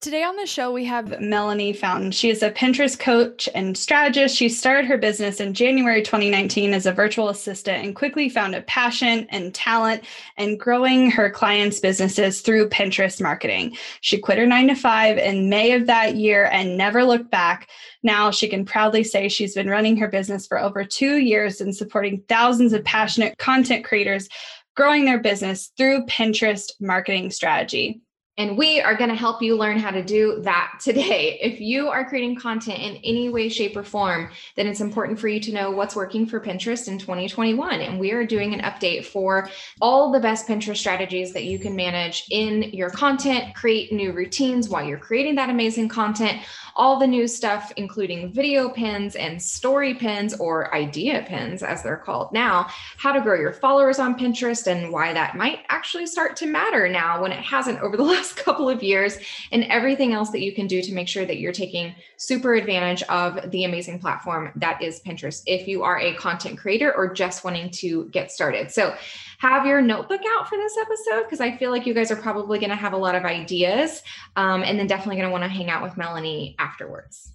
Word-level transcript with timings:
Today 0.00 0.22
on 0.22 0.36
the 0.36 0.46
show, 0.46 0.72
we 0.72 0.84
have 0.84 1.20
Melanie 1.20 1.72
Fountain. 1.72 2.12
She 2.12 2.30
is 2.30 2.44
a 2.44 2.52
Pinterest 2.52 2.96
coach 2.96 3.48
and 3.52 3.76
strategist. 3.76 4.36
She 4.36 4.48
started 4.48 4.86
her 4.86 4.96
business 4.96 5.40
in 5.40 5.54
January 5.54 6.02
2019 6.02 6.72
as 6.72 6.86
a 6.86 6.92
virtual 6.92 7.30
assistant 7.30 7.84
and 7.84 7.96
quickly 7.96 8.28
found 8.28 8.54
a 8.54 8.62
passion 8.62 9.26
and 9.30 9.52
talent 9.52 10.04
in 10.36 10.56
growing 10.56 11.10
her 11.10 11.28
clients' 11.30 11.80
businesses 11.80 12.42
through 12.42 12.68
Pinterest 12.68 13.20
marketing. 13.20 13.76
She 14.00 14.18
quit 14.18 14.38
her 14.38 14.46
nine 14.46 14.68
to 14.68 14.76
five 14.76 15.18
in 15.18 15.48
May 15.48 15.72
of 15.72 15.88
that 15.88 16.14
year 16.14 16.44
and 16.52 16.78
never 16.78 17.02
looked 17.02 17.32
back. 17.32 17.68
Now 18.04 18.30
she 18.30 18.46
can 18.46 18.64
proudly 18.64 19.02
say 19.02 19.28
she's 19.28 19.56
been 19.56 19.68
running 19.68 19.96
her 19.96 20.06
business 20.06 20.46
for 20.46 20.60
over 20.60 20.84
two 20.84 21.16
years 21.16 21.60
and 21.60 21.74
supporting 21.74 22.22
thousands 22.28 22.72
of 22.72 22.84
passionate 22.84 23.36
content 23.38 23.84
creators 23.84 24.28
growing 24.76 25.06
their 25.06 25.18
business 25.18 25.72
through 25.76 26.06
Pinterest 26.06 26.70
marketing 26.78 27.32
strategy. 27.32 28.00
And 28.38 28.56
we 28.56 28.80
are 28.80 28.94
going 28.94 29.10
to 29.10 29.16
help 29.16 29.42
you 29.42 29.56
learn 29.56 29.80
how 29.80 29.90
to 29.90 30.02
do 30.02 30.40
that 30.42 30.78
today. 30.80 31.38
If 31.48 31.60
you 31.60 31.88
are 31.88 32.04
creating 32.04 32.36
content 32.36 32.78
in 32.80 32.96
any 33.02 33.30
way, 33.30 33.48
shape, 33.48 33.76
or 33.76 33.82
form, 33.82 34.30
then 34.54 34.66
it's 34.66 34.80
important 34.80 35.18
for 35.18 35.28
you 35.28 35.40
to 35.40 35.52
know 35.52 35.70
what's 35.70 35.96
working 35.96 36.26
for 36.26 36.40
Pinterest 36.40 36.88
in 36.88 36.98
2021. 36.98 37.80
And 37.80 37.98
we 37.98 38.12
are 38.12 38.24
doing 38.24 38.54
an 38.54 38.60
update 38.60 39.06
for 39.06 39.48
all 39.80 40.12
the 40.12 40.20
best 40.20 40.46
Pinterest 40.46 40.76
strategies 40.76 41.32
that 41.32 41.44
you 41.44 41.58
can 41.58 41.74
manage 41.74 42.26
in 42.30 42.64
your 42.74 42.90
content, 42.90 43.54
create 43.54 43.92
new 43.92 44.12
routines 44.12 44.68
while 44.68 44.84
you're 44.84 44.98
creating 44.98 45.34
that 45.36 45.50
amazing 45.50 45.88
content 45.88 46.40
all 46.78 46.96
the 46.96 47.06
new 47.06 47.26
stuff, 47.26 47.72
including 47.76 48.32
video 48.32 48.68
pins 48.68 49.16
and 49.16 49.42
story 49.42 49.94
pins 49.94 50.32
or 50.34 50.72
idea 50.72 51.24
pins, 51.26 51.64
as 51.64 51.82
they're 51.82 51.96
called 51.96 52.32
now, 52.32 52.68
how 52.96 53.12
to 53.12 53.20
grow 53.20 53.38
your 53.38 53.52
followers 53.52 53.98
on 53.98 54.16
Pinterest 54.16 54.64
and 54.68 54.92
why 54.92 55.12
that 55.12 55.36
might 55.36 55.64
actually 55.68 56.06
start 56.06 56.36
to 56.36 56.46
matter 56.46 56.88
now 56.88 57.20
when 57.20 57.32
it 57.32 57.40
hasn't 57.40 57.80
over 57.80 57.96
the 57.96 58.02
last 58.04 58.27
couple 58.36 58.68
of 58.68 58.82
years, 58.82 59.18
and 59.52 59.64
everything 59.64 60.12
else 60.12 60.30
that 60.30 60.40
you 60.40 60.54
can 60.54 60.66
do 60.66 60.82
to 60.82 60.92
make 60.92 61.08
sure 61.08 61.24
that 61.24 61.38
you're 61.38 61.52
taking 61.52 61.94
super 62.16 62.54
advantage 62.54 63.02
of 63.04 63.50
the 63.50 63.64
amazing 63.64 63.98
platform 63.98 64.52
that 64.56 64.82
is 64.82 65.00
Pinterest 65.00 65.42
if 65.46 65.68
you 65.68 65.82
are 65.82 65.98
a 65.98 66.14
content 66.14 66.58
creator 66.58 66.94
or 66.94 67.12
just 67.12 67.44
wanting 67.44 67.70
to 67.70 68.06
get 68.06 68.30
started. 68.30 68.70
So, 68.70 68.94
have 69.38 69.66
your 69.66 69.80
notebook 69.80 70.20
out 70.36 70.48
for 70.48 70.56
this 70.56 70.76
episode 70.76 71.22
because 71.24 71.40
I 71.40 71.56
feel 71.56 71.70
like 71.70 71.86
you 71.86 71.94
guys 71.94 72.10
are 72.10 72.16
probably 72.16 72.58
going 72.58 72.70
to 72.70 72.76
have 72.76 72.92
a 72.92 72.96
lot 72.96 73.14
of 73.14 73.24
ideas 73.24 74.02
um, 74.34 74.64
and 74.64 74.78
then 74.78 74.88
definitely 74.88 75.16
going 75.16 75.28
to 75.28 75.32
want 75.32 75.44
to 75.44 75.48
hang 75.48 75.70
out 75.70 75.82
with 75.82 75.96
Melanie 75.96 76.56
afterwards. 76.58 77.32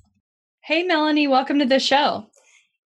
Hey, 0.62 0.84
Melanie, 0.84 1.28
welcome 1.28 1.60
to 1.60 1.66
the 1.66 1.80
show. 1.80 2.28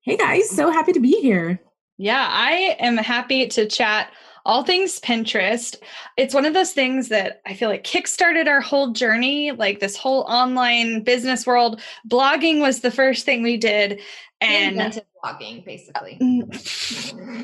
Hey, 0.01 0.17
guys. 0.17 0.49
So 0.49 0.71
happy 0.71 0.93
to 0.93 0.99
be 0.99 1.19
here. 1.19 1.59
Yeah, 1.97 2.27
I 2.29 2.75
am 2.79 2.97
happy 2.97 3.47
to 3.47 3.65
chat 3.65 4.11
all 4.47 4.63
things 4.63 4.99
Pinterest. 5.01 5.75
It's 6.15 6.33
one 6.33 6.45
of 6.45 6.53
those 6.53 6.71
things 6.71 7.09
that 7.09 7.41
I 7.45 7.53
feel 7.53 7.69
like 7.69 7.83
kickstarted 7.83 8.47
our 8.47 8.61
whole 8.61 8.91
journey, 8.93 9.51
like 9.51 9.81
this 9.81 9.97
whole 9.97 10.21
online 10.21 11.03
business 11.03 11.45
world. 11.45 11.81
Blogging 12.07 12.61
was 12.61 12.79
the 12.79 12.89
first 12.89 13.25
thing 13.25 13.43
we 13.43 13.57
did. 13.57 13.99
And 14.39 15.03
blogging, 15.23 15.65
basically. 15.65 16.17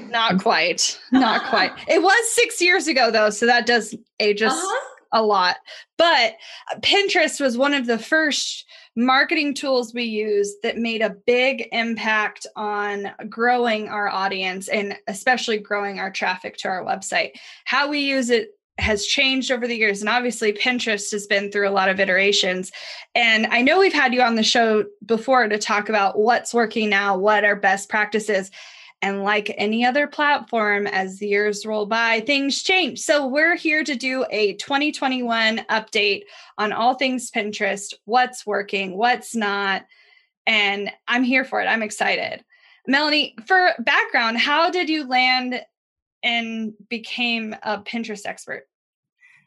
Not 0.09 0.41
quite. 0.41 0.97
Not 1.11 1.49
quite. 1.49 1.71
It 1.89 2.01
was 2.01 2.33
six 2.33 2.61
years 2.61 2.87
ago, 2.87 3.11
though. 3.11 3.29
So 3.29 3.45
that 3.47 3.65
does 3.65 3.93
age 4.21 4.41
us 4.41 4.53
uh-huh. 4.53 4.95
a 5.11 5.21
lot. 5.21 5.57
But 5.97 6.35
Pinterest 6.79 7.41
was 7.41 7.57
one 7.57 7.73
of 7.73 7.85
the 7.85 7.99
first 7.99 8.65
marketing 8.95 9.53
tools 9.53 9.93
we 9.93 10.03
use 10.03 10.55
that 10.61 10.77
made 10.77 11.01
a 11.01 11.15
big 11.25 11.67
impact 11.71 12.45
on 12.55 13.11
growing 13.27 13.87
our 13.89 14.07
audience 14.07 14.67
and 14.67 14.97
especially 15.07 15.57
growing 15.57 15.99
our 15.99 16.11
traffic 16.11 16.57
to 16.57 16.67
our 16.67 16.83
website. 16.83 17.31
How 17.65 17.89
we 17.89 17.99
use 17.99 18.29
it 18.29 18.49
has 18.79 19.05
changed 19.05 19.51
over 19.51 19.67
the 19.67 19.75
years 19.75 20.01
and 20.01 20.09
obviously 20.09 20.51
Pinterest 20.51 21.11
has 21.11 21.27
been 21.27 21.51
through 21.51 21.69
a 21.69 21.71
lot 21.71 21.89
of 21.89 21.99
iterations 21.99 22.71
and 23.13 23.45
I 23.47 23.61
know 23.61 23.79
we've 23.79 23.93
had 23.93 24.15
you 24.15 24.21
on 24.23 24.33
the 24.33 24.41
show 24.41 24.85
before 25.05 25.47
to 25.47 25.59
talk 25.59 25.89
about 25.89 26.17
what's 26.17 26.55
working 26.55 26.89
now 26.89 27.15
what 27.15 27.43
are 27.43 27.55
best 27.55 27.87
practices 27.87 28.49
and 29.03 29.21
like 29.21 29.53
any 29.57 29.85
other 29.85 30.07
platform, 30.07 30.87
as 30.87 31.19
the 31.19 31.27
years 31.27 31.65
roll 31.65 31.85
by, 31.85 32.21
things 32.21 32.63
change. 32.63 32.99
So 32.99 33.27
we're 33.27 33.57
here 33.57 33.83
to 33.83 33.95
do 33.95 34.25
a 34.29 34.53
2021 34.53 35.57
update 35.69 36.23
on 36.57 36.71
all 36.71 36.95
things 36.95 37.29
Pinterest 37.29 37.93
what's 38.05 38.45
working, 38.45 38.95
what's 38.95 39.35
not. 39.35 39.85
And 40.47 40.89
I'm 41.05 41.23
here 41.23 41.43
for 41.43 41.59
it. 41.61 41.65
I'm 41.65 41.83
excited. 41.83 42.45
Melanie, 42.87 43.35
for 43.45 43.71
background, 43.79 44.37
how 44.37 44.71
did 44.71 44.87
you 44.87 45.05
land 45.05 45.61
and 46.23 46.71
became 46.87 47.57
a 47.61 47.79
Pinterest 47.79 48.25
expert? 48.25 48.69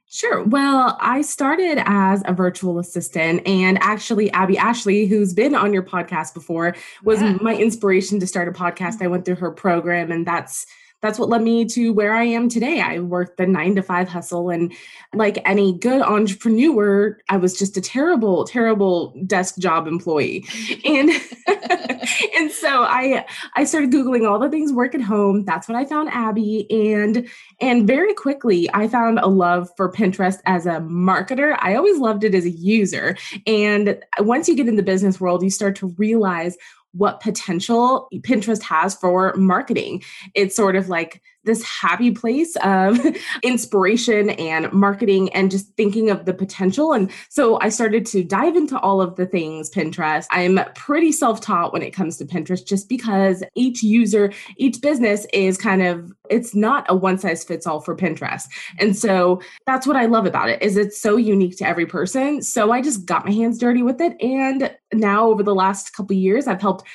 Sure. 0.09 0.45
Well, 0.45 0.97
I 1.01 1.23
started 1.23 1.83
as 1.85 2.23
a 2.27 2.33
virtual 2.33 2.79
assistant, 2.79 3.47
and 3.47 3.77
actually, 3.81 4.31
Abby 4.31 4.57
Ashley, 4.57 5.07
who's 5.07 5.35
been 5.35 5.55
on 5.55 5.73
your 5.73 5.83
podcast 5.83 6.33
before, 6.33 6.77
was 7.03 7.21
yeah. 7.21 7.37
my 7.41 7.57
inspiration 7.57 8.21
to 8.21 8.27
start 8.27 8.47
a 8.47 8.53
podcast. 8.53 8.95
Mm-hmm. 8.95 9.05
I 9.05 9.09
went 9.09 9.25
through 9.25 9.37
her 9.37 9.51
program, 9.51 10.13
and 10.13 10.25
that's 10.25 10.65
that's 11.03 11.19
what 11.19 11.29
led 11.29 11.43
me 11.43 11.65
to 11.67 11.93
where 11.93 12.15
I 12.15 12.25
am 12.25 12.49
today. 12.49 12.81
I 12.81 13.01
worked 13.01 13.37
the 13.37 13.47
nine 13.47 13.75
to 13.77 13.83
five 13.83 14.09
hustle. 14.09 14.51
And 14.51 14.73
like 15.15 15.39
any 15.45 15.77
good 15.79 16.03
entrepreneur, 16.03 17.19
I 17.29 17.37
was 17.37 17.59
just 17.59 17.77
a 17.77 17.81
terrible, 17.81 18.45
terrible 18.45 19.15
desk 19.27 19.59
job 19.59 19.87
employee. 19.87 20.47
and 20.85 21.11
and 22.37 22.51
so 22.51 22.83
I 22.83 23.27
I 23.55 23.65
started 23.65 23.93
Googling 23.93 24.29
all 24.29 24.39
the 24.39 24.51
things 24.51 24.73
work 24.73 24.95
at 24.95 25.01
home. 25.03 25.45
That's 25.45 25.69
when 25.69 25.77
I 25.77 25.85
found 25.85 26.09
Abby. 26.11 26.67
And 26.71 27.29
and 27.61 27.87
very 27.87 28.15
quickly 28.15 28.69
I 28.73 28.89
found 28.89 29.19
a 29.19 29.27
love 29.27 29.69
for 29.77 29.93
Pinterest 29.93 30.41
as 30.47 30.67
a 30.67 30.81
marketer. 30.81 31.57
I 31.61 31.75
always 31.75 31.99
loved 31.99 32.25
it 32.25 32.35
as 32.35 32.47
a 32.47 32.51
user. 32.51 33.17
And 33.47 34.03
once 34.21 34.49
you 34.49 34.57
get 34.57 34.69
in 34.69 34.77
the 34.77 34.83
business 34.83 35.21
world, 35.21 35.43
you 35.43 35.51
start 35.51 35.77
to 35.77 35.95
realize 35.99 36.57
what 36.93 37.21
potential 37.21 38.09
Pinterest 38.21 38.63
has 38.63 38.95
for 38.95 39.35
marketing. 39.35 40.03
It's 40.35 40.57
sort 40.57 40.77
of 40.77 40.89
like 40.89 41.21
this 41.47 41.63
happy 41.63 42.11
place 42.11 42.57
of 42.57 43.01
inspiration 43.43 44.31
and 44.31 44.71
marketing 44.73 45.33
and 45.33 45.51
just 45.51 45.73
thinking 45.77 46.11
of 46.11 46.27
the 46.27 46.35
potential. 46.35 46.93
And 46.93 47.11
so 47.29 47.59
I 47.61 47.71
started 47.71 48.05
to 48.07 48.23
dive 48.23 48.57
into 48.57 48.79
all 48.81 49.01
of 49.01 49.17
the 49.17 49.27
things 49.27 49.71
Pinterest. 49.71 50.27
I'm 50.31 50.61
pretty 50.75 51.13
self 51.13 51.41
taught 51.41 51.73
when 51.73 51.83
it 51.83 51.93
comes 51.93 52.17
to 52.19 52.25
Pinterest 52.25 52.67
just 52.67 52.89
because 52.89 53.43
each 53.55 53.83
user, 53.83 54.33
each 54.57 54.81
business 54.81 55.27
is 55.33 55.57
kind 55.57 55.83
of, 55.83 56.13
it's 56.29 56.55
not 56.55 56.85
a 56.89 56.95
one 56.95 57.19
size 57.19 57.45
fits 57.45 57.67
all 57.67 57.81
for 57.81 57.97
Pinterest. 57.97 58.45
And 58.79 58.97
so 58.97 59.41
that's 59.67 59.87
what 59.87 59.97
I 59.97 60.07
love 60.07 60.27
about 60.27 60.49
it 60.49 60.61
is 60.63 60.77
it's 60.77 61.01
so 61.01 61.17
unique 61.17 61.57
to 61.59 61.67
every 61.67 61.87
person. 61.87 62.43
So 62.43 62.73
I 62.73 62.83
just 62.83 63.07
got 63.07 63.25
my 63.25 63.33
hands 63.33 63.59
dirty 63.59 63.83
with 63.83 64.01
it. 64.01 64.21
And 64.21 64.75
now 64.93 65.29
over 65.29 65.43
the 65.43 65.55
last 65.55 65.95
couple 65.95 66.17
years, 66.17 66.47
I've 66.47 66.61
helped 66.61 66.87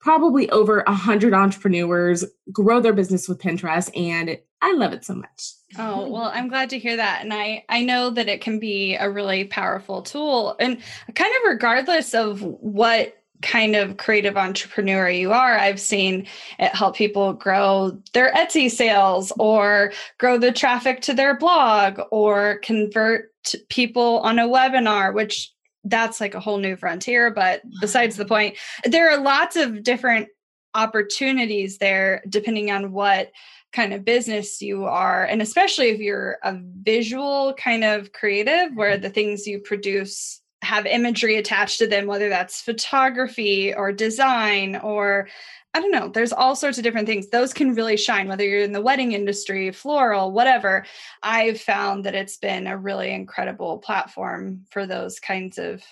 probably 0.00 0.48
over 0.50 0.80
a 0.86 0.94
hundred 0.94 1.34
entrepreneurs 1.34 2.24
grow 2.52 2.80
their 2.80 2.92
business 2.92 3.28
with 3.28 3.38
Pinterest, 3.38 3.90
and 3.96 4.38
I 4.60 4.74
love 4.74 4.92
it 4.92 5.04
so 5.04 5.14
much. 5.14 5.52
Oh, 5.78 6.08
well, 6.08 6.30
I'm 6.34 6.48
glad 6.48 6.70
to 6.70 6.78
hear 6.78 6.96
that. 6.96 7.22
And 7.22 7.32
I 7.32 7.64
I 7.68 7.82
know 7.82 8.10
that 8.10 8.28
it 8.28 8.40
can 8.40 8.58
be 8.58 8.96
a 8.96 9.10
really 9.10 9.44
powerful 9.44 10.02
tool 10.02 10.56
and 10.58 10.78
kind 11.14 11.32
of 11.36 11.50
regardless 11.50 12.14
of 12.14 12.42
what 12.42 13.14
kind 13.42 13.76
of 13.76 13.96
creative 13.96 14.36
entrepreneur 14.36 15.08
you 15.08 15.32
are, 15.32 15.56
I've 15.56 15.80
seen 15.80 16.26
it 16.58 16.74
help 16.74 16.96
people 16.96 17.32
grow 17.32 17.96
their 18.12 18.32
Etsy 18.32 18.70
sales 18.70 19.32
or 19.38 19.92
grow 20.18 20.38
the 20.38 20.52
traffic 20.52 21.00
to 21.02 21.14
their 21.14 21.36
blog 21.36 22.00
or 22.10 22.58
convert 22.64 23.32
people 23.68 24.18
on 24.20 24.38
a 24.38 24.48
webinar, 24.48 25.14
which 25.14 25.52
that's 25.84 26.20
like 26.20 26.34
a 26.34 26.40
whole 26.40 26.58
new 26.58 26.76
frontier. 26.76 27.30
But 27.30 27.62
besides 27.80 28.16
the 28.16 28.24
point, 28.24 28.56
there 28.84 29.10
are 29.10 29.20
lots 29.20 29.56
of 29.56 29.82
different 29.82 30.28
opportunities 30.74 31.78
there 31.78 32.22
depending 32.28 32.70
on 32.70 32.92
what 32.92 33.30
kind 33.72 33.92
of 33.92 34.04
business 34.04 34.62
you 34.62 34.84
are 34.84 35.24
and 35.24 35.42
especially 35.42 35.88
if 35.88 35.98
you're 35.98 36.38
a 36.42 36.58
visual 36.82 37.54
kind 37.54 37.84
of 37.84 38.12
creative 38.12 38.74
where 38.74 38.92
mm-hmm. 38.92 39.02
the 39.02 39.10
things 39.10 39.46
you 39.46 39.58
produce 39.58 40.40
have 40.62 40.86
imagery 40.86 41.36
attached 41.36 41.78
to 41.78 41.86
them 41.86 42.06
whether 42.06 42.28
that's 42.28 42.60
photography 42.60 43.74
or 43.74 43.92
design 43.92 44.76
or 44.76 45.28
I 45.74 45.80
don't 45.80 45.92
know, 45.92 46.08
there's 46.08 46.32
all 46.32 46.56
sorts 46.56 46.78
of 46.78 46.84
different 46.84 47.06
things. 47.06 47.28
Those 47.28 47.52
can 47.52 47.74
really 47.74 47.96
shine, 47.96 48.26
whether 48.26 48.44
you're 48.44 48.62
in 48.62 48.72
the 48.72 48.80
wedding 48.80 49.12
industry, 49.12 49.70
floral, 49.70 50.32
whatever. 50.32 50.86
I've 51.22 51.60
found 51.60 52.04
that 52.04 52.14
it's 52.14 52.36
been 52.38 52.66
a 52.66 52.76
really 52.76 53.10
incredible 53.12 53.78
platform 53.78 54.64
for 54.70 54.86
those 54.86 55.20
kinds 55.20 55.58
of 55.58 55.82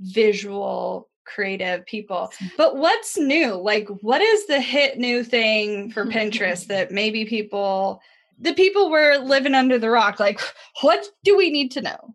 visual 0.00 1.08
creative 1.24 1.84
people. 1.86 2.32
But 2.56 2.76
what's 2.76 3.18
new? 3.18 3.54
Like, 3.54 3.88
what 3.88 4.20
is 4.20 4.46
the 4.46 4.60
hit 4.60 4.98
new 4.98 5.24
thing 5.24 5.90
for 5.90 6.06
Pinterest 6.06 6.66
that 6.68 6.92
maybe 6.92 7.24
people, 7.24 8.00
the 8.38 8.54
people 8.54 8.90
were 8.90 9.16
living 9.18 9.54
under 9.54 9.78
the 9.78 9.90
rock, 9.90 10.20
like, 10.20 10.40
what 10.82 11.06
do 11.24 11.36
we 11.36 11.50
need 11.50 11.72
to 11.72 11.82
know? 11.82 12.14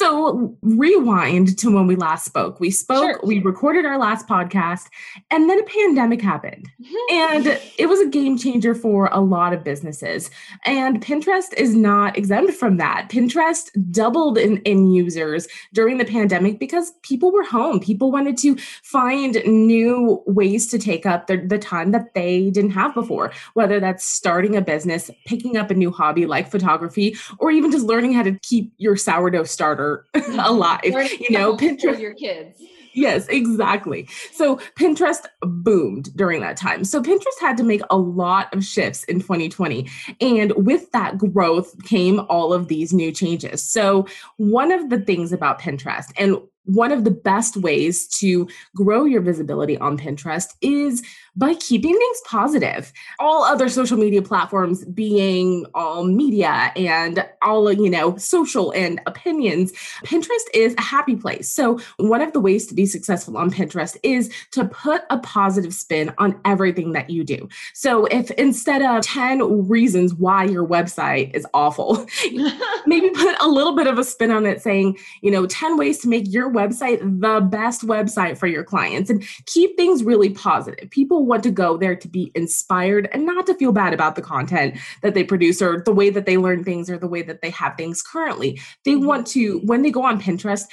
So 0.00 0.56
rewind 0.62 1.58
to 1.58 1.74
when 1.74 1.86
we 1.86 1.94
last 1.94 2.24
spoke. 2.24 2.58
We 2.58 2.70
spoke, 2.70 3.04
sure. 3.04 3.20
we 3.22 3.40
recorded 3.40 3.84
our 3.84 3.98
last 3.98 4.26
podcast, 4.26 4.88
and 5.30 5.50
then 5.50 5.60
a 5.60 5.64
pandemic 5.64 6.22
happened. 6.22 6.70
Mm-hmm. 6.80 7.14
and 7.14 7.60
it 7.76 7.86
was 7.86 8.00
a 8.00 8.08
game 8.08 8.38
changer 8.38 8.74
for 8.74 9.10
a 9.12 9.20
lot 9.20 9.52
of 9.52 9.62
businesses. 9.62 10.30
And 10.64 11.04
Pinterest 11.04 11.52
is 11.54 11.74
not 11.74 12.16
exempt 12.16 12.54
from 12.54 12.78
that. 12.78 13.08
Pinterest 13.10 13.68
doubled 13.90 14.38
in, 14.38 14.56
in 14.62 14.90
users 14.90 15.46
during 15.74 15.98
the 15.98 16.06
pandemic 16.06 16.58
because 16.58 16.92
people 17.02 17.30
were 17.30 17.44
home. 17.44 17.78
People 17.78 18.10
wanted 18.10 18.38
to 18.38 18.56
find 18.82 19.42
new 19.44 20.22
ways 20.26 20.66
to 20.68 20.78
take 20.78 21.04
up 21.04 21.26
the, 21.26 21.36
the 21.36 21.58
time 21.58 21.90
that 21.90 22.14
they 22.14 22.48
didn't 22.50 22.70
have 22.70 22.92
mm-hmm. 22.92 23.00
before, 23.00 23.32
whether 23.52 23.78
that's 23.78 24.06
starting 24.06 24.56
a 24.56 24.62
business, 24.62 25.10
picking 25.26 25.58
up 25.58 25.70
a 25.70 25.74
new 25.74 25.90
hobby 25.90 26.24
like 26.24 26.50
photography, 26.50 27.14
or 27.38 27.50
even 27.50 27.70
just 27.70 27.84
learning 27.84 28.14
how 28.14 28.22
to 28.22 28.38
keep 28.38 28.72
your 28.78 28.96
sourdough 28.96 29.44
starter 29.44 29.89
alive. 30.38 30.80
you 30.84 31.30
know, 31.30 31.56
Pinterest 31.56 32.00
your 32.00 32.14
kids. 32.14 32.60
Yes, 32.92 33.28
exactly. 33.28 34.08
So 34.32 34.56
Pinterest 34.78 35.24
boomed 35.42 36.14
during 36.16 36.40
that 36.40 36.56
time. 36.56 36.84
So 36.84 37.02
Pinterest 37.02 37.40
had 37.40 37.56
to 37.58 37.62
make 37.62 37.82
a 37.90 37.96
lot 37.96 38.52
of 38.52 38.64
shifts 38.64 39.04
in 39.04 39.20
2020. 39.20 39.88
And 40.20 40.52
with 40.56 40.90
that 40.92 41.18
growth 41.18 41.74
came 41.84 42.20
all 42.28 42.52
of 42.52 42.68
these 42.68 42.92
new 42.92 43.12
changes. 43.12 43.62
So, 43.62 44.06
one 44.36 44.72
of 44.72 44.90
the 44.90 44.98
things 44.98 45.32
about 45.32 45.60
Pinterest, 45.60 46.06
and 46.18 46.38
one 46.64 46.92
of 46.92 47.04
the 47.04 47.10
best 47.10 47.56
ways 47.56 48.06
to 48.06 48.48
grow 48.76 49.04
your 49.04 49.20
visibility 49.20 49.76
on 49.78 49.98
Pinterest 49.98 50.48
is 50.60 51.02
by 51.36 51.54
keeping 51.54 51.96
things 51.96 52.22
positive. 52.26 52.92
All 53.18 53.44
other 53.44 53.68
social 53.68 53.96
media 53.96 54.22
platforms 54.22 54.84
being 54.86 55.66
all 55.74 56.04
media 56.04 56.72
and 56.76 57.24
all, 57.42 57.72
you 57.72 57.90
know, 57.90 58.16
social 58.16 58.72
and 58.72 59.00
opinions, 59.06 59.72
Pinterest 60.04 60.46
is 60.54 60.74
a 60.76 60.80
happy 60.80 61.16
place. 61.16 61.48
So, 61.48 61.80
one 61.98 62.20
of 62.20 62.32
the 62.32 62.40
ways 62.40 62.66
to 62.66 62.74
be 62.74 62.86
successful 62.86 63.36
on 63.36 63.50
Pinterest 63.50 63.96
is 64.02 64.32
to 64.52 64.64
put 64.64 65.02
a 65.10 65.18
positive 65.18 65.74
spin 65.74 66.12
on 66.18 66.40
everything 66.44 66.92
that 66.92 67.10
you 67.10 67.24
do. 67.24 67.48
So, 67.74 68.06
if 68.06 68.30
instead 68.32 68.82
of 68.82 69.02
10 69.04 69.68
reasons 69.68 70.14
why 70.14 70.44
your 70.44 70.66
website 70.66 71.34
is 71.34 71.46
awful, 71.54 72.06
maybe 72.86 73.10
put 73.10 73.36
a 73.40 73.48
little 73.48 73.74
bit 73.74 73.86
of 73.86 73.98
a 73.98 74.04
spin 74.04 74.30
on 74.30 74.46
it 74.46 74.62
saying, 74.62 74.98
you 75.22 75.30
know, 75.30 75.46
10 75.46 75.76
ways 75.76 75.98
to 75.98 76.08
make 76.08 76.32
your 76.32 76.50
website 76.50 77.00
the 77.00 77.40
best 77.40 77.86
website 77.86 78.36
for 78.36 78.46
your 78.46 78.64
clients 78.64 79.10
and 79.10 79.22
keep 79.46 79.76
things 79.76 80.04
really 80.04 80.30
positive. 80.30 80.90
People 80.90 81.19
want 81.20 81.42
to 81.42 81.50
go 81.50 81.76
there 81.76 81.96
to 81.96 82.08
be 82.08 82.32
inspired 82.34 83.08
and 83.12 83.26
not 83.26 83.46
to 83.46 83.54
feel 83.54 83.72
bad 83.72 83.92
about 83.92 84.16
the 84.16 84.22
content 84.22 84.76
that 85.02 85.14
they 85.14 85.24
produce 85.24 85.60
or 85.62 85.82
the 85.84 85.92
way 85.92 86.10
that 86.10 86.26
they 86.26 86.36
learn 86.36 86.64
things 86.64 86.90
or 86.90 86.98
the 86.98 87.08
way 87.08 87.22
that 87.22 87.42
they 87.42 87.50
have 87.50 87.76
things 87.76 88.02
currently. 88.02 88.60
They 88.84 88.92
mm-hmm. 88.92 89.06
want 89.06 89.26
to, 89.28 89.58
when 89.60 89.82
they 89.82 89.90
go 89.90 90.04
on 90.04 90.20
Pinterest, 90.20 90.64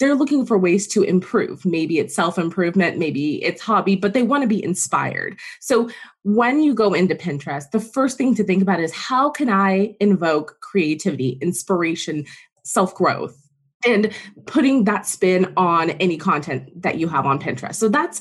they're 0.00 0.14
looking 0.14 0.44
for 0.44 0.58
ways 0.58 0.88
to 0.88 1.02
improve. 1.02 1.64
Maybe 1.64 1.98
it's 1.98 2.14
self 2.14 2.36
improvement, 2.36 2.98
maybe 2.98 3.42
it's 3.44 3.62
hobby, 3.62 3.96
but 3.96 4.12
they 4.12 4.22
want 4.22 4.42
to 4.42 4.48
be 4.48 4.62
inspired. 4.62 5.38
So 5.60 5.88
when 6.22 6.62
you 6.62 6.74
go 6.74 6.94
into 6.94 7.14
Pinterest, 7.14 7.70
the 7.70 7.80
first 7.80 8.18
thing 8.18 8.34
to 8.34 8.44
think 8.44 8.62
about 8.62 8.80
is 8.80 8.92
how 8.92 9.30
can 9.30 9.48
I 9.48 9.94
invoke 10.00 10.58
creativity, 10.60 11.38
inspiration, 11.40 12.24
self 12.64 12.94
growth? 12.94 13.40
and 13.86 14.12
putting 14.46 14.84
that 14.84 15.06
spin 15.06 15.52
on 15.56 15.90
any 15.90 16.16
content 16.16 16.70
that 16.82 16.98
you 16.98 17.08
have 17.08 17.26
on 17.26 17.38
Pinterest. 17.38 17.74
So 17.74 17.88
that's 17.88 18.20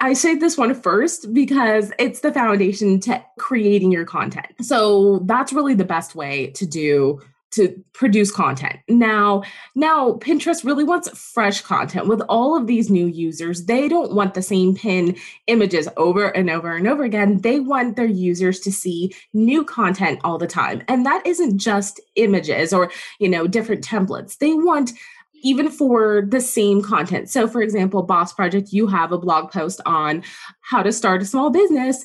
I 0.00 0.12
say 0.12 0.36
this 0.36 0.56
one 0.56 0.74
first 0.74 1.32
because 1.34 1.92
it's 1.98 2.20
the 2.20 2.32
foundation 2.32 3.00
to 3.00 3.24
creating 3.38 3.90
your 3.90 4.04
content. 4.04 4.46
So 4.60 5.20
that's 5.24 5.52
really 5.52 5.74
the 5.74 5.84
best 5.84 6.14
way 6.14 6.48
to 6.52 6.66
do 6.66 7.20
to 7.50 7.82
produce 7.94 8.30
content. 8.30 8.78
Now, 8.88 9.42
now 9.74 10.12
Pinterest 10.20 10.64
really 10.64 10.84
wants 10.84 11.08
fresh 11.18 11.62
content 11.62 12.06
with 12.06 12.20
all 12.28 12.56
of 12.56 12.66
these 12.66 12.90
new 12.90 13.06
users. 13.06 13.64
They 13.64 13.88
don't 13.88 14.12
want 14.12 14.34
the 14.34 14.42
same 14.42 14.74
pin 14.74 15.16
images 15.46 15.88
over 15.96 16.28
and 16.28 16.50
over 16.50 16.76
and 16.76 16.86
over 16.86 17.04
again. 17.04 17.40
They 17.40 17.58
want 17.58 17.96
their 17.96 18.06
users 18.06 18.60
to 18.60 18.72
see 18.72 19.14
new 19.32 19.64
content 19.64 20.20
all 20.24 20.36
the 20.36 20.46
time. 20.46 20.82
And 20.88 21.06
that 21.06 21.26
isn't 21.26 21.58
just 21.58 22.00
images 22.16 22.72
or, 22.72 22.90
you 23.18 23.30
know, 23.30 23.46
different 23.46 23.82
templates. 23.82 24.36
They 24.38 24.52
want 24.52 24.92
even 25.42 25.70
for 25.70 26.26
the 26.28 26.40
same 26.40 26.82
content. 26.82 27.30
So, 27.30 27.46
for 27.46 27.62
example, 27.62 28.02
Boss 28.02 28.32
Project, 28.32 28.72
you 28.72 28.86
have 28.86 29.12
a 29.12 29.18
blog 29.18 29.50
post 29.50 29.80
on 29.86 30.22
how 30.60 30.82
to 30.82 30.92
start 30.92 31.22
a 31.22 31.26
small 31.26 31.50
business. 31.50 32.04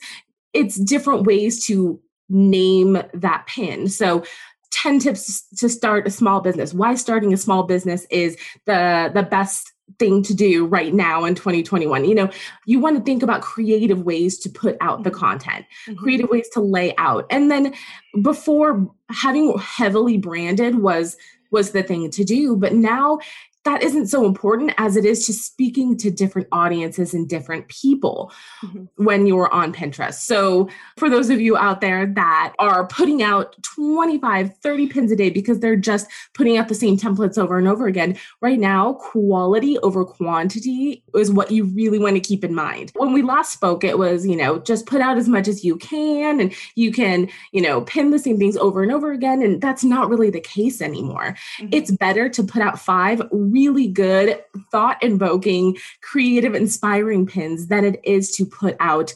It's 0.54 0.80
different 0.80 1.24
ways 1.24 1.66
to 1.68 2.00
name 2.30 3.02
that 3.14 3.46
pin. 3.48 3.88
So, 3.90 4.24
10 4.72 5.00
tips 5.00 5.48
to 5.58 5.70
start 5.70 6.08
a 6.08 6.12
small 6.12 6.42
business. 6.42 6.74
Why 6.74 6.96
starting 6.96 7.32
a 7.32 7.38
small 7.38 7.64
business 7.64 8.08
is 8.10 8.38
the 8.66 9.12
the 9.14 9.24
best 9.24 9.74
thing 10.00 10.24
to 10.24 10.34
do 10.34 10.66
right 10.66 10.94
now 10.94 11.26
in 11.26 11.36
2021. 11.36 12.06
You 12.06 12.16
know, 12.16 12.30
you 12.66 12.80
want 12.80 12.98
to 12.98 13.04
think 13.04 13.22
about 13.22 13.42
creative 13.42 14.04
ways 14.04 14.40
to 14.40 14.50
put 14.50 14.78
out 14.82 15.04
the 15.04 15.12
mm-hmm. 15.12 15.20
content, 15.20 15.66
mm-hmm. 15.88 16.00
creative 16.00 16.30
ways 16.30 16.50
to 16.54 16.62
lay 16.62 16.96
out. 16.98 17.26
And 17.30 17.52
then 17.52 17.74
before 18.22 18.90
having 19.10 19.58
heavily 19.60 20.18
branded 20.18 20.80
was 20.80 21.18
was 21.54 21.72
the 21.72 21.84
thing 21.84 22.10
to 22.12 22.24
do, 22.24 22.58
but 22.58 22.74
now 22.74 23.20
that 23.66 23.82
isn't 23.82 24.08
so 24.08 24.26
important 24.26 24.74
as 24.78 24.96
it 24.96 25.06
is 25.06 25.26
to 25.26 25.34
speaking 25.34 25.98
to 25.98 26.12
different 26.12 26.48
audiences 26.52 27.14
and 27.14 27.28
different 27.30 27.68
people 27.68 28.32
mm-hmm. 28.64 28.86
when 29.04 29.26
you're 29.26 29.52
on 29.54 29.74
Pinterest. 29.74 30.16
So, 30.16 30.70
for 30.98 31.10
those 31.10 31.30
of 31.30 31.40
you 31.40 31.58
out 31.58 31.82
there 31.82 32.06
that 32.06 32.54
are 32.60 32.88
putting 32.88 33.24
out 33.24 33.56
25, 33.64 34.58
30 34.58 34.88
pins 34.88 35.12
a 35.12 35.16
day 35.16 35.30
because 35.30 35.60
they're 35.60 35.76
just 35.76 36.08
putting 36.34 36.58
out 36.58 36.68
the 36.68 36.76
same 36.76 36.98
templates 36.98 37.38
over 37.38 37.58
and 37.58 37.68
over 37.68 37.88
again, 37.88 38.18
right 38.42 38.60
now, 38.60 38.94
quality 38.94 39.78
over 39.80 40.06
quantity 40.06 41.04
is 41.16 41.32
what 41.32 41.52
you 41.52 41.66
really 41.66 42.00
want 42.00 42.16
to 42.16 42.20
keep 42.20 42.44
in 42.44 42.54
mind. 42.54 42.92
When 42.96 43.14
we 43.14 43.22
last 43.22 43.54
spoke, 43.54 43.84
it 43.84 43.98
was, 43.98 44.26
you 44.26 44.36
know, 44.36 44.60
just 44.60 44.86
put 44.86 45.02
out 45.02 45.18
as 45.18 45.28
much 45.28 45.48
as 45.48 45.64
you 45.64 45.78
can 45.78 46.40
and 46.40 46.54
you 46.76 46.92
can, 46.92 47.30
you 47.52 47.62
know, 47.62 47.82
pin 47.82 48.12
the 48.12 48.20
same 48.20 48.38
things 48.38 48.58
over 48.58 48.84
and 48.84 48.92
over 48.92 49.12
again. 49.12 49.42
And 49.42 49.62
that's 49.62 49.84
not 49.84 50.10
really 50.10 50.30
the 50.30 50.42
case 50.42 50.82
anymore. 50.82 51.36
Mm-hmm. 51.60 51.70
It's 51.72 51.92
better 51.92 52.30
to 52.30 52.44
put 52.44 52.62
out 52.62 52.80
five 52.80 53.22
really 53.54 53.88
good, 53.88 54.44
thought 54.72 55.02
invoking, 55.02 55.78
creative, 56.02 56.56
inspiring 56.56 57.26
pins 57.26 57.68
than 57.68 57.86
it 57.86 58.02
is 58.04 58.36
to 58.36 58.46
put 58.46 58.76
out 58.80 59.14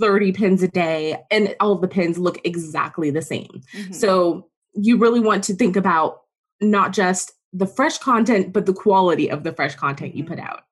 30 0.00 0.32
pins 0.32 0.62
a 0.62 0.68
day 0.68 1.16
and 1.30 1.54
all 1.60 1.72
of 1.72 1.80
the 1.80 1.88
pins 1.88 2.18
look 2.18 2.40
exactly 2.44 3.10
the 3.10 3.22
same. 3.22 3.62
Mm-hmm. 3.74 3.92
So 3.92 4.48
you 4.74 4.98
really 4.98 5.20
want 5.20 5.44
to 5.44 5.54
think 5.54 5.76
about 5.76 6.22
not 6.60 6.92
just 6.92 7.32
the 7.52 7.66
fresh 7.66 7.98
content, 7.98 8.52
but 8.52 8.66
the 8.66 8.74
quality 8.74 9.30
of 9.30 9.42
the 9.42 9.52
fresh 9.52 9.74
content 9.74 10.14
you 10.14 10.24
put 10.24 10.38
mm-hmm. 10.38 10.48
out. 10.48 10.62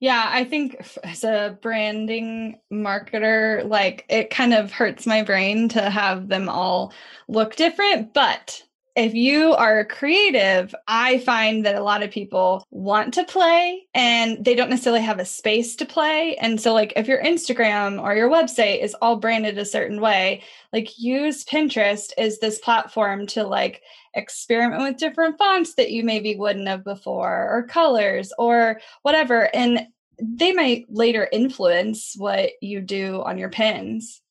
Yeah, 0.00 0.28
I 0.32 0.42
think 0.42 0.84
as 1.04 1.22
a 1.22 1.56
branding 1.62 2.58
marketer, 2.72 3.64
like 3.68 4.04
it 4.08 4.30
kind 4.30 4.52
of 4.52 4.72
hurts 4.72 5.06
my 5.06 5.22
brain 5.22 5.68
to 5.70 5.90
have 5.90 6.26
them 6.26 6.48
all 6.48 6.92
look 7.28 7.54
different, 7.54 8.12
but 8.12 8.64
if 8.94 9.14
you 9.14 9.54
are 9.54 9.84
creative, 9.84 10.74
I 10.86 11.18
find 11.18 11.64
that 11.64 11.76
a 11.76 11.82
lot 11.82 12.02
of 12.02 12.10
people 12.10 12.66
want 12.70 13.14
to 13.14 13.24
play 13.24 13.86
and 13.94 14.44
they 14.44 14.54
don't 14.54 14.70
necessarily 14.70 15.00
have 15.00 15.18
a 15.18 15.24
space 15.24 15.76
to 15.76 15.86
play. 15.86 16.36
And 16.36 16.60
so, 16.60 16.74
like, 16.74 16.92
if 16.96 17.08
your 17.08 17.22
Instagram 17.22 18.02
or 18.02 18.14
your 18.14 18.30
website 18.30 18.82
is 18.82 18.94
all 19.00 19.16
branded 19.16 19.58
a 19.58 19.64
certain 19.64 20.00
way, 20.00 20.42
like, 20.72 20.98
use 20.98 21.44
Pinterest 21.44 22.12
as 22.18 22.38
this 22.38 22.58
platform 22.58 23.26
to 23.28 23.44
like 23.44 23.82
experiment 24.14 24.82
with 24.82 24.98
different 24.98 25.38
fonts 25.38 25.74
that 25.74 25.90
you 25.90 26.04
maybe 26.04 26.36
wouldn't 26.36 26.68
have 26.68 26.84
before, 26.84 27.48
or 27.50 27.66
colors, 27.68 28.32
or 28.38 28.80
whatever. 29.02 29.54
And 29.54 29.86
they 30.18 30.52
might 30.52 30.86
later 30.88 31.28
influence 31.32 32.14
what 32.16 32.52
you 32.60 32.80
do 32.80 33.22
on 33.22 33.38
your 33.38 33.48
pins. 33.48 34.21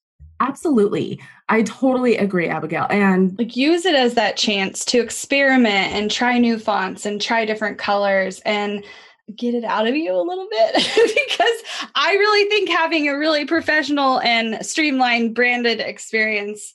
Absolutely. 0.42 1.22
I 1.50 1.62
totally 1.62 2.18
agree, 2.18 2.48
Abigail. 2.48 2.88
And 2.90 3.38
like 3.38 3.56
use 3.56 3.86
it 3.86 3.94
as 3.94 4.16
that 4.16 4.38
chance 4.38 4.84
to 4.86 5.00
experiment 5.00 5.94
and 5.94 6.10
try 6.10 6.40
new 6.40 6.58
fonts 6.58 7.06
and 7.06 7.22
try 7.22 7.46
different 7.46 7.78
colors 7.78 8.42
and 8.44 8.84
get 9.36 9.54
it 9.54 9.64
out 9.64 9.88
of 9.88 9.96
you 9.96 10.12
a 10.12 10.28
little 10.28 10.48
bit 10.50 10.74
because 10.76 11.64
I 11.94 12.14
really 12.14 12.50
think 12.50 12.70
having 12.70 13.08
a 13.08 13.18
really 13.18 13.46
professional 13.46 14.20
and 14.22 14.66
streamlined 14.66 15.36
branded 15.36 15.80
experience 15.80 16.74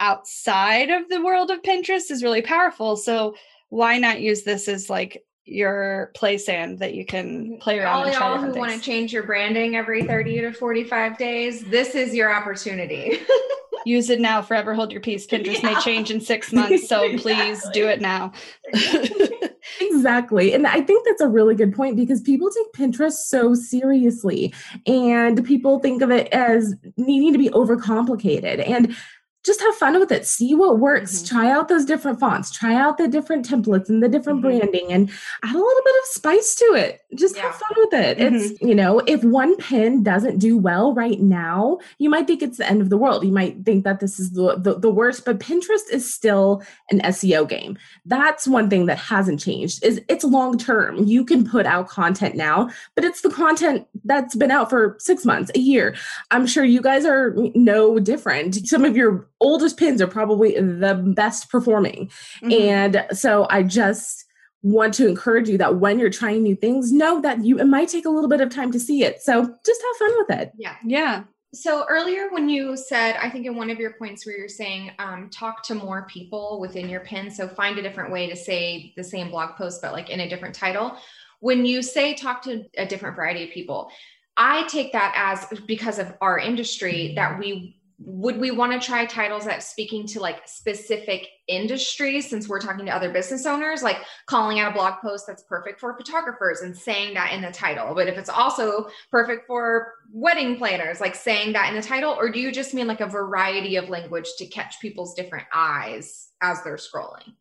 outside 0.00 0.90
of 0.90 1.08
the 1.08 1.22
world 1.22 1.52
of 1.52 1.62
Pinterest 1.62 2.10
is 2.10 2.24
really 2.24 2.42
powerful. 2.42 2.96
So 2.96 3.36
why 3.68 3.98
not 3.98 4.20
use 4.20 4.42
this 4.42 4.66
as 4.66 4.90
like 4.90 5.22
your 5.46 6.10
play 6.14 6.38
sand 6.38 6.78
that 6.78 6.94
you 6.94 7.04
can 7.04 7.58
play 7.58 7.78
around 7.78 7.96
all 7.96 8.04
and 8.04 8.14
y'all 8.14 8.38
who 8.38 8.58
want 8.58 8.72
to 8.72 8.80
change 8.80 9.12
your 9.12 9.24
branding 9.24 9.76
every 9.76 10.02
30 10.02 10.40
to 10.40 10.52
45 10.52 11.18
days 11.18 11.62
this 11.64 11.94
is 11.94 12.14
your 12.14 12.34
opportunity 12.34 13.18
use 13.84 14.08
it 14.08 14.20
now 14.20 14.40
forever 14.40 14.74
hold 14.74 14.90
your 14.90 15.02
peace 15.02 15.26
pinterest 15.26 15.62
yeah. 15.62 15.74
may 15.74 15.80
change 15.80 16.10
in 16.10 16.18
six 16.18 16.50
months 16.50 16.88
so 16.88 17.02
exactly. 17.04 17.34
please 17.34 17.68
do 17.74 17.86
it 17.86 18.00
now 18.00 18.32
exactly 19.80 20.54
and 20.54 20.66
i 20.66 20.80
think 20.80 21.04
that's 21.06 21.20
a 21.20 21.28
really 21.28 21.54
good 21.54 21.74
point 21.74 21.94
because 21.94 22.22
people 22.22 22.48
take 22.50 22.72
pinterest 22.72 23.26
so 23.26 23.54
seriously 23.54 24.54
and 24.86 25.44
people 25.44 25.78
think 25.78 26.00
of 26.00 26.10
it 26.10 26.26
as 26.28 26.74
needing 26.96 27.32
to 27.32 27.38
be 27.38 27.50
overcomplicated 27.50 28.66
and 28.66 28.96
just 29.44 29.60
have 29.60 29.74
fun 29.74 29.98
with 30.00 30.10
it. 30.10 30.26
See 30.26 30.54
what 30.54 30.78
works. 30.78 31.18
Mm-hmm. 31.18 31.36
Try 31.36 31.50
out 31.50 31.68
those 31.68 31.84
different 31.84 32.18
fonts. 32.18 32.50
Try 32.50 32.74
out 32.74 32.96
the 32.96 33.08
different 33.08 33.48
templates 33.48 33.88
and 33.88 34.02
the 34.02 34.08
different 34.08 34.40
mm-hmm. 34.42 34.58
branding 34.58 34.92
and 34.92 35.10
add 35.42 35.54
a 35.54 35.58
little 35.58 35.82
bit 35.84 35.94
of 36.02 36.06
spice 36.06 36.54
to 36.56 36.64
it. 36.74 37.03
Just 37.16 37.36
yeah. 37.36 37.42
have 37.42 37.54
fun 37.54 37.70
with 37.76 37.94
it. 37.94 38.18
Mm-hmm. 38.18 38.34
It's, 38.36 38.60
you 38.60 38.74
know, 38.74 39.00
if 39.06 39.22
one 39.24 39.56
pin 39.56 40.02
doesn't 40.02 40.38
do 40.38 40.56
well 40.56 40.94
right 40.94 41.20
now, 41.20 41.78
you 41.98 42.10
might 42.10 42.26
think 42.26 42.42
it's 42.42 42.58
the 42.58 42.68
end 42.68 42.80
of 42.80 42.90
the 42.90 42.96
world. 42.96 43.24
You 43.24 43.32
might 43.32 43.64
think 43.64 43.84
that 43.84 44.00
this 44.00 44.18
is 44.18 44.32
the, 44.32 44.56
the, 44.56 44.78
the 44.78 44.90
worst, 44.90 45.24
but 45.24 45.40
Pinterest 45.40 45.90
is 45.90 46.12
still 46.12 46.62
an 46.90 47.00
SEO 47.00 47.48
game. 47.48 47.78
That's 48.04 48.46
one 48.46 48.68
thing 48.68 48.86
that 48.86 48.98
hasn't 48.98 49.40
changed 49.40 49.84
is 49.84 50.00
it's 50.08 50.24
long 50.24 50.58
term. 50.58 51.04
You 51.04 51.24
can 51.24 51.48
put 51.48 51.66
out 51.66 51.88
content 51.88 52.34
now, 52.34 52.70
but 52.94 53.04
it's 53.04 53.22
the 53.22 53.30
content 53.30 53.86
that's 54.04 54.34
been 54.34 54.50
out 54.50 54.70
for 54.70 54.96
six 54.98 55.24
months, 55.24 55.50
a 55.54 55.58
year. 55.58 55.94
I'm 56.30 56.46
sure 56.46 56.64
you 56.64 56.80
guys 56.80 57.04
are 57.04 57.34
no 57.54 57.98
different. 57.98 58.66
Some 58.66 58.84
of 58.84 58.96
your 58.96 59.28
oldest 59.40 59.76
pins 59.76 60.00
are 60.00 60.06
probably 60.06 60.58
the 60.58 60.94
best 61.14 61.50
performing. 61.50 62.10
Mm-hmm. 62.42 62.52
And 62.52 63.06
so 63.16 63.46
I 63.50 63.62
just 63.62 64.23
want 64.64 64.94
to 64.94 65.06
encourage 65.06 65.48
you 65.48 65.58
that 65.58 65.76
when 65.76 65.98
you're 65.98 66.10
trying 66.10 66.42
new 66.42 66.56
things, 66.56 66.90
know 66.90 67.20
that 67.20 67.44
you 67.44 67.60
it 67.60 67.66
might 67.66 67.88
take 67.88 68.06
a 68.06 68.10
little 68.10 68.30
bit 68.30 68.40
of 68.40 68.48
time 68.48 68.72
to 68.72 68.80
see 68.80 69.04
it. 69.04 69.22
So 69.22 69.42
just 69.64 69.82
have 69.82 69.96
fun 69.98 70.18
with 70.18 70.40
it. 70.40 70.52
Yeah. 70.56 70.76
Yeah. 70.84 71.24
So 71.52 71.84
earlier 71.88 72.30
when 72.30 72.48
you 72.48 72.76
said, 72.76 73.16
I 73.22 73.30
think 73.30 73.46
in 73.46 73.54
one 73.54 73.70
of 73.70 73.78
your 73.78 73.92
points 73.92 74.26
where 74.26 74.36
you're 74.36 74.48
saying 74.48 74.90
um, 74.98 75.30
talk 75.30 75.62
to 75.64 75.74
more 75.74 76.06
people 76.10 76.58
within 76.60 76.88
your 76.88 77.00
pin. 77.00 77.30
So 77.30 77.46
find 77.46 77.78
a 77.78 77.82
different 77.82 78.10
way 78.10 78.28
to 78.28 78.34
say 78.34 78.92
the 78.96 79.04
same 79.04 79.30
blog 79.30 79.54
post, 79.54 79.80
but 79.80 79.92
like 79.92 80.10
in 80.10 80.20
a 80.20 80.28
different 80.28 80.54
title. 80.54 80.96
When 81.40 81.66
you 81.66 81.82
say 81.82 82.14
talk 82.14 82.42
to 82.42 82.64
a 82.78 82.86
different 82.86 83.16
variety 83.16 83.44
of 83.44 83.50
people, 83.50 83.90
I 84.36 84.66
take 84.66 84.92
that 84.92 85.14
as 85.16 85.60
because 85.66 85.98
of 85.98 86.14
our 86.20 86.38
industry 86.38 87.12
that 87.14 87.38
we 87.38 87.76
would 88.06 88.38
we 88.38 88.50
want 88.50 88.70
to 88.72 88.86
try 88.86 89.06
titles 89.06 89.46
that 89.46 89.62
speaking 89.62 90.06
to 90.06 90.20
like 90.20 90.46
specific 90.46 91.26
industries 91.48 92.28
since 92.28 92.48
we're 92.48 92.60
talking 92.60 92.84
to 92.84 92.94
other 92.94 93.10
business 93.10 93.46
owners 93.46 93.82
like 93.82 93.98
calling 94.26 94.60
out 94.60 94.72
a 94.72 94.74
blog 94.74 94.94
post 95.00 95.26
that's 95.26 95.42
perfect 95.44 95.80
for 95.80 95.96
photographers 95.96 96.60
and 96.60 96.76
saying 96.76 97.14
that 97.14 97.32
in 97.32 97.40
the 97.40 97.50
title? 97.50 97.94
But 97.94 98.08
if 98.08 98.18
it's 98.18 98.28
also 98.28 98.88
perfect 99.10 99.46
for 99.46 99.92
wedding 100.12 100.56
planners 100.56 101.00
like 101.00 101.14
saying 101.14 101.54
that 101.54 101.70
in 101.70 101.76
the 101.76 101.86
title 101.86 102.14
or 102.18 102.28
do 102.30 102.40
you 102.40 102.52
just 102.52 102.74
mean 102.74 102.86
like 102.86 103.00
a 103.00 103.06
variety 103.06 103.76
of 103.76 103.88
language 103.88 104.28
to 104.38 104.46
catch 104.46 104.80
people's 104.80 105.14
different 105.14 105.46
eyes 105.54 106.28
as 106.42 106.62
they're 106.62 106.76
scrolling 106.76 107.32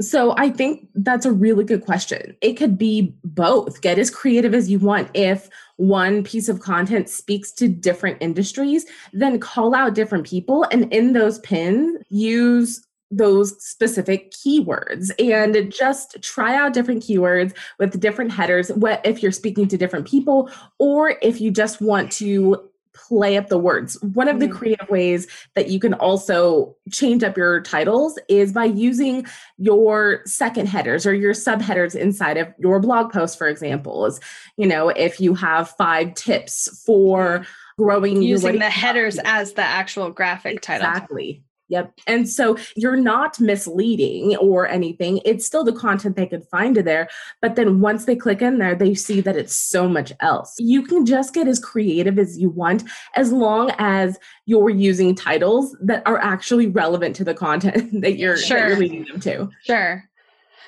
so 0.00 0.34
I 0.36 0.50
think 0.50 0.88
that's 0.94 1.26
a 1.26 1.32
really 1.32 1.64
good 1.64 1.84
question. 1.84 2.36
It 2.40 2.54
could 2.54 2.78
be 2.78 3.14
both. 3.24 3.80
Get 3.80 3.98
as 3.98 4.10
creative 4.10 4.54
as 4.54 4.70
you 4.70 4.78
want. 4.78 5.10
If 5.14 5.48
one 5.76 6.24
piece 6.24 6.48
of 6.48 6.60
content 6.60 7.08
speaks 7.08 7.52
to 7.52 7.68
different 7.68 8.18
industries, 8.20 8.86
then 9.12 9.38
call 9.38 9.74
out 9.74 9.94
different 9.94 10.26
people 10.26 10.66
and 10.70 10.92
in 10.92 11.12
those 11.12 11.38
pins 11.40 12.02
use 12.08 12.86
those 13.10 13.60
specific 13.62 14.30
keywords 14.30 15.10
and 15.18 15.72
just 15.72 16.16
try 16.22 16.54
out 16.54 16.72
different 16.72 17.02
keywords 17.02 17.52
with 17.80 17.98
different 17.98 18.30
headers 18.30 18.70
what 18.76 19.04
if 19.04 19.20
you're 19.20 19.32
speaking 19.32 19.66
to 19.66 19.76
different 19.76 20.06
people 20.06 20.48
or 20.78 21.16
if 21.20 21.40
you 21.40 21.50
just 21.50 21.80
want 21.80 22.12
to 22.12 22.69
play 22.94 23.36
up 23.36 23.48
the 23.48 23.58
words. 23.58 24.00
One 24.02 24.28
of 24.28 24.40
the 24.40 24.46
mm-hmm. 24.46 24.56
creative 24.56 24.88
ways 24.88 25.26
that 25.54 25.68
you 25.68 25.80
can 25.80 25.94
also 25.94 26.76
change 26.90 27.22
up 27.22 27.36
your 27.36 27.60
titles 27.60 28.18
is 28.28 28.52
by 28.52 28.64
using 28.64 29.26
your 29.58 30.22
second 30.26 30.66
headers 30.68 31.06
or 31.06 31.14
your 31.14 31.32
subheaders 31.32 31.94
inside 31.94 32.36
of 32.36 32.48
your 32.58 32.80
blog 32.80 33.12
post, 33.12 33.38
for 33.38 33.48
example. 33.48 34.06
Is, 34.06 34.20
you 34.56 34.66
know, 34.66 34.88
if 34.88 35.20
you 35.20 35.34
have 35.34 35.70
five 35.70 36.14
tips 36.14 36.82
for 36.84 37.46
growing 37.78 38.22
using 38.22 38.58
the 38.58 38.70
headers 38.70 39.18
as 39.24 39.54
the 39.54 39.62
actual 39.62 40.10
graphic 40.10 40.60
title. 40.60 40.86
Exactly. 40.88 41.42
Yep. 41.70 41.92
And 42.06 42.28
so 42.28 42.56
you're 42.76 42.96
not 42.96 43.40
misleading 43.40 44.36
or 44.36 44.68
anything. 44.68 45.20
It's 45.24 45.46
still 45.46 45.64
the 45.64 45.72
content 45.72 46.16
they 46.16 46.26
could 46.26 46.44
find 46.48 46.76
there. 46.76 47.08
But 47.40 47.54
then 47.56 47.80
once 47.80 48.04
they 48.04 48.16
click 48.16 48.42
in 48.42 48.58
there, 48.58 48.74
they 48.74 48.94
see 48.94 49.20
that 49.20 49.36
it's 49.36 49.54
so 49.54 49.88
much 49.88 50.12
else. 50.20 50.54
You 50.58 50.82
can 50.82 51.06
just 51.06 51.32
get 51.32 51.48
as 51.48 51.58
creative 51.58 52.18
as 52.18 52.38
you 52.38 52.50
want 52.50 52.84
as 53.14 53.32
long 53.32 53.72
as 53.78 54.18
you're 54.46 54.70
using 54.70 55.14
titles 55.14 55.76
that 55.80 56.02
are 56.06 56.18
actually 56.18 56.66
relevant 56.66 57.14
to 57.16 57.24
the 57.24 57.34
content 57.34 57.88
that 58.02 58.16
you're, 58.18 58.36
sure. 58.36 58.58
that 58.58 58.68
you're 58.68 58.78
leading 58.78 59.04
them 59.04 59.20
to. 59.20 59.48
Sure. 59.64 60.09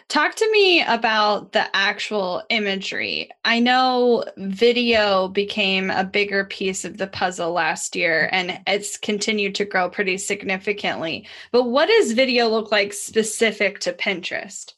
Talk 0.09 0.35
to 0.37 0.51
me 0.53 0.83
about 0.83 1.53
the 1.53 1.75
actual 1.75 2.43
imagery. 2.51 3.31
I 3.45 3.61
know 3.61 4.25
video 4.37 5.29
became 5.29 5.91
a 5.91 6.05
bigger 6.05 6.45
piece 6.45 6.85
of 6.85 6.99
the 6.99 7.07
puzzle 7.07 7.53
last 7.53 7.97
year 7.97 8.29
and 8.33 8.61
it's 8.67 8.99
continued 8.99 9.55
to 9.57 9.65
grow 9.65 9.89
pretty 9.89 10.19
significantly. 10.19 11.27
But 11.51 11.65
what 11.65 11.89
does 11.89 12.13
video 12.13 12.49
look 12.49 12.71
like 12.71 12.93
specific 12.93 13.81
to 13.81 13.93
Pinterest? 13.93 14.73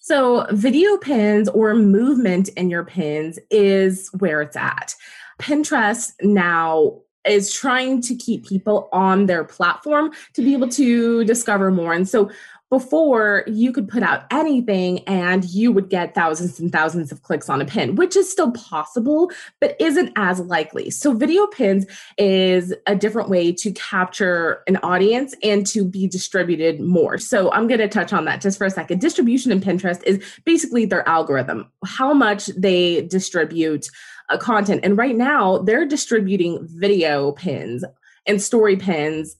So, 0.00 0.46
video 0.50 0.98
pins 0.98 1.48
or 1.48 1.74
movement 1.74 2.50
in 2.50 2.68
your 2.68 2.84
pins 2.84 3.38
is 3.50 4.10
where 4.18 4.42
it's 4.42 4.56
at. 4.56 4.94
Pinterest 5.40 6.12
now 6.20 7.00
is 7.26 7.52
trying 7.52 8.00
to 8.02 8.14
keep 8.14 8.46
people 8.46 8.88
on 8.92 9.26
their 9.26 9.44
platform 9.44 10.12
to 10.34 10.42
be 10.42 10.52
able 10.52 10.68
to 10.68 11.24
discover 11.24 11.70
more. 11.70 11.92
And 11.92 12.08
so 12.08 12.30
before 12.74 13.44
you 13.46 13.70
could 13.70 13.86
put 13.86 14.02
out 14.02 14.24
anything 14.32 14.98
and 15.04 15.44
you 15.44 15.70
would 15.70 15.88
get 15.88 16.12
thousands 16.12 16.58
and 16.58 16.72
thousands 16.72 17.12
of 17.12 17.22
clicks 17.22 17.48
on 17.48 17.60
a 17.60 17.64
pin, 17.64 17.94
which 17.94 18.16
is 18.16 18.28
still 18.28 18.50
possible, 18.50 19.30
but 19.60 19.76
isn't 19.78 20.10
as 20.16 20.40
likely. 20.40 20.90
So, 20.90 21.12
video 21.12 21.46
pins 21.46 21.86
is 22.18 22.74
a 22.88 22.96
different 22.96 23.28
way 23.28 23.52
to 23.52 23.70
capture 23.74 24.64
an 24.66 24.78
audience 24.78 25.36
and 25.40 25.64
to 25.68 25.84
be 25.84 26.08
distributed 26.08 26.80
more. 26.80 27.16
So, 27.16 27.52
I'm 27.52 27.68
going 27.68 27.78
to 27.78 27.86
touch 27.86 28.12
on 28.12 28.24
that 28.24 28.40
just 28.40 28.58
for 28.58 28.64
a 28.64 28.70
second. 28.70 29.00
Distribution 29.00 29.52
in 29.52 29.60
Pinterest 29.60 30.02
is 30.02 30.20
basically 30.44 30.84
their 30.84 31.08
algorithm, 31.08 31.70
how 31.86 32.12
much 32.12 32.46
they 32.56 33.02
distribute 33.02 33.86
uh, 34.30 34.36
content. 34.36 34.80
And 34.82 34.98
right 34.98 35.14
now, 35.14 35.58
they're 35.58 35.86
distributing 35.86 36.66
video 36.68 37.30
pins 37.30 37.84
and 38.26 38.42
story 38.42 38.76
pins 38.76 39.36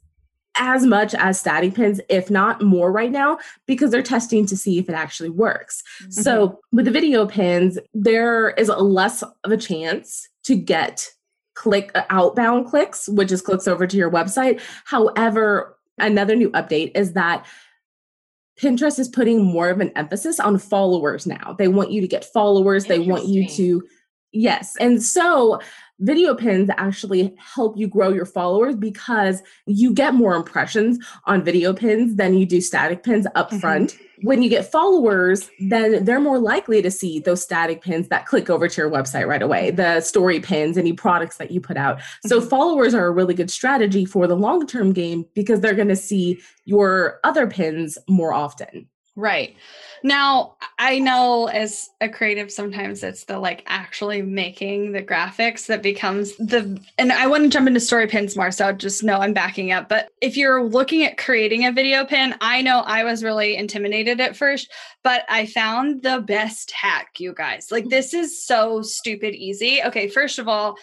as 0.56 0.84
much 0.84 1.14
as 1.14 1.38
static 1.38 1.75
pins, 1.75 2.00
if 2.08 2.30
not 2.30 2.62
more 2.62 2.92
right 2.92 3.11
now, 3.11 3.38
because 3.66 3.90
they're 3.90 4.02
testing 4.02 4.46
to 4.46 4.56
see 4.56 4.78
if 4.78 4.88
it 4.88 4.94
actually 4.94 5.30
works. 5.30 5.82
Mm-hmm. 6.02 6.11
So 6.11 6.61
with 6.73 6.84
the 6.84 6.90
video 6.90 7.26
pins, 7.26 7.78
there 7.92 8.50
is 8.50 8.68
a 8.68 8.76
less 8.76 9.23
of 9.23 9.52
a 9.52 9.56
chance 9.56 10.28
to 10.44 10.54
get 10.54 11.11
click 11.54 11.90
uh, 11.94 12.04
outbound 12.11 12.66
clicks, 12.66 13.08
which 13.08 13.32
is 13.32 13.42
clicks 13.42 13.68
over 13.68 13.87
to 13.87 13.96
your 13.96 14.11
website. 14.11 14.61
However, 14.84 15.76
another 15.99 16.37
new 16.37 16.50
update 16.50 16.92
is 16.94 17.12
that 17.12 17.46
Pinterest 18.61 19.00
is 19.00 19.08
putting 19.08 19.44
more 19.44 19.68
of 19.68 19.80
an 19.80 19.90
emphasis 19.96 20.38
on 20.38 20.58
followers 20.58 21.26
now. 21.26 21.56
They 21.58 21.66
want 21.66 21.90
you 21.90 22.00
to 22.00 22.06
get 22.06 22.25
followers, 22.25 22.84
they 22.84 23.00
want 23.00 23.26
you 23.26 23.49
to 23.49 23.82
Yes. 24.34 24.75
And 24.80 25.00
so 25.00 25.61
video 26.00 26.34
pins 26.34 26.70
actually 26.76 27.34
help 27.38 27.76
you 27.76 27.86
grow 27.86 28.10
your 28.10 28.26
followers 28.26 28.76
because 28.76 29.42
you 29.66 29.92
get 29.92 30.14
more 30.14 30.34
impressions 30.34 30.98
on 31.26 31.44
video 31.44 31.72
pins 31.72 32.16
than 32.16 32.34
you 32.34 32.46
do 32.46 32.60
static 32.60 33.02
pins 33.02 33.26
up 33.34 33.50
mm-hmm. 33.50 33.58
front. 33.58 33.96
When 34.22 34.42
you 34.42 34.48
get 34.48 34.70
followers, 34.70 35.50
then 35.68 36.04
they're 36.04 36.20
more 36.20 36.38
likely 36.38 36.80
to 36.82 36.90
see 36.90 37.18
those 37.20 37.42
static 37.42 37.82
pins 37.82 38.08
that 38.08 38.26
click 38.26 38.48
over 38.48 38.68
to 38.68 38.80
your 38.80 38.90
website 38.90 39.26
right 39.26 39.42
away, 39.42 39.70
the 39.70 40.00
story 40.00 40.40
pins, 40.40 40.78
any 40.78 40.92
products 40.92 41.36
that 41.36 41.50
you 41.50 41.60
put 41.60 41.76
out. 41.76 42.00
So, 42.24 42.38
mm-hmm. 42.38 42.48
followers 42.48 42.94
are 42.94 43.06
a 43.06 43.10
really 43.10 43.34
good 43.34 43.50
strategy 43.50 44.04
for 44.04 44.26
the 44.26 44.36
long 44.36 44.66
term 44.66 44.92
game 44.92 45.26
because 45.34 45.60
they're 45.60 45.74
going 45.74 45.88
to 45.88 45.96
see 45.96 46.40
your 46.64 47.20
other 47.24 47.46
pins 47.46 47.98
more 48.08 48.32
often. 48.32 48.88
Right. 49.16 49.56
Now, 50.02 50.56
I 50.76 50.99
know 50.99 51.47
as 51.47 51.88
a 52.00 52.09
creative, 52.09 52.50
sometimes 52.50 53.04
it's 53.04 53.25
the 53.25 53.38
like 53.38 53.62
actually 53.66 54.23
making 54.23 54.90
the 54.90 55.02
graphics 55.02 55.66
that 55.66 55.83
becomes 55.83 56.37
the, 56.37 56.80
and 56.99 57.12
I 57.12 57.28
want 57.28 57.44
to 57.44 57.49
jump 57.49 57.68
into 57.68 57.78
story 57.78 58.09
pins 58.09 58.37
more, 58.37 58.50
so 58.50 58.73
just 58.73 59.04
know 59.04 59.18
I'm 59.18 59.33
backing 59.33 59.71
up. 59.71 59.88
But 59.88 60.09
if 60.21 60.37
you're 60.37 60.64
looking 60.64 61.04
at 61.04 61.16
creating 61.16 61.64
a 61.64 61.73
video 61.73 62.04
pin, 62.04 62.35
I 62.40 62.61
know 62.61 62.80
I 62.80 63.04
was 63.04 63.23
really 63.23 63.56
intimidated 63.56 64.21
at 64.21 64.37
first, 64.37 64.71
but 65.04 65.23
I 65.28 65.47
found 65.47 66.02
the 66.02 66.21
best 66.21 66.73
hack, 66.73 67.21
you 67.21 67.33
guys. 67.33 67.68
Like, 67.71 67.88
this 67.88 68.14
is 68.14 68.44
so 68.44 68.83
stupid 68.83 69.35
easy. 69.37 69.80
Okay, 69.85 70.09
first 70.09 70.40
of 70.40 70.49
all, 70.49 70.76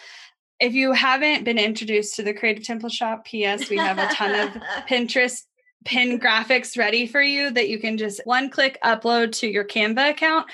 if 0.58 0.72
you 0.72 0.92
haven't 0.92 1.44
been 1.44 1.58
introduced 1.58 2.14
to 2.16 2.22
the 2.22 2.32
Creative 2.32 2.64
Template 2.64 2.92
Shop, 2.92 3.26
PS, 3.26 3.68
we 3.68 3.76
have 3.76 3.98
a 3.98 4.06
ton 4.14 4.34
of 4.48 4.62
Pinterest 4.88 5.42
pin 5.84 6.18
graphics 6.18 6.78
ready 6.78 7.06
for 7.06 7.20
you 7.22 7.50
that 7.50 7.68
you 7.68 7.78
can 7.78 7.98
just 7.98 8.20
one 8.24 8.50
click 8.50 8.78
upload 8.84 9.32
to 9.32 9.48
your 9.48 9.64
Canva 9.64 10.10
account. 10.10 10.46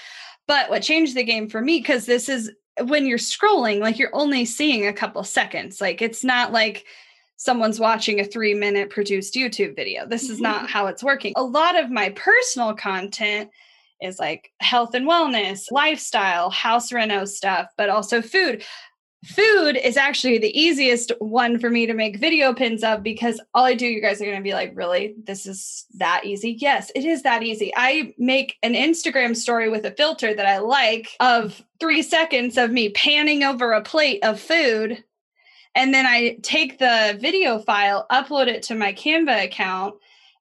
But 0.46 0.70
what 0.70 0.82
changed 0.82 1.14
the 1.14 1.24
game 1.24 1.48
for 1.48 1.60
me, 1.60 1.78
because 1.78 2.06
this 2.06 2.28
is 2.28 2.50
when 2.84 3.06
you're 3.06 3.18
scrolling, 3.18 3.80
like 3.80 3.98
you're 3.98 4.14
only 4.14 4.44
seeing 4.44 4.86
a 4.86 4.92
couple 4.92 5.22
seconds. 5.24 5.80
Like 5.80 6.00
it's 6.00 6.24
not 6.24 6.52
like 6.52 6.86
someone's 7.36 7.80
watching 7.80 8.20
a 8.20 8.24
three 8.24 8.54
minute 8.54 8.90
produced 8.90 9.34
YouTube 9.34 9.76
video. 9.76 10.06
This 10.06 10.28
is 10.28 10.40
not 10.40 10.58
mm-hmm. 10.58 10.66
how 10.66 10.86
it's 10.86 11.02
working. 11.02 11.32
A 11.36 11.42
lot 11.42 11.78
of 11.78 11.90
my 11.90 12.10
personal 12.10 12.74
content 12.74 13.50
is 14.00 14.18
like 14.18 14.52
health 14.60 14.94
and 14.94 15.08
wellness, 15.08 15.70
lifestyle, 15.70 16.50
house 16.50 16.92
reno 16.92 17.24
stuff, 17.24 17.68
but 17.76 17.88
also 17.88 18.22
food 18.22 18.64
food 19.24 19.76
is 19.76 19.96
actually 19.96 20.38
the 20.38 20.56
easiest 20.58 21.12
one 21.18 21.58
for 21.58 21.70
me 21.70 21.86
to 21.86 21.94
make 21.94 22.20
video 22.20 22.54
pins 22.54 22.84
of 22.84 23.02
because 23.02 23.40
all 23.52 23.64
I 23.64 23.74
do, 23.74 23.86
you 23.86 24.00
guys 24.00 24.20
are 24.20 24.24
going 24.24 24.36
to 24.36 24.42
be 24.42 24.54
like, 24.54 24.72
really? 24.76 25.14
This 25.24 25.44
is 25.46 25.86
that 25.94 26.24
easy? 26.24 26.56
Yes, 26.60 26.92
it 26.94 27.04
is 27.04 27.22
that 27.22 27.42
easy. 27.42 27.72
I 27.76 28.14
make 28.16 28.56
an 28.62 28.74
Instagram 28.74 29.36
story 29.36 29.68
with 29.68 29.84
a 29.84 29.90
filter 29.90 30.34
that 30.34 30.46
I 30.46 30.58
like 30.58 31.16
of 31.20 31.64
three 31.80 32.02
seconds 32.02 32.56
of 32.56 32.70
me 32.70 32.90
panning 32.90 33.42
over 33.42 33.72
a 33.72 33.82
plate 33.82 34.22
of 34.22 34.40
food. 34.40 35.02
And 35.74 35.92
then 35.92 36.06
I 36.06 36.38
take 36.42 36.78
the 36.78 37.18
video 37.20 37.58
file, 37.58 38.06
upload 38.10 38.46
it 38.46 38.62
to 38.64 38.74
my 38.74 38.92
Canva 38.92 39.44
account, 39.44 39.94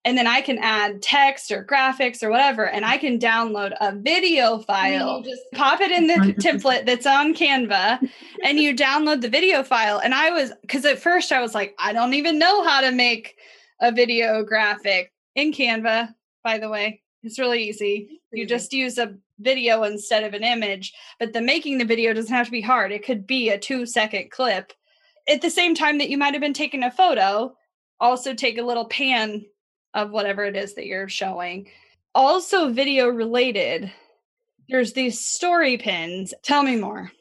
and 0.07 0.17
then 0.17 0.25
I 0.25 0.39
can 0.39 0.57
add 0.59 1.01
text 1.01 1.51
or 1.51 1.65
graphics 1.65 2.23
or 2.23 2.29
whatever, 2.29 2.65
and 2.65 2.85
I 2.85 2.97
can 2.97 3.19
download 3.19 3.75
a 3.81 3.93
video 3.93 4.59
file, 4.59 5.21
just 5.21 5.41
pop 5.53 5.81
it 5.81 5.91
in 5.91 6.07
the 6.07 6.33
template 6.35 6.85
that's 6.85 7.05
on 7.05 7.33
Canva, 7.33 7.99
and 8.41 8.57
you 8.57 8.73
download 8.73 9.19
the 9.19 9.27
video 9.27 9.63
file. 9.63 9.99
And 9.99 10.13
I 10.13 10.29
was, 10.29 10.53
because 10.61 10.85
at 10.85 10.99
first 10.99 11.33
I 11.33 11.41
was 11.41 11.53
like, 11.53 11.75
I 11.77 11.91
don't 11.91 12.13
even 12.13 12.39
know 12.39 12.63
how 12.63 12.79
to 12.79 12.91
make 12.91 13.35
a 13.81 13.91
video 13.91 14.45
graphic 14.45 15.11
in 15.35 15.51
Canva, 15.51 16.15
by 16.41 16.57
the 16.57 16.69
way. 16.69 17.01
It's 17.23 17.37
really 17.37 17.67
easy. 17.67 18.21
You 18.31 18.47
just 18.47 18.71
use 18.71 18.97
a 18.97 19.13
video 19.39 19.83
instead 19.83 20.23
of 20.23 20.33
an 20.33 20.43
image, 20.45 20.93
but 21.19 21.33
the 21.33 21.41
making 21.41 21.79
the 21.79 21.85
video 21.85 22.13
doesn't 22.13 22.33
have 22.33 22.45
to 22.45 22.51
be 22.51 22.61
hard. 22.61 22.93
It 22.93 23.03
could 23.03 23.27
be 23.27 23.49
a 23.49 23.59
two 23.59 23.85
second 23.85 24.31
clip. 24.31 24.71
At 25.27 25.41
the 25.41 25.49
same 25.49 25.75
time 25.75 25.97
that 25.97 26.09
you 26.09 26.17
might 26.17 26.33
have 26.33 26.39
been 26.39 26.53
taking 26.53 26.83
a 26.83 26.91
photo, 26.91 27.57
also 27.99 28.33
take 28.33 28.57
a 28.57 28.63
little 28.63 28.85
pan 28.85 29.43
of 29.97 30.11
whatever 30.11 30.45
it 30.45 30.55
is 30.55 30.75
that 30.75 30.85
you're 30.85 31.09
showing. 31.09 31.67
Also, 32.15 32.71
video 32.71 33.07
related, 33.07 33.91
there's 34.69 34.93
these 34.93 35.19
story 35.19 35.77
pins. 35.77 36.33
Tell 36.43 36.63
me 36.63 36.77
more. 36.77 37.11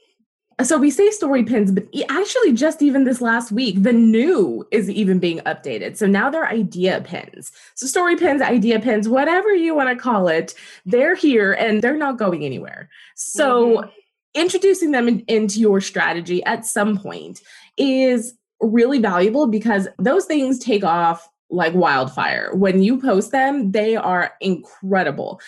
So 0.62 0.78
we 0.78 0.90
say 0.90 1.10
story 1.10 1.42
pins, 1.42 1.70
but 1.70 1.84
actually, 2.08 2.52
just 2.52 2.80
even 2.80 3.04
this 3.04 3.20
last 3.20 3.52
week, 3.52 3.82
the 3.82 3.92
new 3.92 4.66
is 4.70 4.88
even 4.88 5.18
being 5.18 5.40
updated. 5.40 5.96
So 5.96 6.06
now 6.06 6.30
they're 6.30 6.48
idea 6.48 7.02
pins. 7.02 7.52
So 7.74 7.86
story 7.86 8.16
pins, 8.16 8.40
idea 8.40 8.80
pins, 8.80 9.06
whatever 9.06 9.54
you 9.54 9.74
want 9.74 9.90
to 9.90 10.02
call 10.02 10.28
it, 10.28 10.54
they're 10.86 11.14
here 11.14 11.52
and 11.52 11.82
they're 11.82 11.96
not 11.96 12.16
going 12.16 12.42
anywhere. 12.42 12.88
So 13.16 13.76
mm-hmm. 13.76 13.90
introducing 14.34 14.92
them 14.92 15.08
in, 15.08 15.20
into 15.28 15.60
your 15.60 15.82
strategy 15.82 16.42
at 16.44 16.64
some 16.64 16.96
point 16.96 17.42
is 17.76 18.32
really 18.62 18.98
valuable 18.98 19.46
because 19.46 19.88
those 19.98 20.24
things 20.24 20.58
take 20.58 20.84
off 20.84 21.28
like 21.50 21.74
wildfire. 21.74 22.50
When 22.54 22.82
you 22.82 23.00
post 23.00 23.32
them, 23.32 23.72
they 23.72 23.96
are 23.96 24.32
incredible. 24.40 25.40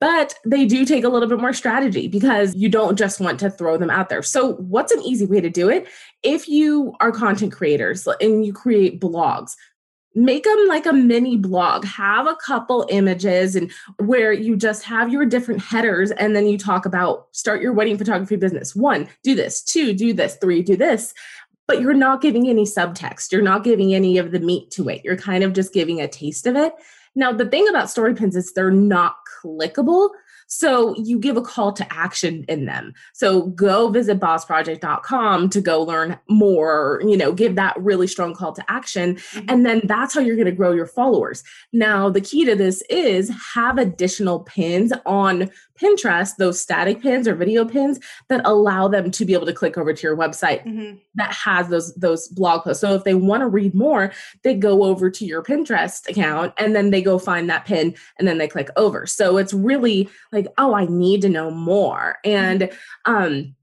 But 0.00 0.34
they 0.44 0.66
do 0.66 0.84
take 0.84 1.04
a 1.04 1.08
little 1.08 1.28
bit 1.28 1.40
more 1.40 1.52
strategy 1.52 2.08
because 2.08 2.54
you 2.54 2.68
don't 2.68 2.98
just 2.98 3.20
want 3.20 3.40
to 3.40 3.50
throw 3.50 3.78
them 3.78 3.90
out 3.90 4.08
there. 4.08 4.22
So, 4.22 4.54
what's 4.54 4.92
an 4.92 5.00
easy 5.02 5.24
way 5.24 5.40
to 5.40 5.48
do 5.48 5.70
it? 5.70 5.86
If 6.22 6.48
you 6.48 6.94
are 7.00 7.12
content 7.12 7.52
creators 7.52 8.06
and 8.20 8.44
you 8.44 8.52
create 8.52 9.00
blogs, 9.00 9.54
make 10.14 10.44
them 10.44 10.66
like 10.68 10.86
a 10.86 10.92
mini 10.92 11.36
blog 11.36 11.84
have 11.84 12.26
a 12.26 12.36
couple 12.36 12.86
images 12.88 13.56
and 13.56 13.70
where 13.98 14.32
you 14.32 14.56
just 14.56 14.84
have 14.84 15.12
your 15.12 15.26
different 15.26 15.60
headers 15.60 16.12
and 16.12 16.36
then 16.36 16.46
you 16.46 16.56
talk 16.56 16.86
about 16.86 17.26
start 17.32 17.60
your 17.60 17.72
wedding 17.72 17.98
photography 17.98 18.36
business 18.36 18.76
one 18.76 19.08
do 19.24 19.34
this 19.34 19.60
two 19.60 19.92
do 19.92 20.12
this 20.12 20.36
three 20.36 20.62
do 20.62 20.76
this 20.76 21.14
but 21.66 21.80
you're 21.80 21.94
not 21.94 22.20
giving 22.20 22.48
any 22.48 22.64
subtext. 22.64 23.32
You're 23.32 23.42
not 23.42 23.64
giving 23.64 23.94
any 23.94 24.18
of 24.18 24.32
the 24.32 24.40
meat 24.40 24.70
to 24.72 24.88
it. 24.88 25.02
You're 25.04 25.16
kind 25.16 25.44
of 25.44 25.52
just 25.52 25.72
giving 25.72 26.00
a 26.00 26.08
taste 26.08 26.46
of 26.46 26.56
it. 26.56 26.72
Now, 27.14 27.32
the 27.32 27.46
thing 27.46 27.68
about 27.68 27.90
story 27.90 28.14
pins 28.14 28.36
is 28.36 28.52
they're 28.52 28.70
not 28.70 29.16
clickable. 29.42 30.10
So 30.46 30.94
you 30.96 31.18
give 31.18 31.36
a 31.36 31.42
call 31.42 31.72
to 31.72 31.92
action 31.92 32.44
in 32.48 32.66
them. 32.66 32.92
So 33.12 33.46
go 33.46 33.88
visit 33.88 34.20
bossproject.com 34.20 35.48
to 35.50 35.60
go 35.60 35.82
learn 35.82 36.18
more, 36.28 37.00
you 37.04 37.16
know, 37.16 37.32
give 37.32 37.56
that 37.56 37.76
really 37.80 38.06
strong 38.06 38.34
call 38.34 38.52
to 38.52 38.70
action. 38.70 39.16
Mm-hmm. 39.16 39.46
And 39.48 39.66
then 39.66 39.80
that's 39.84 40.14
how 40.14 40.20
you're 40.20 40.36
going 40.36 40.46
to 40.46 40.52
grow 40.52 40.72
your 40.72 40.86
followers. 40.86 41.42
Now, 41.72 42.10
the 42.10 42.20
key 42.20 42.44
to 42.44 42.54
this 42.54 42.82
is 42.90 43.32
have 43.54 43.78
additional 43.78 44.40
pins 44.40 44.92
on 45.06 45.50
Pinterest, 45.80 46.36
those 46.36 46.60
static 46.60 47.02
pins 47.02 47.26
or 47.26 47.34
video 47.34 47.64
pins 47.64 47.98
that 48.28 48.40
allow 48.44 48.88
them 48.88 49.10
to 49.10 49.24
be 49.24 49.34
able 49.34 49.46
to 49.46 49.52
click 49.52 49.76
over 49.76 49.92
to 49.92 50.02
your 50.02 50.16
website 50.16 50.64
mm-hmm. 50.64 50.96
that 51.14 51.32
has 51.32 51.68
those 51.68 51.94
those 51.94 52.28
blog 52.28 52.62
posts. 52.62 52.80
So 52.80 52.94
if 52.94 53.04
they 53.04 53.14
want 53.14 53.40
to 53.40 53.48
read 53.48 53.74
more, 53.74 54.12
they 54.42 54.54
go 54.54 54.84
over 54.84 55.10
to 55.10 55.24
your 55.24 55.42
Pinterest 55.42 56.08
account 56.08 56.54
and 56.58 56.74
then 56.74 56.90
they 56.90 57.02
go 57.02 57.18
find 57.18 57.48
that 57.50 57.64
pin 57.64 57.94
and 58.18 58.28
then 58.28 58.38
they 58.38 58.48
click 58.48 58.70
over. 58.76 59.06
So 59.06 59.36
it's 59.36 59.52
really 59.52 60.08
like, 60.32 60.46
oh, 60.58 60.74
I 60.74 60.86
need 60.86 61.22
to 61.22 61.28
know 61.28 61.50
more. 61.50 62.18
And 62.24 62.70
um 63.04 63.54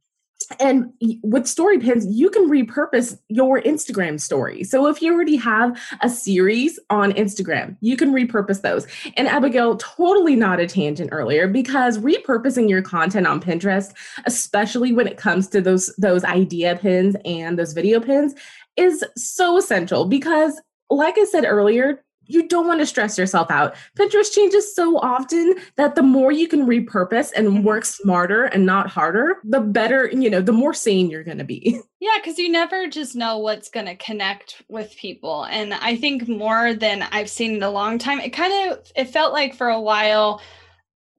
and 0.60 0.92
with 1.24 1.48
story 1.48 1.80
pins, 1.80 2.06
you 2.06 2.30
can 2.30 2.50
repurpose 2.50 3.18
your 3.30 3.62
Instagram 3.62 4.20
story. 4.20 4.64
So 4.64 4.88
if 4.88 5.02
you 5.02 5.14
already 5.14 5.36
have 5.38 5.80
a 6.02 6.10
series 6.10 6.80
on 6.90 7.12
Instagram, 7.14 7.78
you 7.82 7.98
can 7.98 8.14
repurpose 8.14 8.62
those. 8.62 8.88
And 9.18 9.28
Abigail, 9.28 9.78
totally 9.78 10.36
a 10.60 10.68
tangent 10.68 11.10
earlier, 11.12 11.48
because 11.48 11.98
repurposing 12.00 12.70
your 12.70 12.82
content 12.82 13.28
on 13.28 13.42
Pinterest, 13.42 13.94
especially 14.26 14.92
when 14.92 15.08
it 15.08 15.18
comes 15.18 15.48
to 15.50 15.62
those 15.62 15.94
those 15.98 16.24
idea 16.24 16.76
pins 16.76 17.16
and 17.26 17.58
those 17.58 17.74
video 17.74 18.00
pins, 18.00 18.34
is 18.76 19.04
so 19.16 19.58
essential 19.58 20.06
because 20.06 20.60
like 20.90 21.18
I 21.18 21.24
said 21.26 21.46
earlier, 21.46 22.04
you 22.32 22.48
don't 22.48 22.68
want 22.68 22.80
to 22.80 22.86
stress 22.86 23.18
yourself 23.18 23.52
out. 23.52 23.76
Pinterest 23.98 24.34
changes 24.34 24.76
so 24.76 24.98
often 24.98 25.56
that 25.78 25.96
the 25.96 26.04
more 26.04 26.32
you 26.32 26.48
can 26.48 26.66
repurpose 26.66 27.32
and 27.36 27.48
mm-hmm. 27.48 27.64
work 27.64 27.86
smarter 27.86 28.46
and 28.46 28.66
not 28.66 28.88
harder, 28.88 29.38
the 29.44 29.60
better, 29.60 30.10
you 30.12 30.30
know, 30.30 30.42
the 30.42 30.52
more 30.52 30.74
sane 30.74 31.10
you're 31.10 31.24
going 31.24 31.38
to 31.38 31.44
be. 31.44 31.80
Yeah, 32.04 32.18
because 32.18 32.40
you 32.40 32.52
never 32.52 32.88
just 32.88 33.16
know 33.16 33.38
what's 33.38 33.70
going 33.70 33.86
to 33.86 33.96
connect 33.96 34.64
with 34.68 34.96
people. 34.96 35.46
And 35.46 35.72
I 35.72 35.96
think 35.96 36.28
more 36.28 36.74
than 36.74 37.04
I've 37.12 37.30
seen 37.30 37.54
in 37.54 37.62
a 37.62 37.70
long 37.70 38.00
time, 38.00 38.20
it 38.20 38.32
kind 38.32 38.72
of 38.72 38.92
it 38.96 39.06
felt 39.06 39.34
like 39.34 39.54
for 39.54 39.70
a 39.70 39.80
while 39.80 40.42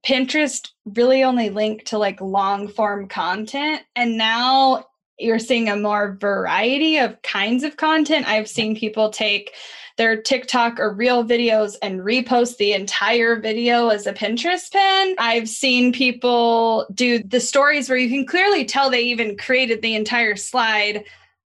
Pinterest 0.05 0.71
really 0.83 1.23
only 1.23 1.49
linked 1.49 1.85
to 1.87 1.97
like 1.97 2.19
long 2.19 2.67
form 2.67 3.07
content 3.07 3.81
and 3.95 4.17
now 4.17 4.83
you're 5.19 5.39
seeing 5.39 5.69
a 5.69 5.75
more 5.75 6.17
variety 6.19 6.97
of 6.97 7.21
kinds 7.21 7.63
of 7.63 7.77
content. 7.77 8.27
I've 8.27 8.49
seen 8.49 8.75
people 8.75 9.09
take 9.09 9.53
their 9.97 10.19
TikTok 10.21 10.79
or 10.79 10.93
reel 10.93 11.23
videos 11.23 11.75
and 11.81 11.99
repost 12.01 12.57
the 12.57 12.73
entire 12.73 13.39
video 13.39 13.89
as 13.89 14.07
a 14.07 14.13
Pinterest 14.13 14.71
pin. 14.71 15.15
I've 15.19 15.49
seen 15.49 15.93
people 15.93 16.87
do 16.93 17.19
the 17.19 17.39
stories 17.39 17.89
where 17.89 17.97
you 17.97 18.09
can 18.09 18.25
clearly 18.25 18.65
tell 18.65 18.89
they 18.89 19.01
even 19.01 19.37
created 19.37 19.81
the 19.81 19.95
entire 19.95 20.35
slide 20.35 21.03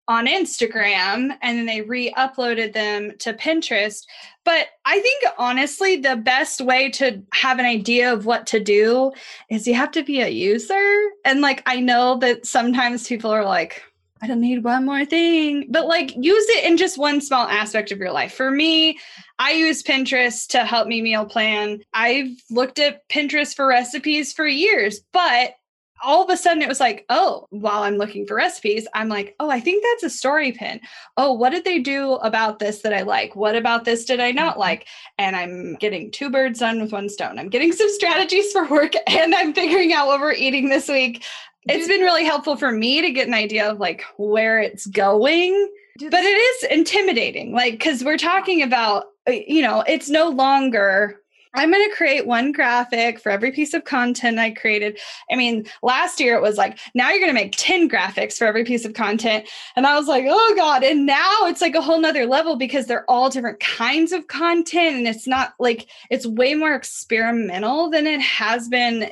on 0.08 0.28
Instagram 0.28 1.38
and 1.42 1.58
then 1.58 1.66
they 1.66 1.82
re 1.82 2.12
uploaded 2.18 2.74
them 2.74 3.14
to 3.20 3.34
Pinterest. 3.34 4.06
But 4.44 4.68
I 4.86 5.00
think 5.00 5.24
honestly, 5.38 5.96
the 5.96 6.18
best 6.18 6.60
way 6.60 6.90
to 6.92 7.24
have 7.34 7.60
an 7.60 7.66
idea 7.66 8.12
of 8.12 8.26
what 8.26 8.46
to 8.48 8.60
do 8.60 9.14
is 9.50 9.66
you 9.66 9.76
have 9.76 9.92
to 9.92 10.04
be 10.04 10.20
a 10.20 10.28
user. 10.28 11.00
And 11.24 11.40
like, 11.40 11.64
I 11.66 11.80
know 11.80 12.18
that 12.20 12.46
sometimes 12.46 13.08
people 13.08 13.32
are 13.32 13.46
like, 13.46 13.82
I 14.24 14.28
don't 14.28 14.40
need 14.40 14.64
one 14.64 14.86
more 14.86 15.04
thing. 15.04 15.66
But 15.70 15.88
like 15.88 16.16
use 16.16 16.46
it 16.48 16.64
in 16.64 16.78
just 16.78 16.98
one 16.98 17.20
small 17.20 17.46
aspect 17.46 17.92
of 17.92 17.98
your 17.98 18.14
life. 18.14 18.34
For 18.34 18.50
me, 18.50 18.98
I 19.38 19.52
use 19.52 19.84
Pinterest 19.84 20.48
to 20.48 20.64
help 20.64 20.88
me 20.88 21.02
meal 21.02 21.26
plan. 21.26 21.82
I've 21.94 22.30
looked 22.50 22.80
at 22.80 23.08
Pinterest 23.10 23.54
for 23.54 23.68
recipes 23.68 24.32
for 24.32 24.48
years, 24.48 25.02
but 25.12 25.56
all 26.02 26.24
of 26.24 26.30
a 26.30 26.38
sudden 26.38 26.62
it 26.62 26.70
was 26.70 26.80
like, 26.80 27.06
oh, 27.10 27.48
while 27.50 27.84
I'm 27.84 27.98
looking 27.98 28.26
for 28.26 28.36
recipes, 28.36 28.88
I'm 28.94 29.10
like, 29.10 29.36
oh, 29.42 29.50
I 29.50 29.60
think 29.60 29.84
that's 29.84 30.04
a 30.04 30.18
story 30.18 30.54
pin. 30.54 30.80
Oh, 31.18 31.34
what 31.34 31.50
did 31.50 31.66
they 31.66 31.80
do 31.80 32.14
about 32.16 32.60
this 32.60 32.82
that 32.82 32.94
I 32.94 33.02
like? 33.02 33.36
What 33.36 33.58
about 33.58 33.84
this 33.84 34.06
did 34.06 34.22
I 34.22 34.32
not 34.32 34.54
mm-hmm. 34.54 34.60
like? 34.62 34.88
And 35.18 35.36
I'm 35.36 35.76
getting 35.76 36.12
two 36.12 36.30
birds 36.30 36.60
done 36.60 36.82
with 36.82 36.94
one 36.94 37.10
stone. 37.10 37.40
I'm 37.40 37.50
getting 37.50 37.74
some 37.74 37.90
strategies 37.90 38.54
for 38.54 38.68
work 38.70 38.94
and 39.08 39.36
I'm 39.36 39.54
figuring 39.54 39.92
out 39.92 40.08
what 40.08 40.22
we're 40.22 40.34
eating 40.34 40.70
this 40.70 40.88
week. 40.88 41.26
It's 41.68 41.88
been 41.88 42.02
really 42.02 42.26
helpful 42.26 42.56
for 42.56 42.72
me 42.72 43.02
to 43.02 43.12
get 43.12 43.28
an 43.28 43.34
idea 43.34 43.70
of 43.70 43.80
like 43.80 44.04
where 44.18 44.60
it's 44.60 44.86
going. 44.86 45.70
But 46.00 46.24
it 46.24 46.28
is 46.28 46.64
intimidating, 46.72 47.54
like, 47.54 47.74
because 47.74 48.04
we're 48.04 48.18
talking 48.18 48.64
about, 48.64 49.06
uh, 49.28 49.34
you 49.34 49.62
know, 49.62 49.84
it's 49.88 50.10
no 50.10 50.30
longer 50.30 51.22
I'm 51.56 51.72
going 51.72 51.88
to 51.88 51.96
create 51.96 52.26
one 52.26 52.52
graphic 52.52 53.20
for 53.20 53.32
every 53.32 53.52
piece 53.52 53.74
of 53.76 53.84
content 53.84 54.40
I 54.40 54.52
created. 54.52 55.00
I 55.32 55.36
mean, 55.36 55.66
last 55.84 56.20
year 56.20 56.36
it 56.36 56.42
was 56.42 56.58
like, 56.58 56.80
now 56.96 57.10
you're 57.12 57.20
going 57.20 57.30
to 57.30 57.40
make 57.40 57.54
10 57.56 57.90
graphics 57.90 58.38
for 58.38 58.46
every 58.46 58.64
piece 58.64 58.86
of 58.86 58.94
content. 58.94 59.48
And 59.76 59.86
I 59.86 59.98
was 59.98 60.08
like, 60.08 60.26
oh 60.28 60.54
God. 60.56 60.84
And 60.84 61.06
now 61.06 61.36
it's 61.44 61.62
like 61.62 61.76
a 61.76 61.82
whole 61.82 62.00
nother 62.00 62.26
level 62.26 62.56
because 62.56 62.88
they're 62.88 63.10
all 63.10 63.30
different 63.30 63.60
kinds 63.60 64.12
of 64.12 64.28
content. 64.28 64.98
And 64.98 65.08
it's 65.08 65.28
not 65.28 65.54
like, 65.60 65.88
it's 66.10 66.26
way 66.26 66.56
more 66.56 66.74
experimental 66.74 67.90
than 67.92 68.08
it 68.08 68.22
has 68.22 68.68
been. 68.68 69.12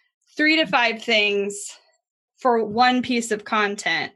three 0.35 0.57
to 0.57 0.65
five 0.65 1.01
things 1.01 1.71
for 2.37 2.63
one 2.63 3.01
piece 3.01 3.31
of 3.31 3.45
content. 3.45 4.11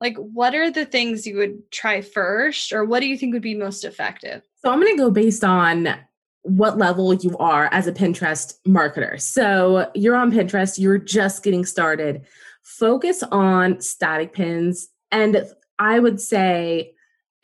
Like 0.00 0.16
what 0.16 0.54
are 0.54 0.70
the 0.70 0.84
things 0.84 1.26
you 1.26 1.36
would 1.36 1.70
try 1.70 2.02
first 2.02 2.72
or 2.72 2.84
what 2.84 3.00
do 3.00 3.06
you 3.06 3.16
think 3.16 3.32
would 3.32 3.42
be 3.42 3.54
most 3.54 3.84
effective? 3.84 4.42
So 4.62 4.70
i'm 4.70 4.80
going 4.80 4.94
to 4.94 5.02
go 5.02 5.10
based 5.10 5.44
on 5.44 5.94
what 6.42 6.78
level 6.78 7.12
you 7.14 7.36
are 7.38 7.68
as 7.72 7.86
a 7.86 7.92
pinterest 7.92 8.54
marketer. 8.68 9.20
So 9.20 9.90
you're 9.94 10.16
on 10.16 10.30
pinterest 10.30 10.78
you're 10.78 10.98
just 10.98 11.42
getting 11.42 11.64
started. 11.64 12.26
Focus 12.62 13.22
on 13.24 13.80
static 13.80 14.34
pins 14.34 14.88
and 15.10 15.46
i 15.78 15.98
would 15.98 16.20
say 16.20 16.92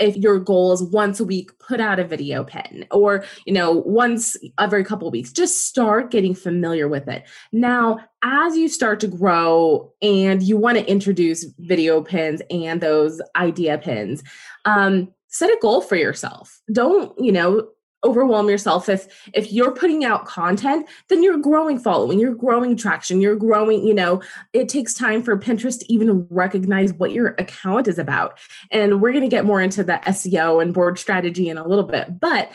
if 0.02 0.16
your 0.16 0.38
goal 0.38 0.72
is 0.72 0.82
once 0.82 1.20
a 1.20 1.24
week 1.24 1.56
put 1.60 1.80
out 1.80 2.00
a 2.00 2.04
video 2.04 2.42
pin 2.42 2.84
or 2.90 3.24
you 3.46 3.52
know 3.52 3.70
once 3.86 4.36
every 4.58 4.84
couple 4.84 5.06
of 5.06 5.12
weeks 5.12 5.30
just 5.32 5.66
start 5.66 6.10
getting 6.10 6.34
familiar 6.34 6.88
with 6.88 7.08
it. 7.08 7.22
Now 7.52 8.00
as 8.22 8.56
you 8.56 8.68
start 8.68 8.98
to 9.00 9.08
grow 9.08 9.92
and 10.02 10.42
you 10.42 10.56
want 10.56 10.76
to 10.78 10.90
introduce 10.90 11.44
video 11.60 12.02
pins 12.02 12.42
and 12.50 12.80
those 12.80 13.22
idea 13.36 13.78
pins 13.78 14.22
um, 14.64 15.08
set 15.28 15.50
a 15.50 15.58
goal 15.62 15.80
for 15.80 15.96
yourself. 15.96 16.60
Don't 16.72 17.18
you 17.18 17.32
know 17.32 17.68
overwhelm 18.04 18.48
yourself. 18.48 18.88
If 18.88 19.30
if 19.34 19.52
you're 19.52 19.72
putting 19.72 20.04
out 20.04 20.26
content 20.26 20.88
then 21.08 21.22
you're 21.22 21.38
growing 21.38 21.78
following 21.78 22.18
you're 22.18 22.34
growing 22.34 22.76
traction 22.76 23.20
you're 23.20 23.36
growing 23.36 23.86
you 23.86 23.94
know 23.94 24.20
it 24.52 24.68
takes 24.68 24.94
time 24.94 25.22
for 25.22 25.36
pinterest 25.38 25.80
to 25.80 25.92
even 25.92 26.26
recognize 26.30 26.92
what 26.94 27.12
your 27.12 27.28
account 27.38 27.88
is 27.88 27.98
about. 27.98 28.38
And 28.70 29.00
we're 29.00 29.12
going 29.12 29.22
to 29.22 29.28
get 29.28 29.44
more 29.44 29.60
into 29.60 29.84
the 29.84 30.00
seo 30.06 30.62
and 30.62 30.74
board 30.74 30.98
strategy 30.98 31.48
in 31.48 31.58
a 31.58 31.66
little 31.66 31.84
bit 31.84 32.20
but 32.20 32.50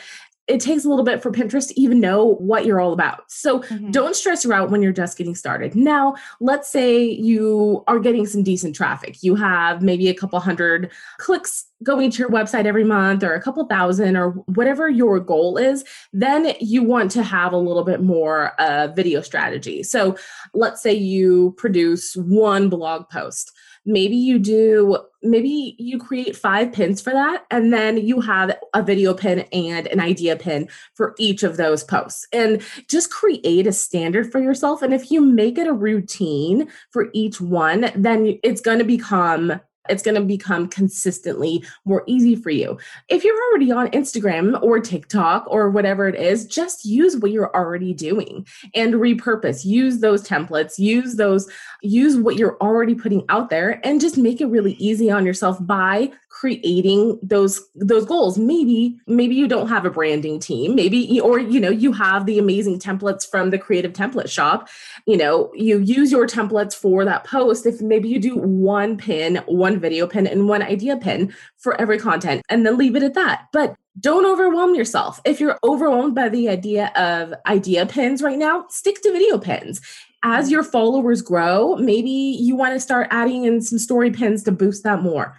it 0.48 0.60
takes 0.60 0.84
a 0.84 0.88
little 0.88 1.04
bit 1.04 1.22
for 1.22 1.30
Pinterest 1.30 1.68
to 1.68 1.80
even 1.80 2.00
know 2.00 2.34
what 2.36 2.64
you're 2.64 2.80
all 2.80 2.94
about. 2.94 3.30
So 3.30 3.60
mm-hmm. 3.60 3.90
don't 3.90 4.16
stress 4.16 4.44
you 4.44 4.52
out 4.52 4.70
when 4.70 4.82
you're 4.82 4.92
just 4.92 5.18
getting 5.18 5.34
started. 5.34 5.74
Now, 5.74 6.14
let's 6.40 6.68
say 6.68 7.02
you 7.02 7.84
are 7.86 7.98
getting 7.98 8.26
some 8.26 8.42
decent 8.42 8.74
traffic. 8.74 9.22
You 9.22 9.34
have 9.34 9.82
maybe 9.82 10.08
a 10.08 10.14
couple 10.14 10.40
hundred 10.40 10.90
clicks 11.18 11.66
going 11.82 12.10
to 12.10 12.18
your 12.18 12.30
website 12.30 12.64
every 12.64 12.82
month 12.82 13.22
or 13.22 13.34
a 13.34 13.42
couple 13.42 13.64
thousand 13.66 14.16
or 14.16 14.30
whatever 14.30 14.88
your 14.88 15.20
goal 15.20 15.58
is, 15.58 15.84
then 16.12 16.54
you 16.60 16.82
want 16.82 17.10
to 17.12 17.22
have 17.22 17.52
a 17.52 17.58
little 17.58 17.84
bit 17.84 18.02
more 18.02 18.52
uh, 18.60 18.88
video 18.88 19.20
strategy. 19.20 19.82
So 19.82 20.16
let's 20.54 20.82
say 20.82 20.94
you 20.94 21.54
produce 21.56 22.16
one 22.16 22.68
blog 22.68 23.08
post 23.10 23.52
maybe 23.88 24.16
you 24.16 24.38
do 24.38 24.98
maybe 25.22 25.74
you 25.78 25.98
create 25.98 26.36
five 26.36 26.72
pins 26.72 27.00
for 27.00 27.10
that 27.10 27.44
and 27.50 27.72
then 27.72 27.96
you 27.96 28.20
have 28.20 28.56
a 28.74 28.82
video 28.82 29.14
pin 29.14 29.40
and 29.52 29.86
an 29.88 29.98
idea 29.98 30.36
pin 30.36 30.68
for 30.94 31.14
each 31.18 31.42
of 31.42 31.56
those 31.56 31.82
posts 31.82 32.28
and 32.32 32.62
just 32.86 33.10
create 33.10 33.66
a 33.66 33.72
standard 33.72 34.30
for 34.30 34.40
yourself 34.40 34.82
and 34.82 34.92
if 34.92 35.10
you 35.10 35.20
make 35.20 35.56
it 35.56 35.66
a 35.66 35.72
routine 35.72 36.68
for 36.92 37.08
each 37.14 37.40
one 37.40 37.90
then 37.96 38.38
it's 38.44 38.60
going 38.60 38.78
to 38.78 38.84
become 38.84 39.58
it's 39.88 40.02
going 40.02 40.14
to 40.14 40.20
become 40.20 40.68
consistently 40.68 41.64
more 41.84 42.02
easy 42.06 42.36
for 42.36 42.50
you. 42.50 42.78
If 43.08 43.24
you're 43.24 43.40
already 43.50 43.70
on 43.72 43.88
Instagram 43.88 44.60
or 44.62 44.80
TikTok 44.80 45.44
or 45.48 45.70
whatever 45.70 46.08
it 46.08 46.14
is, 46.14 46.46
just 46.46 46.84
use 46.84 47.16
what 47.16 47.30
you're 47.30 47.54
already 47.54 47.94
doing 47.94 48.46
and 48.74 48.94
repurpose. 48.94 49.64
Use 49.64 49.98
those 49.98 50.26
templates, 50.26 50.78
use 50.78 51.16
those, 51.16 51.50
use 51.82 52.16
what 52.16 52.36
you're 52.36 52.56
already 52.60 52.94
putting 52.94 53.24
out 53.28 53.50
there 53.50 53.80
and 53.84 54.00
just 54.00 54.18
make 54.18 54.40
it 54.40 54.46
really 54.46 54.72
easy 54.74 55.10
on 55.10 55.24
yourself 55.24 55.58
by 55.64 56.10
creating 56.28 57.18
those 57.22 57.60
those 57.74 58.04
goals. 58.04 58.38
Maybe 58.38 58.96
maybe 59.06 59.34
you 59.34 59.48
don't 59.48 59.68
have 59.68 59.84
a 59.84 59.90
branding 59.90 60.40
team. 60.40 60.74
Maybe 60.74 61.20
or 61.20 61.38
you 61.38 61.60
know 61.60 61.70
you 61.70 61.92
have 61.92 62.26
the 62.26 62.38
amazing 62.38 62.78
templates 62.78 63.28
from 63.28 63.50
the 63.50 63.58
creative 63.58 63.92
template 63.92 64.30
shop. 64.30 64.68
You 65.06 65.16
know 65.16 65.50
you 65.54 65.78
use 65.78 66.12
your 66.12 66.26
templates 66.26 66.74
for 66.74 67.04
that 67.04 67.24
post. 67.24 67.66
If 67.66 67.80
maybe 67.80 68.08
you 68.08 68.20
do 68.20 68.36
one 68.36 68.96
pin 68.96 69.42
one 69.46 69.78
video 69.80 70.06
pin 70.06 70.26
and 70.26 70.48
one 70.48 70.62
idea 70.62 70.96
pin 70.96 71.34
for 71.56 71.80
every 71.80 71.98
content 71.98 72.42
and 72.48 72.64
then 72.64 72.76
leave 72.76 72.96
it 72.96 73.02
at 73.02 73.14
that. 73.14 73.48
But 73.52 73.76
don't 74.00 74.26
overwhelm 74.26 74.76
yourself. 74.76 75.20
If 75.24 75.40
you're 75.40 75.58
overwhelmed 75.64 76.14
by 76.14 76.28
the 76.28 76.48
idea 76.48 76.92
of 76.94 77.34
idea 77.46 77.84
pins 77.86 78.22
right 78.22 78.38
now 78.38 78.66
stick 78.68 79.02
to 79.02 79.12
video 79.12 79.38
pins 79.38 79.80
as 80.22 80.50
your 80.50 80.62
followers 80.62 81.22
grow 81.22 81.76
maybe 81.76 82.10
you 82.10 82.56
want 82.56 82.74
to 82.74 82.80
start 82.80 83.06
adding 83.10 83.44
in 83.44 83.60
some 83.60 83.78
story 83.78 84.10
pins 84.10 84.42
to 84.42 84.52
boost 84.52 84.82
that 84.84 85.02
more 85.02 85.36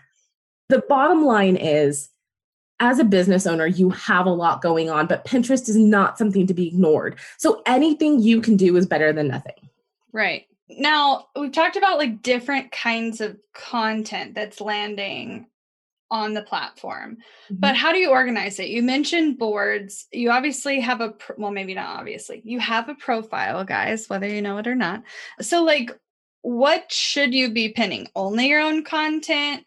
the 0.69 0.83
bottom 0.87 1.25
line 1.25 1.55
is 1.55 2.09
as 2.79 2.99
a 2.99 3.03
business 3.03 3.45
owner, 3.45 3.65
you 3.65 3.89
have 3.89 4.25
a 4.25 4.31
lot 4.31 4.61
going 4.61 4.89
on, 4.89 5.07
but 5.07 5.25
Pinterest 5.25 5.67
is 5.67 5.75
not 5.75 6.17
something 6.17 6.47
to 6.47 6.53
be 6.53 6.67
ignored. 6.67 7.17
So 7.37 7.61
anything 7.65 8.21
you 8.21 8.41
can 8.41 8.55
do 8.55 8.75
is 8.77 8.85
better 8.85 9.11
than 9.11 9.27
nothing. 9.27 9.69
Right. 10.13 10.45
Now, 10.69 11.27
we've 11.35 11.51
talked 11.51 11.75
about 11.75 11.97
like 11.97 12.21
different 12.21 12.71
kinds 12.71 13.21
of 13.21 13.37
content 13.53 14.35
that's 14.35 14.61
landing 14.61 15.47
on 16.11 16.33
the 16.33 16.41
platform. 16.41 17.17
Mm-hmm. 17.45 17.55
But 17.59 17.75
how 17.75 17.91
do 17.91 17.99
you 17.99 18.09
organize 18.09 18.59
it? 18.59 18.69
You 18.69 18.81
mentioned 18.83 19.37
boards. 19.37 20.07
You 20.11 20.31
obviously 20.31 20.79
have 20.79 21.01
a 21.01 21.13
well 21.37 21.51
maybe 21.51 21.73
not 21.73 21.99
obviously. 21.99 22.41
You 22.43 22.59
have 22.59 22.89
a 22.89 22.95
profile, 22.95 23.63
guys, 23.63 24.09
whether 24.09 24.27
you 24.27 24.41
know 24.41 24.57
it 24.57 24.67
or 24.67 24.75
not. 24.75 25.03
So 25.41 25.63
like 25.63 25.91
what 26.41 26.91
should 26.91 27.33
you 27.33 27.51
be 27.51 27.69
pinning? 27.69 28.07
Only 28.15 28.47
your 28.47 28.61
own 28.61 28.83
content? 28.83 29.65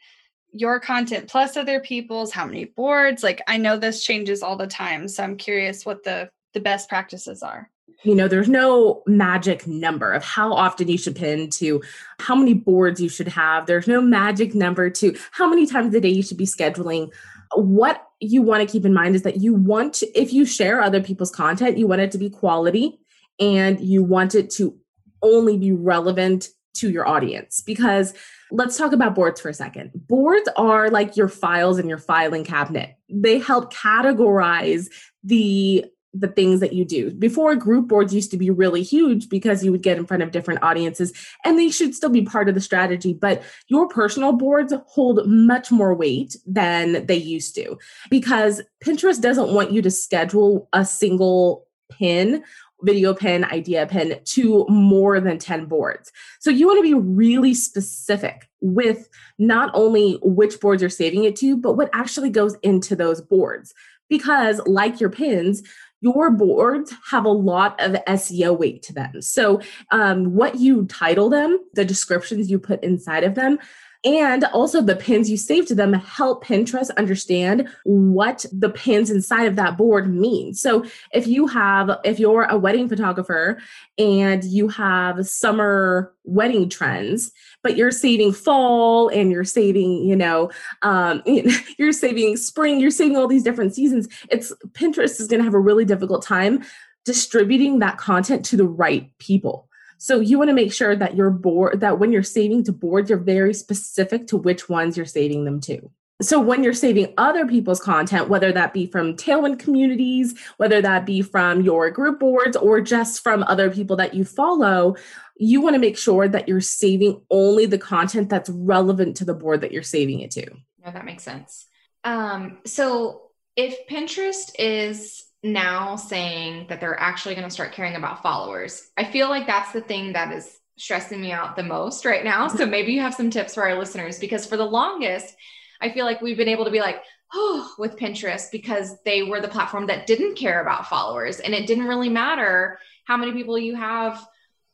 your 0.53 0.79
content 0.79 1.29
plus 1.29 1.57
other 1.57 1.81
people's 1.81 2.31
how 2.31 2.45
many 2.45 2.67
boards 2.67 3.23
like 3.23 3.41
i 3.47 3.57
know 3.57 3.79
this 3.79 4.05
changes 4.05 4.43
all 4.43 4.57
the 4.57 4.67
time 4.67 5.09
so 5.09 5.23
i'm 5.23 5.37
curious 5.37 5.87
what 5.87 6.05
the 6.05 6.29
the 6.53 6.61
best 6.61 6.89
practices 6.91 7.43
are 7.43 7.71
you 8.05 8.15
know 8.15 8.29
there's 8.29 8.49
no 8.49 9.03
magic 9.07 9.67
number 9.67 10.13
of 10.13 10.25
how 10.25 10.53
often 10.53 10.89
you 10.89 10.99
should 10.99 11.17
pin 11.17 11.49
to 11.51 11.83
how 12.19 12.35
many 12.35 12.55
boards 12.55 13.01
you 13.01 13.09
should 13.09 13.29
have 13.29 13.67
there's 13.67 13.89
no 13.89 14.01
magic 14.01 14.55
number 14.55 14.91
to 14.91 15.17
how 15.33 15.49
many 15.49 15.67
times 15.67 15.95
a 15.95 16.01
day 16.01 16.09
you 16.09 16.23
should 16.23 16.37
be 16.37 16.47
scheduling 16.47 17.13
what 17.55 18.07
you 18.21 18.41
want 18.41 18.67
to 18.67 18.73
keep 18.73 18.87
in 18.87 18.95
mind 18.95 19.15
is 19.15 19.23
that 19.23 19.43
you 19.43 19.53
want 19.53 19.93
to, 19.95 20.19
if 20.19 20.33
you 20.33 20.47
share 20.47 20.81
other 20.81 21.03
people's 21.03 21.31
content 21.31 21.79
you 21.79 21.87
want 21.87 22.01
it 22.01 22.11
to 22.11 22.19
be 22.19 22.31
quality 22.31 22.99
and 23.39 23.81
you 23.81 24.03
want 24.03 24.35
it 24.35 24.51
to 24.51 24.77
only 25.23 25.57
be 25.57 25.73
relevant 25.73 26.49
to 26.75 26.91
your 26.91 27.07
audience 27.07 27.61
because 27.61 28.15
let's 28.51 28.77
talk 28.77 28.93
about 28.93 29.15
boards 29.15 29.41
for 29.41 29.49
a 29.49 29.55
second. 29.55 29.91
Boards 29.95 30.49
are 30.57 30.91
like 30.91 31.17
your 31.17 31.29
files 31.29 31.79
in 31.79 31.89
your 31.89 31.99
filing 31.99 32.45
cabinet. 32.45 32.97
They 33.09 33.39
help 33.39 33.73
categorize 33.73 34.89
the 35.23 35.85
the 36.15 36.29
things 36.29 36.61
that 36.61 36.73
you 36.73 36.85
do. 36.85 37.11
Before 37.11 37.55
group 37.57 37.89
boards 37.89 38.15
used 38.15 38.31
to 38.33 38.37
be 38.37 38.51
really 38.51 38.83
huge 38.83 39.29
because 39.29 39.65
you 39.65 39.73
would 39.73 39.83
get 39.83 39.97
in 39.97 40.07
front 40.07 40.23
of 40.23 40.31
different 40.31 40.63
audiences 40.63 41.13
and 41.45 41.59
they 41.59 41.71
should 41.71 41.95
still 41.95 42.11
be 42.11 42.23
part 42.23 42.49
of 42.49 42.55
the 42.55 42.61
strategy, 42.61 43.15
but 43.15 43.43
your 43.69 43.89
personal 43.89 44.33
boards 44.33 44.75
hold 44.87 45.27
much 45.27 45.71
more 45.71 45.95
weight 45.95 46.37
than 46.47 47.07
they 47.07 47.17
used 47.17 47.55
to 47.55 47.79
because 48.11 48.63
Pinterest 48.85 49.21
doesn't 49.21 49.55
want 49.55 49.73
you 49.73 49.81
to 49.83 49.91
schedule 49.91 50.69
a 50.73 50.85
single 50.85 51.67
pin 51.91 52.43
video 52.83 53.15
pin, 53.15 53.45
idea 53.45 53.87
pin 53.87 54.21
to 54.25 54.67
more 54.69 55.21
than 55.21 55.39
10 55.39 55.67
boards. 55.67 56.13
So 56.41 56.51
you 56.51 56.67
want 56.67 56.79
to 56.79 56.83
be 56.83 56.95
really 56.95 57.55
specific 57.55 58.49
with 58.61 59.09
not 59.39 59.71
only 59.75 60.19
which 60.23 60.61
boards 60.61 60.83
you're 60.83 60.91
saving 60.91 61.25
it 61.25 61.37
to, 61.37 61.57
but 61.57 61.75
what 61.75 61.91
actually 61.93 62.31
goes 62.31 62.57
into 62.63 62.97
those 62.97 63.21
boards. 63.21 63.73
Because, 64.09 64.61
like 64.67 65.01
your 65.01 65.09
pins, 65.11 65.63
your 66.03 66.31
boards 66.31 66.93
have 67.11 67.25
a 67.25 67.31
lot 67.31 67.81
of 67.81 67.93
SEO 68.05 68.59
weight 68.59 68.83
to 68.83 68.93
them. 68.93 69.23
So, 69.23 69.63
um, 69.91 70.35
what 70.35 70.57
you 70.57 70.85
title 70.87 71.31
them, 71.31 71.59
the 71.73 71.85
descriptions 71.85 72.51
you 72.51 72.59
put 72.59 72.83
inside 72.85 73.25
of 73.25 73.35
them, 73.35 73.59
and 74.05 74.45
also 74.47 74.83
the 74.83 74.97
pins 74.97 75.31
you 75.31 75.37
save 75.37 75.67
to 75.67 75.75
them 75.75 75.93
help 75.93 76.45
Pinterest 76.45 76.91
understand 76.97 77.69
what 77.85 78.45
the 78.53 78.69
pins 78.69 79.11
inside 79.11 79.45
of 79.45 79.57
that 79.57 79.77
board 79.77 80.13
mean. 80.13 80.55
So 80.55 80.85
if 81.13 81.27
you 81.29 81.47
have, 81.47 82.01
if 82.05 82.19
you're 82.19 82.43
a 82.45 82.59
wedding 82.59 82.89
photographer 82.89 83.61
and 83.99 84.43
you 84.43 84.69
have 84.69 85.27
summer 85.29 86.13
wedding 86.25 86.69
trends, 86.69 87.31
but 87.63 87.77
you're 87.77 87.91
saving 87.91 88.33
fall 88.33 89.09
and 89.09 89.31
you're 89.31 89.45
saving, 89.45 90.05
you 90.05 90.17
know, 90.17 90.51
um, 90.83 91.23
you're 91.79 91.93
saving 91.93 92.37
spring, 92.37 92.81
you're 92.81 92.91
saving 92.91 93.17
all 93.17 93.29
these 93.29 93.45
different 93.45 93.75
seasons, 93.75 94.09
it's 94.31 94.53
Pinterest 94.73 95.21
is 95.21 95.29
going 95.29 95.41
to 95.41 95.45
have 95.45 95.55
a 95.55 95.61
really 95.61 95.85
difficult 95.85 96.25
time 96.25 96.63
distributing 97.05 97.81
that 97.81 97.99
content 97.99 98.45
to 98.47 98.57
the 98.57 98.67
right 98.67 99.11
people. 99.19 99.69
So 99.99 100.19
you 100.19 100.37
want 100.37 100.49
to 100.49 100.55
make 100.55 100.73
sure 100.73 100.97
that 100.97 101.15
your 101.15 101.31
board 101.31 101.81
that 101.81 101.99
when 101.99 102.11
you're 102.11 102.25
saving 102.25 102.65
to 102.65 102.73
boards, 102.73 103.09
you're 103.09 103.19
very 103.19 103.55
specific 103.55 104.27
to 104.29 104.37
which 104.37 104.69
ones 104.69 104.97
you're 104.97 105.07
saving 105.07 105.45
them 105.45 105.61
to. 105.63 105.91
So 106.21 106.41
when 106.41 106.63
you're 106.63 106.73
saving 106.73 107.15
other 107.19 107.47
people's 107.47 107.81
content, 107.81 108.29
whether 108.29 108.53
that 108.53 108.73
be 108.73 108.87
from 108.87 109.17
Tailwind 109.17 109.59
communities, 109.59 110.35
whether 110.57 110.81
that 110.81 111.05
be 111.05 111.21
from 111.21 111.63
your 111.63 111.91
group 111.91 112.21
boards 112.21 112.57
or 112.57 112.81
just 112.81 113.23
from 113.23 113.43
other 113.45 113.71
people 113.71 113.97
that 113.97 114.15
you 114.15 114.25
follow, 114.25 114.95
you 115.43 115.61
want 115.61 115.75
to 115.75 115.81
make 115.81 115.99
sure 115.99 116.29
that 116.29 116.49
you're 116.49 116.61
saving 116.61 117.21
only 117.31 117.67
the 117.67 117.79
content 117.79 118.29
that's 118.29 118.51
relevant 118.51 119.17
to 119.19 119.25
the 119.25 119.35
board 119.35 119.61
that 119.63 119.73
you're 119.73 119.83
saving 119.83 120.21
it 120.21 120.31
to. 120.33 120.51
No, 120.85 120.93
that 120.93 121.05
makes 121.05 121.23
sense. 121.23 121.67
Um, 122.05 122.59
so 122.65 123.23
if 123.57 123.87
Pinterest 123.89 124.51
is 124.59 125.25
now 125.43 125.97
saying 125.97 126.67
that 126.69 126.81
they're 126.81 126.99
actually 126.99 127.35
going 127.35 127.47
to 127.47 127.53
start 127.53 127.73
caring 127.73 127.97
about 127.97 128.23
followers. 128.23 128.91
I 128.97 129.05
feel 129.05 129.29
like 129.29 129.47
that's 129.47 129.73
the 129.73 129.81
thing 129.81 130.13
that 130.13 130.33
is 130.33 130.59
stressing 130.79 131.21
me 131.21 131.33
out 131.33 131.57
the 131.57 131.63
most 131.63 132.05
right 132.05 132.25
now. 132.25 132.49
So 132.49 132.65
maybe 132.65 132.93
you 132.93 133.01
have 133.01 133.15
some 133.15 133.31
tips 133.31 133.55
for 133.55 133.65
our 133.65 133.79
listeners 133.79 134.19
because 134.19 134.47
for 134.47 134.57
the 134.57 134.65
longest, 134.65 135.35
I 135.81 135.91
feel 135.91 136.05
like 136.05 136.21
we've 136.21 136.37
been 136.37 136.49
able 136.49 136.65
to 136.65 136.71
be 136.71 136.81
like, 136.81 137.03
oh, 137.35 137.73
with 137.79 137.97
Pinterest 137.97 138.51
because 138.53 138.97
they 139.05 139.23
were 139.23 139.41
the 139.41 139.49
platform 139.49 139.87
that 139.87 140.07
didn't 140.07 140.37
care 140.37 140.63
about 140.63 140.89
followers 140.89 141.41
and 141.41 141.55
it 141.55 141.67
didn't 141.67 141.89
really 141.89 142.09
matter 142.09 142.79
how 143.05 143.17
many 143.17 143.33
people 143.33 143.59
you 143.59 143.75
have 143.75 144.25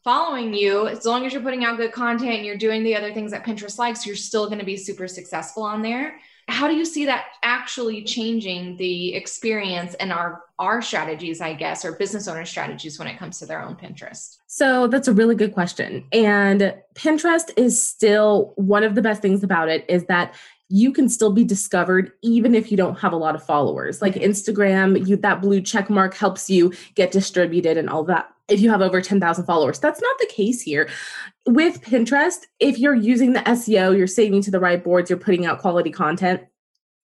following 0.09 0.55
you 0.55 0.88
as 0.88 1.05
long 1.05 1.27
as 1.27 1.35
you're 1.35 1.42
putting 1.42 1.66
out 1.66 1.77
good 1.77 1.92
content 1.92 2.37
and 2.37 2.47
you're 2.47 2.57
doing 2.57 2.83
the 2.83 2.97
other 2.97 3.12
things 3.12 3.31
that 3.31 3.44
Pinterest 3.44 3.77
likes, 3.77 4.07
you're 4.07 4.16
still 4.16 4.47
going 4.47 4.59
to 4.59 4.64
be 4.64 4.75
super 4.75 5.07
successful 5.07 5.62
on 5.62 5.83
there. 5.83 6.18
How 6.49 6.66
do 6.66 6.75
you 6.75 6.87
see 6.87 7.05
that 7.05 7.27
actually 7.42 8.05
changing 8.05 8.79
the 8.79 9.12
experience 9.14 9.92
and 9.92 10.11
our 10.11 10.44
our 10.59 10.81
strategies 10.81 11.42
i 11.42 11.53
guess 11.53 11.85
or 11.85 11.92
business 11.92 12.27
owner 12.27 12.44
strategies 12.47 12.99
when 12.99 13.07
it 13.07 13.18
comes 13.18 13.38
to 13.40 13.44
their 13.44 13.61
own 13.61 13.77
pinterest? 13.77 14.38
So 14.47 14.87
that's 14.87 15.09
a 15.09 15.12
really 15.12 15.35
good 15.35 15.53
question. 15.53 16.07
And 16.11 16.75
pinterest 16.94 17.51
is 17.59 17.81
still 17.81 18.55
one 18.57 18.85
of 18.85 18.94
the 18.94 19.03
best 19.03 19.21
things 19.21 19.44
about 19.44 19.68
it 19.68 19.85
is 19.90 20.07
that 20.07 20.35
you 20.68 20.92
can 20.92 21.09
still 21.09 21.33
be 21.33 21.44
discovered 21.44 22.12
even 22.22 22.54
if 22.54 22.70
you 22.70 22.76
don't 22.76 22.98
have 22.98 23.12
a 23.12 23.16
lot 23.16 23.35
of 23.35 23.42
followers 23.42 24.02
like 24.02 24.14
instagram 24.14 25.07
you 25.07 25.16
that 25.16 25.40
blue 25.40 25.61
check 25.61 25.88
mark 25.88 26.14
helps 26.14 26.50
you 26.50 26.72
get 26.94 27.11
distributed 27.11 27.76
and 27.76 27.88
all 27.88 28.04
that 28.04 28.31
if 28.48 28.61
you 28.61 28.70
have 28.70 28.81
over 28.81 29.00
10,000 29.00 29.44
followers. 29.44 29.78
That's 29.78 30.00
not 30.00 30.18
the 30.18 30.26
case 30.26 30.62
here. 30.62 30.88
With 31.46 31.83
Pinterest, 31.83 32.46
if 32.59 32.78
you're 32.78 32.94
using 32.94 33.35
the 33.35 33.40
SEO, 33.40 33.96
you're 33.96 34.07
saving 34.07 34.42
to 34.42 34.50
the 34.50 34.61
right 34.61 34.83
boards, 34.83 35.11
you're 35.11 35.18
putting 35.18 35.46
out 35.46 35.61
quality 35.61 35.90
content, 35.90 36.42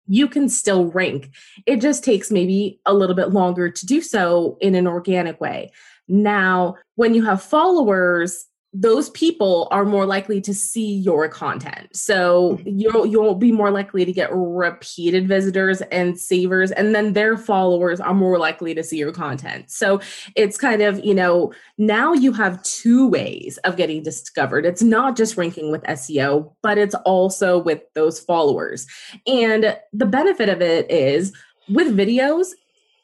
you 0.07 0.27
can 0.27 0.49
still 0.49 0.85
rank. 0.87 1.29
It 1.65 1.77
just 1.77 2.03
takes 2.03 2.31
maybe 2.31 2.79
a 2.85 2.93
little 2.93 3.15
bit 3.15 3.29
longer 3.29 3.69
to 3.69 3.85
do 3.85 4.01
so 4.01 4.57
in 4.59 4.75
an 4.75 4.87
organic 4.87 5.39
way. 5.39 5.71
Now, 6.07 6.75
when 6.95 7.13
you 7.13 7.23
have 7.25 7.41
followers, 7.41 8.45
those 8.71 9.09
people 9.11 9.67
are 9.71 9.83
more 9.83 10.05
likely 10.05 10.39
to 10.41 10.53
see 10.53 10.93
your 10.93 11.27
content. 11.27 11.87
So 11.95 12.57
mm-hmm. 12.57 12.79
you'll 12.79 13.05
you'll 13.05 13.35
be 13.35 13.51
more 13.51 13.71
likely 13.71 14.05
to 14.05 14.13
get 14.13 14.29
repeated 14.31 15.27
visitors 15.27 15.81
and 15.81 16.19
savers 16.19 16.71
and 16.71 16.93
then 16.93 17.13
their 17.13 17.35
followers 17.35 17.99
are 17.99 18.13
more 18.13 18.37
likely 18.37 18.75
to 18.75 18.83
see 18.83 18.97
your 18.97 19.11
content. 19.11 19.71
So 19.71 20.01
it's 20.35 20.57
kind 20.57 20.83
of, 20.83 21.03
you 21.03 21.15
know, 21.15 21.51
now 21.79 22.13
you 22.13 22.31
have 22.33 22.61
two 22.61 23.07
ways 23.07 23.57
of 23.63 23.75
getting 23.75 24.03
discovered. 24.03 24.65
It's 24.65 24.83
not 24.83 25.17
just 25.17 25.35
ranking 25.35 25.71
with 25.71 25.81
SEO, 25.83 26.53
but 26.61 26.77
it's 26.77 26.95
also 27.05 27.57
with 27.57 27.81
those 27.95 28.19
followers. 28.19 28.85
And 29.25 29.77
the 29.93 30.05
benefit 30.05 30.47
of 30.47 30.61
it 30.61 30.89
is 30.91 31.33
with 31.69 31.95
videos, 31.95 32.49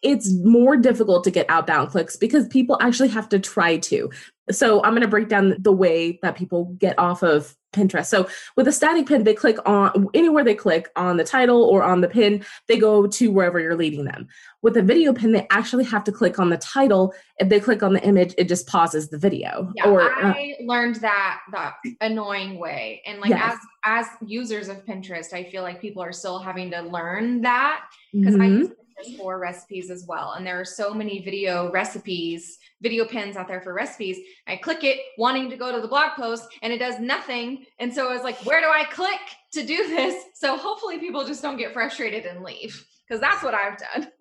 it's 0.01 0.33
more 0.43 0.77
difficult 0.77 1.23
to 1.23 1.31
get 1.31 1.49
outbound 1.49 1.89
clicks 1.89 2.15
because 2.15 2.47
people 2.47 2.77
actually 2.81 3.09
have 3.09 3.29
to 3.29 3.39
try 3.39 3.77
to. 3.77 4.09
So 4.51 4.83
I'm 4.83 4.91
going 4.91 5.01
to 5.01 5.07
break 5.07 5.27
down 5.27 5.55
the 5.59 5.71
way 5.71 6.19
that 6.21 6.35
people 6.35 6.65
get 6.77 6.97
off 6.99 7.23
of 7.23 7.55
Pinterest. 7.75 8.05
So 8.05 8.27
with 8.55 8.67
a 8.67 8.71
static 8.71 9.05
pin, 9.07 9.23
they 9.23 9.33
click 9.33 9.57
on 9.65 10.07
anywhere 10.13 10.43
they 10.43 10.55
click 10.55 10.89
on 10.95 11.17
the 11.17 11.23
title 11.23 11.63
or 11.63 11.83
on 11.83 12.01
the 12.01 12.07
pin, 12.07 12.45
they 12.67 12.77
go 12.77 13.05
to 13.05 13.31
wherever 13.31 13.59
you're 13.59 13.75
leading 13.75 14.05
them. 14.05 14.27
With 14.61 14.77
a 14.77 14.81
video 14.81 15.13
pin, 15.13 15.33
they 15.33 15.45
actually 15.49 15.83
have 15.85 16.03
to 16.05 16.11
click 16.11 16.39
on 16.39 16.49
the 16.49 16.57
title. 16.57 17.13
If 17.37 17.49
they 17.49 17.59
click 17.59 17.83
on 17.83 17.93
the 17.93 18.03
image, 18.03 18.33
it 18.37 18.47
just 18.47 18.67
pauses 18.67 19.09
the 19.09 19.17
video. 19.17 19.71
Yeah, 19.75 19.89
or, 19.89 20.01
uh 20.01 20.33
I 20.33 20.55
learned 20.61 20.95
that 20.97 21.41
the 21.51 21.95
annoying 22.01 22.57
way. 22.59 23.01
And 23.05 23.19
like 23.19 23.31
yes. 23.31 23.53
as 23.53 23.59
as 23.83 24.07
users 24.25 24.69
of 24.69 24.85
Pinterest, 24.85 25.33
I 25.33 25.43
feel 25.43 25.63
like 25.63 25.81
people 25.81 26.01
are 26.01 26.13
still 26.13 26.39
having 26.39 26.71
to 26.71 26.81
learn 26.81 27.41
that 27.41 27.85
because 28.13 28.35
mm-hmm. 28.35 28.41
I 28.41 28.47
use 28.47 28.69
for 29.17 29.39
recipes 29.39 29.89
as 29.89 30.05
well. 30.07 30.33
And 30.33 30.45
there 30.45 30.59
are 30.59 30.65
so 30.65 30.93
many 30.93 31.19
video 31.19 31.71
recipes 31.71 32.57
video 32.81 33.05
pins 33.05 33.35
out 33.35 33.47
there 33.47 33.61
for 33.61 33.73
recipes. 33.73 34.17
I 34.47 34.57
click 34.57 34.83
it 34.83 34.99
wanting 35.17 35.49
to 35.49 35.57
go 35.57 35.71
to 35.71 35.81
the 35.81 35.87
blog 35.87 36.11
post 36.11 36.45
and 36.61 36.71
it 36.71 36.77
does 36.77 36.99
nothing. 36.99 37.65
And 37.79 37.93
so 37.93 38.09
I 38.09 38.13
was 38.13 38.23
like, 38.23 38.37
where 38.45 38.61
do 38.61 38.67
I 38.67 38.83
click 38.85 39.19
to 39.53 39.65
do 39.65 39.87
this? 39.87 40.23
So 40.33 40.57
hopefully 40.57 40.99
people 40.99 41.25
just 41.25 41.41
don't 41.41 41.57
get 41.57 41.73
frustrated 41.73 42.25
and 42.25 42.43
leave 42.43 42.85
because 43.07 43.19
that's 43.21 43.43
what 43.43 43.53
I've 43.53 43.77
done. 43.77 44.11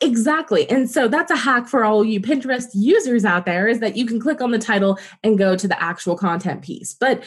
Exactly. 0.00 0.68
And 0.68 0.90
so 0.90 1.08
that's 1.08 1.30
a 1.30 1.36
hack 1.36 1.66
for 1.66 1.84
all 1.84 2.04
you 2.04 2.20
Pinterest 2.20 2.68
users 2.74 3.24
out 3.24 3.46
there 3.46 3.66
is 3.68 3.80
that 3.80 3.96
you 3.96 4.06
can 4.06 4.20
click 4.20 4.40
on 4.40 4.50
the 4.50 4.58
title 4.58 4.98
and 5.22 5.38
go 5.38 5.56
to 5.56 5.66
the 5.66 5.82
actual 5.82 6.16
content 6.16 6.62
piece. 6.62 6.92
But 6.94 7.24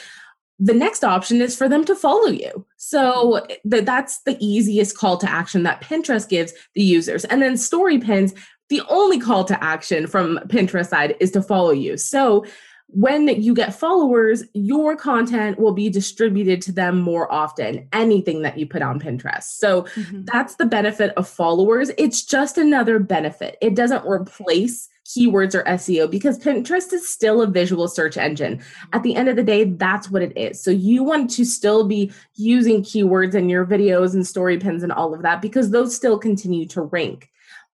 the 0.60 0.74
next 0.74 1.04
option 1.04 1.42
is 1.42 1.56
for 1.56 1.70
them 1.70 1.86
to 1.86 1.96
follow 1.96 2.28
you. 2.30 2.66
So 2.78 3.46
th- 3.70 3.86
that's 3.86 4.22
the 4.24 4.38
easiest 4.40 4.98
call 4.98 5.18
to 5.18 5.30
action 5.30 5.64
that 5.64 5.82
Pinterest 5.82 6.28
gives 6.28 6.54
the 6.74 6.82
users. 6.82 7.26
And 7.26 7.42
then 7.42 7.58
story 7.58 8.00
pins 8.00 8.34
the 8.70 8.82
only 8.90 9.20
call 9.20 9.46
to 9.46 9.64
action 9.64 10.08
from 10.08 10.40
Pinterest 10.48 10.90
side 10.90 11.16
is 11.20 11.32
to 11.32 11.42
follow 11.42 11.72
you. 11.72 11.96
So 11.96 12.46
when 12.90 13.28
you 13.28 13.54
get 13.54 13.74
followers, 13.74 14.44
your 14.54 14.96
content 14.96 15.60
will 15.60 15.74
be 15.74 15.90
distributed 15.90 16.62
to 16.64 16.72
them 16.72 17.00
more 17.00 17.32
often, 17.32 17.88
anything 17.92 18.44
that 18.44 18.58
you 18.58 18.66
put 18.66 18.82
on 18.82 19.00
Pinterest. 19.00 19.44
So 19.44 19.84
mm-hmm. 19.84 20.24
that's 20.24 20.56
the 20.56 20.66
benefit 20.66 21.14
of 21.18 21.28
followers. 21.28 21.92
It's 21.98 22.24
just 22.24 22.58
another 22.58 22.98
benefit. 23.00 23.58
It 23.62 23.76
doesn't 23.76 24.06
replace 24.06 24.88
keywords 25.06 25.54
or 25.54 25.64
SEO 25.64 26.10
because 26.10 26.40
Pinterest 26.40 26.92
is 26.94 27.08
still 27.08 27.42
a 27.42 27.48
visual 27.48 27.88
search 27.88 28.18
engine. 28.18 28.62
At 28.94 29.04
the 29.04 29.16
end 29.16 29.30
of 29.30 29.36
the 29.36 29.44
day, 29.44 29.66
that's 29.66 30.10
what 30.10 30.22
it 30.22 30.38
is. 30.38 30.62
So 30.62 30.72
you 30.72 31.04
want 31.04 31.30
to 31.32 31.46
still 31.46 31.88
be 31.88 32.12
using 32.36 32.84
keywords 32.84 33.36
in 33.36 33.50
your 33.50 33.66
videos 33.66 34.14
and 34.14 34.26
story 34.26 34.58
pins 34.58 34.84
and 34.84 34.92
all 34.92 35.14
of 35.14 35.22
that 35.24 35.42
because 35.42 35.72
those 35.72 35.96
still 35.96 36.18
continue 36.18 36.66
to 36.68 36.82
rank 36.82 37.30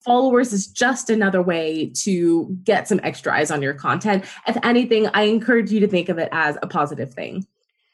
followers 0.05 0.53
is 0.53 0.67
just 0.67 1.11
another 1.11 1.43
way 1.43 1.91
to 1.95 2.57
get 2.65 2.89
some 2.89 3.01
extra 3.03 3.33
eyes 3.35 3.51
on 3.51 3.63
your 3.63 3.75
content. 3.75 4.25
If 4.47 4.57
anything, 4.63 5.09
I 5.15 5.23
encourage 5.23 5.71
you 5.71 5.81
to 5.81 5.89
think 5.89 6.09
of 6.09 6.19
it 6.19 6.29
as 6.33 6.57
a 6.63 6.67
positive 6.67 7.13
thing. 7.13 7.47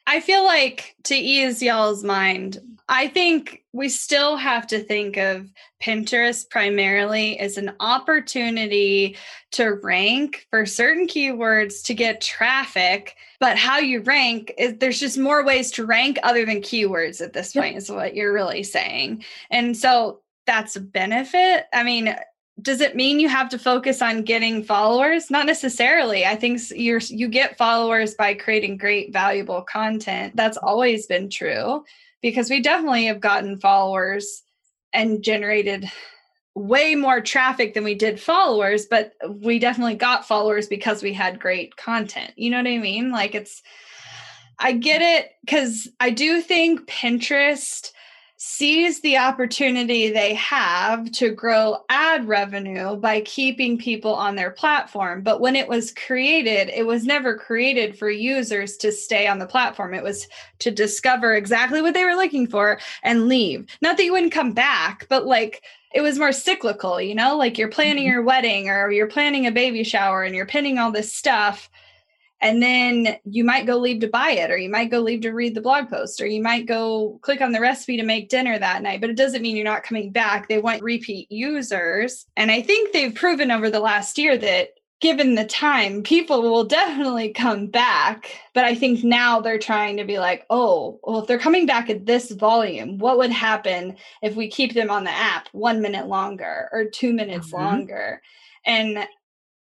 I 0.06 0.20
feel 0.20 0.44
like 0.44 0.96
to 1.04 1.14
ease 1.14 1.62
y'all's 1.62 2.04
mind, 2.04 2.60
I 2.88 3.08
think 3.08 3.62
we 3.72 3.88
still 3.88 4.36
have 4.36 4.66
to 4.66 4.78
think 4.78 5.16
of 5.16 5.50
Pinterest 5.82 6.48
primarily 6.48 7.38
as 7.38 7.56
an 7.56 7.72
opportunity 7.80 9.16
to 9.52 9.70
rank 9.82 10.46
for 10.50 10.66
certain 10.66 11.06
keywords 11.06 11.82
to 11.84 11.94
get 11.94 12.20
traffic. 12.20 13.16
But 13.40 13.56
how 13.56 13.78
you 13.78 14.02
rank 14.02 14.52
is 14.58 14.76
there's 14.76 15.00
just 15.00 15.16
more 15.16 15.42
ways 15.44 15.70
to 15.72 15.86
rank 15.86 16.18
other 16.22 16.44
than 16.44 16.60
keywords 16.60 17.22
at 17.22 17.32
this 17.32 17.54
point, 17.54 17.72
yep. 17.72 17.82
is 17.82 17.90
what 17.90 18.14
you're 18.14 18.34
really 18.34 18.62
saying. 18.62 19.24
And 19.50 19.74
so 19.74 20.20
that's 20.46 20.76
a 20.76 20.80
benefit. 20.80 21.66
I 21.72 21.82
mean, 21.82 22.14
does 22.62 22.80
it 22.80 22.94
mean 22.94 23.18
you 23.18 23.28
have 23.28 23.48
to 23.50 23.58
focus 23.58 24.00
on 24.00 24.22
getting 24.22 24.62
followers? 24.62 25.30
Not 25.30 25.46
necessarily. 25.46 26.24
I 26.24 26.36
think 26.36 26.60
you're 26.70 27.00
you 27.00 27.28
get 27.28 27.58
followers 27.58 28.14
by 28.14 28.34
creating 28.34 28.76
great 28.76 29.12
valuable 29.12 29.62
content. 29.62 30.36
That's 30.36 30.56
always 30.56 31.06
been 31.06 31.30
true 31.30 31.84
because 32.22 32.48
we 32.48 32.60
definitely 32.60 33.06
have 33.06 33.20
gotten 33.20 33.58
followers 33.58 34.42
and 34.92 35.22
generated 35.22 35.90
way 36.54 36.94
more 36.94 37.20
traffic 37.20 37.74
than 37.74 37.82
we 37.82 37.96
did 37.96 38.20
followers, 38.20 38.86
but 38.86 39.12
we 39.28 39.58
definitely 39.58 39.96
got 39.96 40.26
followers 40.26 40.68
because 40.68 41.02
we 41.02 41.12
had 41.12 41.40
great 41.40 41.76
content. 41.76 42.32
You 42.36 42.50
know 42.50 42.58
what 42.58 42.68
I 42.68 42.78
mean? 42.78 43.10
Like 43.10 43.34
it's 43.34 43.62
I 44.60 44.72
get 44.72 45.02
it 45.02 45.32
cuz 45.50 45.88
I 45.98 46.10
do 46.10 46.40
think 46.40 46.86
Pinterest 46.86 47.90
sees 48.46 49.00
the 49.00 49.16
opportunity 49.16 50.10
they 50.10 50.34
have 50.34 51.10
to 51.10 51.30
grow 51.30 51.78
ad 51.88 52.28
revenue 52.28 52.94
by 52.94 53.22
keeping 53.22 53.78
people 53.78 54.14
on 54.14 54.36
their 54.36 54.50
platform. 54.50 55.22
But 55.22 55.40
when 55.40 55.56
it 55.56 55.66
was 55.66 55.94
created, 55.94 56.68
it 56.68 56.86
was 56.86 57.06
never 57.06 57.38
created 57.38 57.98
for 57.98 58.10
users 58.10 58.76
to 58.76 58.92
stay 58.92 59.26
on 59.26 59.38
the 59.38 59.46
platform. 59.46 59.94
It 59.94 60.04
was 60.04 60.28
to 60.58 60.70
discover 60.70 61.34
exactly 61.34 61.80
what 61.80 61.94
they 61.94 62.04
were 62.04 62.16
looking 62.16 62.46
for 62.46 62.78
and 63.02 63.28
leave. 63.28 63.66
Not 63.80 63.96
that 63.96 64.04
you 64.04 64.12
wouldn't 64.12 64.30
come 64.30 64.52
back, 64.52 65.06
but 65.08 65.24
like 65.24 65.62
it 65.94 66.02
was 66.02 66.18
more 66.18 66.32
cyclical, 66.32 67.00
you 67.00 67.14
know, 67.14 67.38
like 67.38 67.56
you're 67.56 67.68
planning 67.68 68.04
mm-hmm. 68.04 68.12
your 68.12 68.22
wedding 68.22 68.68
or 68.68 68.90
you're 68.90 69.06
planning 69.06 69.46
a 69.46 69.52
baby 69.52 69.84
shower 69.84 70.22
and 70.22 70.34
you're 70.34 70.44
pinning 70.44 70.76
all 70.78 70.92
this 70.92 71.14
stuff 71.14 71.70
and 72.44 72.62
then 72.62 73.16
you 73.24 73.42
might 73.42 73.64
go 73.66 73.78
leave 73.78 74.00
to 74.00 74.08
buy 74.08 74.32
it 74.32 74.50
or 74.50 74.58
you 74.58 74.68
might 74.68 74.90
go 74.90 75.00
leave 75.00 75.22
to 75.22 75.32
read 75.32 75.54
the 75.54 75.62
blog 75.62 75.88
post 75.88 76.20
or 76.20 76.26
you 76.26 76.42
might 76.42 76.66
go 76.66 77.18
click 77.22 77.40
on 77.40 77.52
the 77.52 77.60
recipe 77.60 77.96
to 77.96 78.02
make 78.04 78.28
dinner 78.28 78.58
that 78.58 78.82
night 78.82 79.00
but 79.00 79.08
it 79.08 79.16
doesn't 79.16 79.40
mean 79.40 79.56
you're 79.56 79.64
not 79.64 79.82
coming 79.82 80.12
back. 80.12 80.46
They 80.46 80.58
want 80.58 80.82
repeat 80.82 81.32
users. 81.32 82.26
And 82.36 82.50
i 82.50 82.60
think 82.60 82.92
they've 82.92 83.14
proven 83.14 83.50
over 83.50 83.70
the 83.70 83.80
last 83.80 84.18
year 84.18 84.36
that 84.36 84.68
given 85.00 85.34
the 85.34 85.46
time 85.46 86.02
people 86.02 86.42
will 86.42 86.64
definitely 86.64 87.32
come 87.32 87.66
back. 87.66 88.38
But 88.52 88.64
i 88.64 88.74
think 88.74 89.02
now 89.02 89.40
they're 89.40 89.58
trying 89.58 89.96
to 89.96 90.04
be 90.04 90.18
like 90.18 90.44
oh 90.50 91.00
well 91.02 91.20
if 91.20 91.26
they're 91.26 91.38
coming 91.38 91.64
back 91.64 91.88
at 91.88 92.04
this 92.04 92.30
volume 92.30 92.98
what 92.98 93.16
would 93.16 93.32
happen 93.32 93.96
if 94.22 94.36
we 94.36 94.48
keep 94.50 94.74
them 94.74 94.90
on 94.90 95.04
the 95.04 95.10
app 95.10 95.48
one 95.52 95.80
minute 95.80 96.08
longer 96.08 96.68
or 96.72 96.84
two 96.84 97.14
minutes 97.14 97.46
mm-hmm. 97.48 97.64
longer? 97.64 98.20
And 98.66 99.06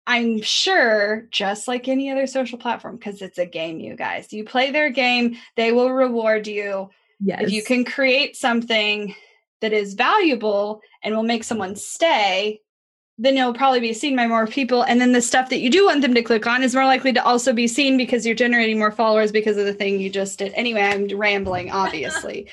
I'm 0.06 0.42
sure, 0.42 1.26
just 1.30 1.66
like 1.66 1.88
any 1.88 2.10
other 2.10 2.26
social 2.26 2.58
platform, 2.58 2.96
because 2.96 3.22
it's 3.22 3.38
a 3.38 3.46
game, 3.46 3.80
you 3.80 3.96
guys. 3.96 4.32
You 4.32 4.44
play 4.44 4.70
their 4.70 4.90
game, 4.90 5.36
they 5.56 5.72
will 5.72 5.90
reward 5.90 6.46
you. 6.46 6.90
Yes. 7.20 7.44
If 7.44 7.52
you 7.52 7.62
can 7.62 7.84
create 7.84 8.36
something 8.36 9.14
that 9.60 9.72
is 9.72 9.94
valuable 9.94 10.82
and 11.02 11.14
will 11.14 11.22
make 11.22 11.44
someone 11.44 11.74
stay, 11.74 12.60
then 13.16 13.36
you'll 13.36 13.54
probably 13.54 13.80
be 13.80 13.92
seen 13.92 14.16
by 14.16 14.26
more 14.26 14.46
people. 14.46 14.82
And 14.82 15.00
then 15.00 15.12
the 15.12 15.22
stuff 15.22 15.48
that 15.50 15.60
you 15.60 15.70
do 15.70 15.86
want 15.86 16.02
them 16.02 16.14
to 16.14 16.22
click 16.22 16.46
on 16.46 16.62
is 16.62 16.74
more 16.74 16.84
likely 16.84 17.12
to 17.12 17.24
also 17.24 17.52
be 17.52 17.68
seen 17.68 17.96
because 17.96 18.26
you're 18.26 18.34
generating 18.34 18.78
more 18.78 18.90
followers 18.90 19.32
because 19.32 19.56
of 19.56 19.64
the 19.64 19.72
thing 19.72 20.00
you 20.00 20.10
just 20.10 20.38
did. 20.38 20.52
Anyway, 20.54 20.82
I'm 20.82 21.06
rambling, 21.16 21.70
obviously. 21.70 22.50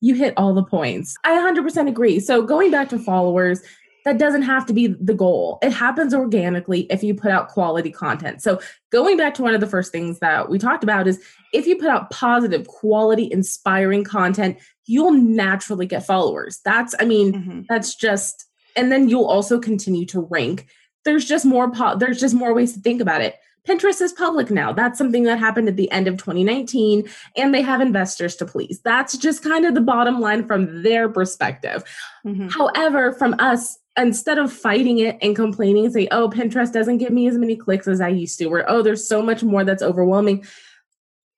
you 0.00 0.14
hit 0.14 0.34
all 0.36 0.54
the 0.54 0.62
points. 0.62 1.16
I 1.24 1.30
100% 1.30 1.88
agree. 1.88 2.20
So 2.20 2.42
going 2.42 2.70
back 2.70 2.90
to 2.90 2.98
followers, 2.98 3.62
that 4.04 4.18
doesn't 4.18 4.42
have 4.42 4.66
to 4.66 4.72
be 4.72 4.88
the 4.88 5.14
goal. 5.14 5.58
It 5.62 5.72
happens 5.72 6.14
organically 6.14 6.82
if 6.90 7.02
you 7.02 7.14
put 7.14 7.30
out 7.30 7.48
quality 7.48 7.90
content. 7.90 8.42
So, 8.42 8.60
going 8.90 9.16
back 9.16 9.34
to 9.34 9.42
one 9.42 9.54
of 9.54 9.60
the 9.60 9.66
first 9.66 9.92
things 9.92 10.18
that 10.20 10.48
we 10.48 10.58
talked 10.58 10.84
about 10.84 11.06
is 11.08 11.22
if 11.52 11.66
you 11.66 11.76
put 11.76 11.88
out 11.88 12.10
positive, 12.10 12.66
quality, 12.66 13.28
inspiring 13.32 14.04
content, 14.04 14.58
you'll 14.86 15.12
naturally 15.12 15.86
get 15.86 16.06
followers. 16.06 16.60
That's, 16.64 16.94
I 17.00 17.04
mean, 17.04 17.32
mm-hmm. 17.32 17.60
that's 17.68 17.94
just, 17.94 18.46
and 18.76 18.92
then 18.92 19.08
you'll 19.08 19.26
also 19.26 19.58
continue 19.58 20.04
to 20.06 20.20
rank. 20.20 20.66
There's 21.04 21.24
just 21.24 21.46
more, 21.46 21.70
po- 21.70 21.96
there's 21.96 22.20
just 22.20 22.34
more 22.34 22.54
ways 22.54 22.72
to 22.74 22.80
think 22.80 23.00
about 23.00 23.20
it. 23.20 23.36
Pinterest 23.66 24.02
is 24.02 24.12
public 24.12 24.50
now. 24.50 24.72
That's 24.72 24.98
something 24.98 25.22
that 25.24 25.38
happened 25.38 25.68
at 25.68 25.76
the 25.76 25.90
end 25.90 26.06
of 26.06 26.18
2019, 26.18 27.08
and 27.36 27.54
they 27.54 27.62
have 27.62 27.80
investors 27.80 28.36
to 28.36 28.44
please. 28.44 28.80
That's 28.84 29.16
just 29.16 29.42
kind 29.42 29.64
of 29.64 29.74
the 29.74 29.80
bottom 29.80 30.20
line 30.20 30.46
from 30.46 30.82
their 30.82 31.08
perspective. 31.08 31.82
Mm-hmm. 32.26 32.48
However, 32.48 33.12
from 33.12 33.34
us, 33.38 33.78
instead 33.96 34.38
of 34.38 34.52
fighting 34.52 34.98
it 34.98 35.16
and 35.22 35.36
complaining 35.36 35.84
and 35.84 35.94
say, 35.94 36.08
oh, 36.10 36.28
Pinterest 36.28 36.72
doesn't 36.72 36.98
give 36.98 37.12
me 37.12 37.28
as 37.28 37.38
many 37.38 37.56
clicks 37.56 37.86
as 37.86 38.00
I 38.00 38.08
used 38.08 38.38
to, 38.38 38.46
or 38.46 38.68
oh, 38.68 38.82
there's 38.82 39.06
so 39.08 39.22
much 39.22 39.42
more 39.42 39.64
that's 39.64 39.82
overwhelming. 39.82 40.44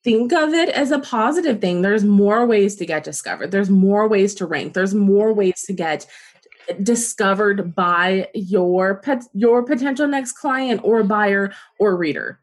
think 0.04 0.32
of 0.32 0.54
it 0.54 0.68
as 0.68 0.92
a 0.92 1.00
positive 1.00 1.60
thing. 1.60 1.82
There's 1.82 2.04
more 2.04 2.46
ways 2.46 2.76
to 2.76 2.86
get 2.86 3.04
discovered. 3.04 3.50
There's 3.50 3.70
more 3.70 4.08
ways 4.08 4.34
to 4.36 4.46
rank. 4.46 4.72
There's 4.72 4.94
more 4.94 5.32
ways 5.32 5.62
to 5.62 5.72
get 5.72 6.06
discovered 6.82 7.74
by 7.74 8.28
your 8.34 9.02
your 9.32 9.62
potential 9.64 10.08
next 10.08 10.32
client 10.32 10.80
or 10.84 11.02
buyer 11.02 11.52
or 11.78 11.96
reader. 11.96 12.40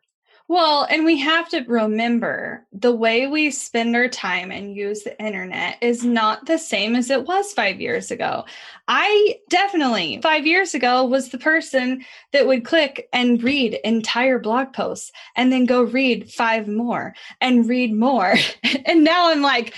Well, 0.50 0.86
and 0.90 1.06
we 1.06 1.18
have 1.20 1.48
to 1.50 1.64
remember 1.68 2.68
the 2.74 2.94
way 2.94 3.28
we 3.28 3.50
spend 3.50 3.96
our 3.96 4.10
time 4.10 4.52
and 4.52 4.76
use 4.76 5.04
the 5.04 5.20
internet 5.24 5.78
is 5.82 6.04
not 6.04 6.46
the 6.46 6.58
same 6.58 6.96
as 6.96 7.10
it 7.10 7.26
was 7.26 7.54
five 7.54 7.80
years 7.80 8.12
ago. 8.12 8.44
I 8.90 9.40
definitely, 9.50 10.20
five 10.22 10.46
years 10.46 10.74
ago, 10.74 11.06
was 11.06 11.30
the 11.30 11.38
person 11.38 12.04
that 12.34 12.46
would 12.46 12.66
click 12.66 13.08
and 13.14 13.42
read 13.42 13.80
entire 13.86 14.38
blog 14.38 14.74
posts 14.74 15.14
and 15.38 15.52
then 15.52 15.66
go 15.66 15.82
read 15.82 16.30
five 16.30 16.68
more 16.68 17.16
and 17.40 17.68
read 17.70 17.94
more. 17.94 18.36
and 18.86 19.04
now 19.04 19.32
I'm 19.32 19.42
like, 19.42 19.74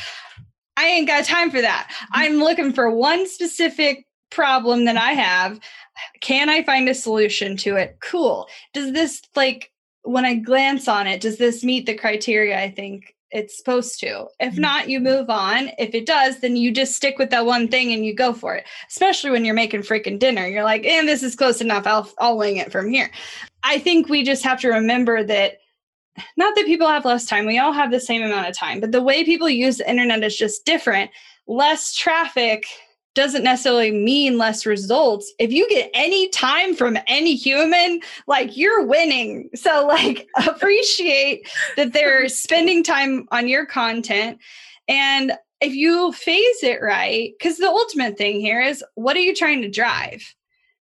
I 0.78 0.88
ain't 0.88 1.07
got 1.07 1.26
time 1.26 1.51
for 1.51 1.61
that. 1.61 1.88
Mm-hmm. 1.89 2.13
I'm 2.13 2.36
looking 2.38 2.74
for 2.74 2.89
one 2.89 3.28
specific 3.28 4.07
problem 4.32 4.86
that 4.86 4.97
I 4.97 5.11
have. 5.11 5.59
Can 6.22 6.49
I 6.49 6.63
find 6.63 6.89
a 6.89 6.93
solution 6.95 7.55
to 7.57 7.76
it? 7.76 7.99
Cool. 8.01 8.47
Does 8.74 8.91
this 8.91 9.22
like 9.36 9.72
when 10.06 10.26
I 10.26 10.36
glance 10.36 10.88
on 10.88 11.08
it, 11.08 11.22
does 11.22 11.38
this 11.38 11.64
meet 11.64 11.86
the 11.86 11.95
criteria 11.95 12.62
I 12.62 12.70
think 12.70 13.16
it's 13.32 13.58
supposed 13.58 13.99
to? 13.99 14.28
If 14.39 14.53
mm-hmm. 14.53 14.62
not, 14.62 14.89
you 14.89 14.99
move 14.99 15.30
on. 15.30 15.72
If 15.78 15.93
it 15.93 16.06
does, 16.06 16.39
then 16.39 16.56
you 16.56 16.72
just 16.72 16.95
stick 16.95 17.18
with 17.18 17.32
that 17.32 17.45
one 17.45 17.68
thing 17.68 17.91
and 17.91 18.06
you 18.06 18.16
go 18.16 18.34
for 18.34 18.56
it. 18.56 18.66
Especially 18.88 19.32
when 19.32 19.43
you're 19.43 19.56
making 19.56 19.82
freaking 19.82 20.20
dinner. 20.20 20.47
You're 20.47 20.64
like, 20.64 20.86
and 20.86 21.08
this 21.08 21.24
is 21.24 21.36
close 21.36 21.60
enough. 21.60 21.86
I'll 21.88 22.10
I'll 22.20 22.38
wing 22.38 22.58
it 22.58 22.72
from 22.72 22.89
here. 22.89 23.12
I 23.64 23.80
think 23.80 24.10
we 24.10 24.24
just 24.24 24.43
have 24.43 24.62
to 24.62 24.70
remember 24.70 25.24
that 25.24 25.58
not 26.38 26.56
that 26.56 26.66
people 26.66 26.88
have 26.88 27.03
less 27.03 27.26
time, 27.26 27.45
we 27.45 27.60
all 27.60 27.74
have 27.74 27.91
the 27.91 27.99
same 27.99 28.22
amount 28.22 28.47
of 28.47 28.58
time, 28.58 28.80
but 28.80 28.91
the 28.91 29.01
way 29.01 29.26
people 29.26 29.49
use 29.49 29.78
the 29.78 29.89
internet 29.89 30.24
is 30.24 30.38
just 30.38 30.66
different. 30.66 31.12
Less 31.47 31.93
traffic 31.93 32.66
doesn't 33.16 33.43
necessarily 33.43 33.91
mean 33.91 34.38
less 34.38 34.66
results. 34.66 35.34
If 35.39 35.51
you 35.51 35.68
get 35.70 35.89
any 35.93 36.30
time 36.30 36.76
from 36.76 36.97
any 37.07 37.36
human, 37.36 38.01
like 38.28 38.55
you're 38.55 38.86
winning. 38.86 39.49
So, 39.55 39.88
like, 39.88 40.28
appreciate 40.47 41.49
that 41.78 41.93
they're 41.93 42.28
spending 42.30 42.84
time 42.84 43.28
on 43.32 43.47
your 43.47 43.66
content. 43.66 44.39
And 44.88 45.34
if 45.61 45.74
you 45.74 46.11
phase 46.11 46.61
it 46.61 46.82
right, 46.82 47.34
because 47.39 47.57
the 47.57 47.68
ultimate 47.68 48.18
thing 48.18 48.39
here 48.39 48.61
is 48.61 48.84
what 48.95 49.16
are 49.16 49.22
you 49.22 49.34
trying 49.34 49.61
to 49.61 49.70
drive? 49.70 50.36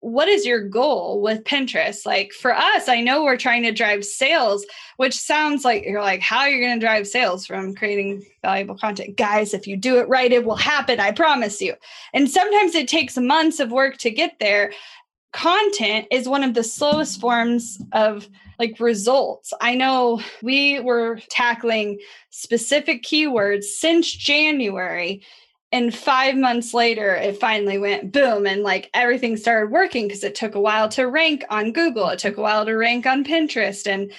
What 0.03 0.27
is 0.27 0.45
your 0.45 0.61
goal 0.61 1.23
with 1.23 1.45
Pinterest? 1.45 2.05
Like 2.05 2.33
for 2.33 2.53
us, 2.53 2.89
I 2.89 3.01
know 3.01 3.23
we're 3.23 3.37
trying 3.37 3.63
to 3.63 3.71
drive 3.71 4.05
sales, 4.05 4.67
which 4.97 5.15
sounds 5.15 5.65
like 5.65 5.85
you're 5.85 6.03
like, 6.03 6.21
how 6.21 6.41
are 6.41 6.49
you 6.49 6.61
going 6.61 6.79
to 6.79 6.85
drive 6.85 7.07
sales 7.07 7.47
from 7.47 7.73
creating 7.77 8.27
valuable 8.43 8.77
content? 8.77 9.17
Guys, 9.17 9.55
if 9.55 9.69
you 9.69 9.77
do 9.77 10.01
it 10.01 10.09
right, 10.09 10.33
it 10.33 10.45
will 10.45 10.57
happen. 10.57 10.99
I 10.99 11.13
promise 11.13 11.63
you. 11.63 11.75
And 12.13 12.29
sometimes 12.29 12.75
it 12.75 12.89
takes 12.89 13.17
months 13.17 13.61
of 13.61 13.71
work 13.71 13.97
to 13.99 14.11
get 14.11 14.41
there. 14.41 14.73
Content 15.33 16.09
is 16.11 16.29
one 16.29 16.43
of 16.43 16.55
the 16.55 16.65
slowest 16.65 17.21
forms 17.21 17.81
of 17.93 18.29
like 18.59 18.81
results. 18.81 19.53
I 19.61 19.77
know 19.77 20.21
we 20.43 20.81
were 20.81 21.21
tackling 21.29 22.01
specific 22.31 23.05
keywords 23.05 23.65
since 23.65 24.13
January 24.13 25.23
and 25.73 25.95
five 25.95 26.37
months 26.37 26.75
later 26.75 27.15
it 27.15 27.41
finally 27.41 27.79
went 27.79 28.13
boom 28.13 28.47
and 28.47 28.63
like 28.63 28.91
everything 28.93 29.37
started 29.37 29.73
working 29.73 30.07
because 30.07 30.23
it 30.23 30.35
took 30.35 30.55
a 30.55 30.61
while 30.61 30.89
to 30.91 31.05
rank 31.05 31.45
on 31.51 31.73
google. 31.73 32.09
It 32.11 32.19
took 32.19 32.37
a 32.37 32.43
while 32.43 32.65
to 32.67 32.75
rank 32.75 33.07
on 33.07 33.25
pinterest 33.25 33.91
and 33.91 34.13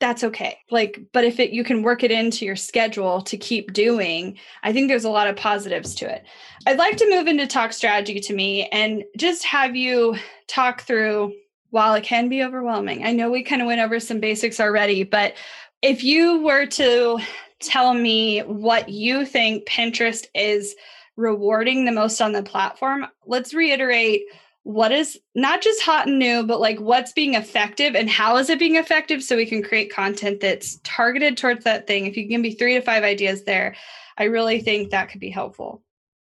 that's 0.00 0.24
okay. 0.24 0.58
Like 0.70 1.00
but 1.12 1.24
if 1.24 1.38
it 1.38 1.50
you 1.50 1.62
can 1.62 1.82
work 1.82 2.02
it 2.02 2.10
into 2.10 2.44
your 2.44 2.56
schedule 2.56 3.22
to 3.22 3.36
keep 3.36 3.72
doing 3.72 4.36
i 4.62 4.72
think 4.72 4.88
there's 4.88 5.04
a 5.04 5.10
lot 5.10 5.28
of 5.28 5.36
positives 5.36 5.94
to 5.96 6.12
it. 6.12 6.24
I'd 6.66 6.78
like 6.78 6.96
to 6.96 7.10
move 7.10 7.26
into 7.26 7.46
talk 7.46 7.72
strategy 7.72 8.18
to 8.20 8.34
me 8.34 8.66
and 8.68 9.04
just 9.16 9.44
have 9.44 9.76
you 9.76 10.16
talk 10.48 10.82
through 10.82 11.34
while 11.70 11.94
it 11.94 12.04
can 12.04 12.28
be 12.28 12.42
overwhelming. 12.42 13.04
I 13.04 13.12
know 13.12 13.30
we 13.30 13.42
kind 13.42 13.60
of 13.60 13.66
went 13.66 13.80
over 13.80 14.00
some 14.00 14.20
basics 14.20 14.58
already 14.58 15.04
but 15.04 15.34
if 15.82 16.02
you 16.02 16.42
were 16.42 16.64
to 16.64 17.18
tell 17.66 17.94
me 17.94 18.40
what 18.40 18.88
you 18.88 19.24
think 19.24 19.66
pinterest 19.66 20.26
is 20.34 20.74
rewarding 21.16 21.84
the 21.84 21.92
most 21.92 22.20
on 22.20 22.32
the 22.32 22.42
platform, 22.42 23.06
let's 23.26 23.54
reiterate 23.54 24.24
what 24.64 24.92
is 24.92 25.20
not 25.34 25.60
just 25.60 25.82
hot 25.82 26.06
and 26.06 26.18
new, 26.18 26.42
but 26.42 26.58
like 26.58 26.80
what's 26.80 27.12
being 27.12 27.34
effective 27.34 27.94
and 27.94 28.08
how 28.08 28.36
is 28.38 28.48
it 28.48 28.58
being 28.58 28.76
effective 28.76 29.22
so 29.22 29.36
we 29.36 29.46
can 29.46 29.62
create 29.62 29.92
content 29.92 30.40
that's 30.40 30.80
targeted 30.84 31.36
towards 31.36 31.64
that 31.64 31.86
thing. 31.86 32.06
If 32.06 32.16
you 32.16 32.28
can 32.28 32.40
be 32.40 32.52
three 32.52 32.74
to 32.74 32.80
five 32.80 33.04
ideas 33.04 33.44
there, 33.44 33.76
I 34.16 34.24
really 34.24 34.60
think 34.60 34.90
that 34.90 35.10
could 35.10 35.20
be 35.20 35.30
helpful. 35.30 35.82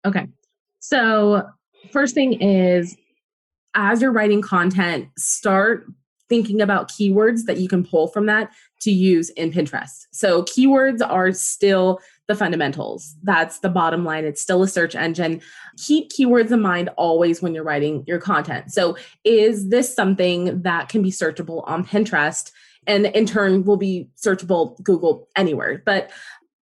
Okay. 0.05 0.27
So, 0.79 1.43
first 1.91 2.15
thing 2.15 2.41
is 2.41 2.97
as 3.75 4.01
you're 4.01 4.11
writing 4.11 4.41
content, 4.41 5.09
start 5.17 5.85
thinking 6.33 6.61
about 6.61 6.89
keywords 6.89 7.45
that 7.45 7.59
you 7.59 7.67
can 7.67 7.85
pull 7.85 8.07
from 8.07 8.25
that 8.25 8.51
to 8.81 8.89
use 8.89 9.29
in 9.29 9.51
Pinterest. 9.51 10.07
So, 10.09 10.41
keywords 10.41 11.07
are 11.07 11.31
still 11.31 11.99
the 12.27 12.33
fundamentals. 12.33 13.15
That's 13.21 13.59
the 13.59 13.69
bottom 13.69 14.03
line. 14.03 14.25
It's 14.25 14.41
still 14.41 14.63
a 14.63 14.67
search 14.67 14.95
engine. 14.95 15.41
Keep 15.77 16.09
keywords 16.11 16.49
in 16.49 16.59
mind 16.59 16.89
always 16.97 17.43
when 17.43 17.53
you're 17.53 17.63
writing 17.63 18.03
your 18.07 18.19
content. 18.19 18.73
So, 18.73 18.97
is 19.23 19.69
this 19.69 19.93
something 19.93 20.63
that 20.63 20.89
can 20.89 21.03
be 21.03 21.11
searchable 21.11 21.63
on 21.69 21.85
Pinterest 21.85 22.51
and 22.87 23.05
in 23.05 23.27
turn 23.27 23.63
will 23.63 23.77
be 23.77 24.09
searchable 24.19 24.81
Google 24.81 25.29
anywhere? 25.35 25.83
But 25.85 26.09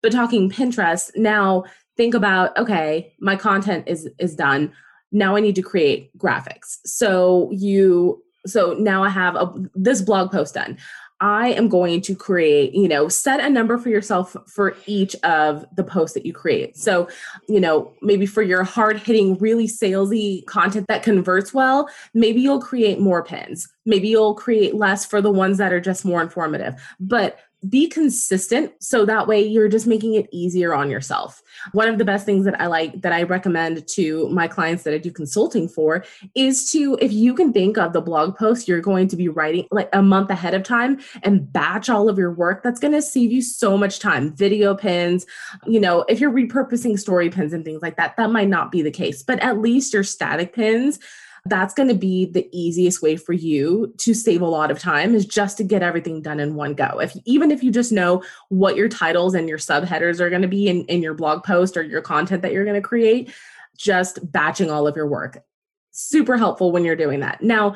but 0.04 0.12
talking 0.12 0.52
Pinterest, 0.52 1.10
now 1.16 1.64
think 1.98 2.14
about 2.14 2.56
okay, 2.56 3.16
my 3.20 3.36
content 3.36 3.86
is 3.88 4.08
is 4.20 4.36
done. 4.36 4.74
Now 5.12 5.36
I 5.36 5.40
need 5.40 5.56
to 5.56 5.64
create 5.64 6.16
graphics. 6.20 6.78
So 6.86 7.50
you 7.52 8.22
so 8.46 8.74
now 8.74 9.04
I 9.04 9.10
have 9.10 9.36
a 9.36 9.54
this 9.74 10.02
blog 10.02 10.32
post 10.32 10.54
done. 10.54 10.78
I 11.22 11.54
am 11.54 11.70
going 11.70 12.02
to 12.02 12.16
create, 12.16 12.74
you 12.74 12.90
know, 12.90 13.08
set 13.08 13.40
a 13.40 13.50
number 13.50 13.78
for 13.78 13.90
yourself 13.90 14.36
for 14.48 14.76
each 14.86 15.16
of 15.24 15.66
the 15.76 15.84
posts 15.84 16.14
that 16.14 16.26
you 16.26 16.34
create. 16.34 16.76
So, 16.76 17.08
you 17.48 17.62
know, 17.62 17.94
maybe 18.02 18.26
for 18.26 18.42
your 18.42 18.64
hard 18.64 18.98
hitting, 18.98 19.38
really 19.38 19.66
salesy 19.66 20.46
content 20.46 20.88
that 20.90 21.04
converts 21.04 21.54
well, 21.54 21.90
maybe 22.14 22.42
you'll 22.42 22.62
create 22.62 23.00
more 23.00 23.24
pins. 23.24 23.72
Maybe 23.86 24.10
you'll 24.10 24.36
create 24.36 24.76
less 24.76 25.06
for 25.06 25.22
the 25.22 25.32
ones 25.32 25.58
that 25.58 25.72
are 25.72 25.80
just 25.80 26.04
more 26.04 26.22
informative. 26.22 26.76
But 27.00 27.40
be 27.70 27.88
consistent 27.88 28.72
so 28.80 29.06
that 29.06 29.28
way 29.28 29.42
you're 29.42 29.70
just 29.70 29.88
making 29.88 30.16
it 30.16 30.28
easier 30.32 30.74
on 30.74 30.90
yourself. 30.90 31.42
One 31.72 31.88
of 31.88 31.98
the 31.98 32.06
best 32.06 32.26
things 32.26 32.46
that 32.46 32.60
I 32.60 32.68
like 32.68 33.02
that 33.02 33.14
I 33.14 33.24
recommend 33.24 33.88
to 33.90 34.30
my 34.30 34.48
clients 34.48 34.84
that 34.84 34.94
I 34.94 34.98
do 34.98 35.12
consulting 35.12 35.68
for 35.68 36.04
is 36.34 36.72
to 36.72 36.98
if 37.02 37.12
you 37.12 37.34
can 37.34 37.54
think 37.54 37.78
of 37.78 37.94
the 37.94 38.02
blog 38.02 38.36
post 38.38 38.68
you're 38.68 38.82
going 38.82 39.08
to 39.08 39.16
be 39.16 39.28
writing 39.28 39.68
like 39.72 39.90
a 39.94 40.02
month 40.02 40.30
ahead 40.30 40.54
of 40.54 40.64
time 40.64 41.00
and 41.24 41.52
batch 41.52 41.90
all 41.90 42.10
of 42.10 42.18
your 42.18 42.32
work 42.32 42.64
that's 42.64 42.80
going 42.80 42.94
to 42.94 43.02
save 43.02 43.32
you 43.32 43.42
so 43.42 43.78
much 43.78 44.00
time. 44.00 44.36
Video 44.36 44.76
pins, 44.76 45.26
you 45.66 45.80
know, 45.80 46.06
if 46.10 46.20
you're 46.20 46.32
repurposing 46.32 47.00
story 47.00 47.30
pins 47.30 47.54
and 47.54 47.64
things 47.64 47.82
like 47.82 47.98
that 47.98 48.18
that 48.18 48.32
might 48.32 48.50
not 48.50 48.72
be 48.72 48.82
the 48.82 48.92
case, 48.92 49.24
but 49.24 49.40
at 49.40 49.60
least 49.60 49.94
your 49.94 50.04
static 50.04 50.54
pins 50.54 51.00
that's 51.48 51.76
going 51.76 51.90
to 51.90 51.96
be 51.96 52.26
the 52.26 52.50
easiest 52.52 53.02
way 53.04 53.16
for 53.16 53.34
you 53.34 53.94
to 53.98 54.14
save 54.14 54.42
a 54.42 54.48
lot 54.48 54.72
of 54.72 54.80
time 54.80 55.14
is 55.14 55.26
just 55.26 55.58
to 55.58 55.64
get 55.64 55.84
everything 55.84 56.22
done 56.22 56.40
in 56.40 56.56
one 56.56 56.74
go. 56.74 57.00
If 57.00 57.16
even 57.26 57.52
if 57.52 57.64
you 57.64 57.72
just 57.72 57.92
know 57.92 58.24
what 58.50 58.76
your 58.76 58.90
titles 58.90 59.36
and 59.36 59.48
your 59.48 59.60
subheaders 59.60 60.20
are 60.20 60.30
going 60.30 60.42
to 60.42 60.48
be 60.48 60.68
in, 60.68 60.86
in 60.86 61.04
your 61.04 61.14
blog 61.14 61.44
post 61.44 61.78
or 61.78 61.84
your 61.84 62.02
content 62.02 62.42
that 62.42 62.52
you're 62.52 62.66
going 62.66 62.82
to 62.82 62.88
create, 62.88 63.32
just 63.78 64.32
batching 64.32 64.72
all 64.72 64.88
of 64.88 64.96
your 64.96 65.08
work. 65.08 65.44
Super 65.92 66.36
helpful 66.36 66.72
when 66.72 66.84
you're 66.84 66.96
doing 66.96 67.20
that. 67.20 67.42
Now, 67.44 67.76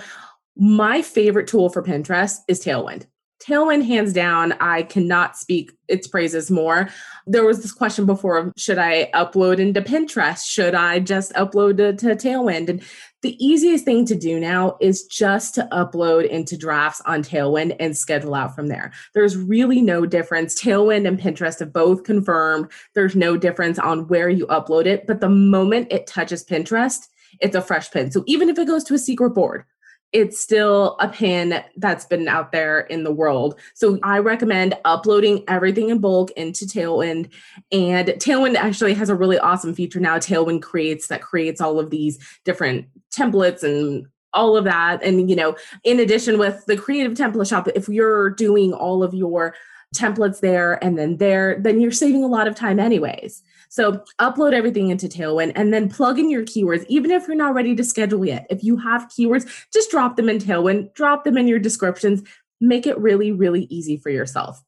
my 0.55 1.01
favorite 1.01 1.47
tool 1.47 1.69
for 1.69 1.83
Pinterest 1.83 2.39
is 2.47 2.63
Tailwind. 2.63 3.05
Tailwind, 3.41 3.85
hands 3.85 4.11
down, 4.11 4.51
I 4.59 4.83
cannot 4.83 5.37
speak 5.37 5.71
its 5.87 6.07
praises 6.07 6.51
more. 6.51 6.89
There 7.25 7.45
was 7.45 7.61
this 7.61 7.71
question 7.71 8.05
before 8.05 8.51
should 8.57 8.77
I 8.77 9.09
upload 9.13 9.59
into 9.59 9.81
Pinterest? 9.81 10.45
Should 10.45 10.75
I 10.75 10.99
just 10.99 11.31
upload 11.33 11.77
to, 11.77 11.93
to 11.93 12.15
Tailwind? 12.15 12.67
And 12.67 12.83
the 13.21 13.43
easiest 13.45 13.85
thing 13.85 14.05
to 14.05 14.15
do 14.15 14.39
now 14.39 14.77
is 14.79 15.05
just 15.05 15.55
to 15.55 15.67
upload 15.71 16.27
into 16.27 16.57
drafts 16.57 17.01
on 17.05 17.23
Tailwind 17.23 17.75
and 17.79 17.95
schedule 17.95 18.33
out 18.33 18.55
from 18.55 18.67
there. 18.67 18.91
There's 19.13 19.35
really 19.35 19.81
no 19.81 20.05
difference. 20.05 20.59
Tailwind 20.59 21.07
and 21.07 21.19
Pinterest 21.19 21.59
have 21.59 21.73
both 21.73 22.03
confirmed 22.03 22.71
there's 22.95 23.15
no 23.15 23.35
difference 23.35 23.77
on 23.77 24.07
where 24.07 24.29
you 24.29 24.47
upload 24.47 24.85
it, 24.85 25.05
but 25.05 25.19
the 25.19 25.29
moment 25.29 25.87
it 25.91 26.07
touches 26.07 26.45
Pinterest, 26.45 27.07
it's 27.41 27.55
a 27.55 27.61
fresh 27.61 27.91
pin. 27.91 28.11
So 28.11 28.23
even 28.25 28.49
if 28.49 28.57
it 28.57 28.67
goes 28.67 28.83
to 28.85 28.93
a 28.93 28.99
secret 28.99 29.31
board, 29.31 29.65
it's 30.11 30.39
still 30.39 30.97
a 30.99 31.07
pin 31.07 31.63
that's 31.77 32.05
been 32.05 32.27
out 32.27 32.51
there 32.51 32.81
in 32.81 33.03
the 33.03 33.11
world. 33.11 33.59
So 33.75 33.99
I 34.01 34.19
recommend 34.19 34.75
uploading 34.85 35.43
everything 35.47 35.89
in 35.89 35.99
bulk 35.99 36.31
into 36.31 36.65
Tailwind. 36.65 37.29
And 37.71 38.07
Tailwind 38.07 38.55
actually 38.55 38.95
has 38.95 39.09
a 39.09 39.15
really 39.15 39.37
awesome 39.37 39.75
feature 39.75 39.99
now. 39.99 40.17
Tailwind 40.17 40.63
creates 40.63 41.07
that 41.07 41.21
creates 41.21 41.61
all 41.61 41.79
of 41.79 41.91
these 41.91 42.17
different 42.43 42.87
templates 43.11 43.63
and 43.63 44.07
all 44.33 44.57
of 44.57 44.63
that. 44.63 45.03
And, 45.03 45.29
you 45.29 45.35
know, 45.35 45.55
in 45.83 45.99
addition 45.99 46.37
with 46.37 46.65
the 46.65 46.77
creative 46.77 47.13
template 47.13 47.49
shop, 47.49 47.67
if 47.75 47.87
you're 47.87 48.29
doing 48.31 48.73
all 48.73 49.03
of 49.03 49.13
your 49.13 49.55
templates 49.95 50.39
there 50.39 50.83
and 50.83 50.97
then 50.97 51.17
there, 51.17 51.57
then 51.59 51.81
you're 51.81 51.91
saving 51.91 52.23
a 52.23 52.27
lot 52.27 52.47
of 52.47 52.55
time 52.55 52.79
anyways. 52.79 53.41
So 53.69 54.03
upload 54.19 54.53
everything 54.53 54.89
into 54.89 55.07
Tailwind 55.07 55.53
and 55.55 55.73
then 55.73 55.89
plug 55.89 56.19
in 56.19 56.29
your 56.29 56.43
keywords, 56.43 56.85
even 56.87 57.11
if 57.11 57.27
you're 57.27 57.35
not 57.35 57.53
ready 57.53 57.75
to 57.75 57.83
schedule 57.83 58.25
yet. 58.25 58.47
If 58.49 58.63
you 58.63 58.77
have 58.77 59.09
keywords, 59.09 59.65
just 59.71 59.91
drop 59.91 60.15
them 60.15 60.29
in 60.29 60.39
Tailwind, 60.39 60.93
drop 60.93 61.23
them 61.23 61.37
in 61.37 61.47
your 61.47 61.59
descriptions, 61.59 62.23
make 62.59 62.87
it 62.87 62.97
really, 62.97 63.31
really 63.31 63.63
easy 63.69 63.97
for 63.97 64.09
yourself. 64.09 64.63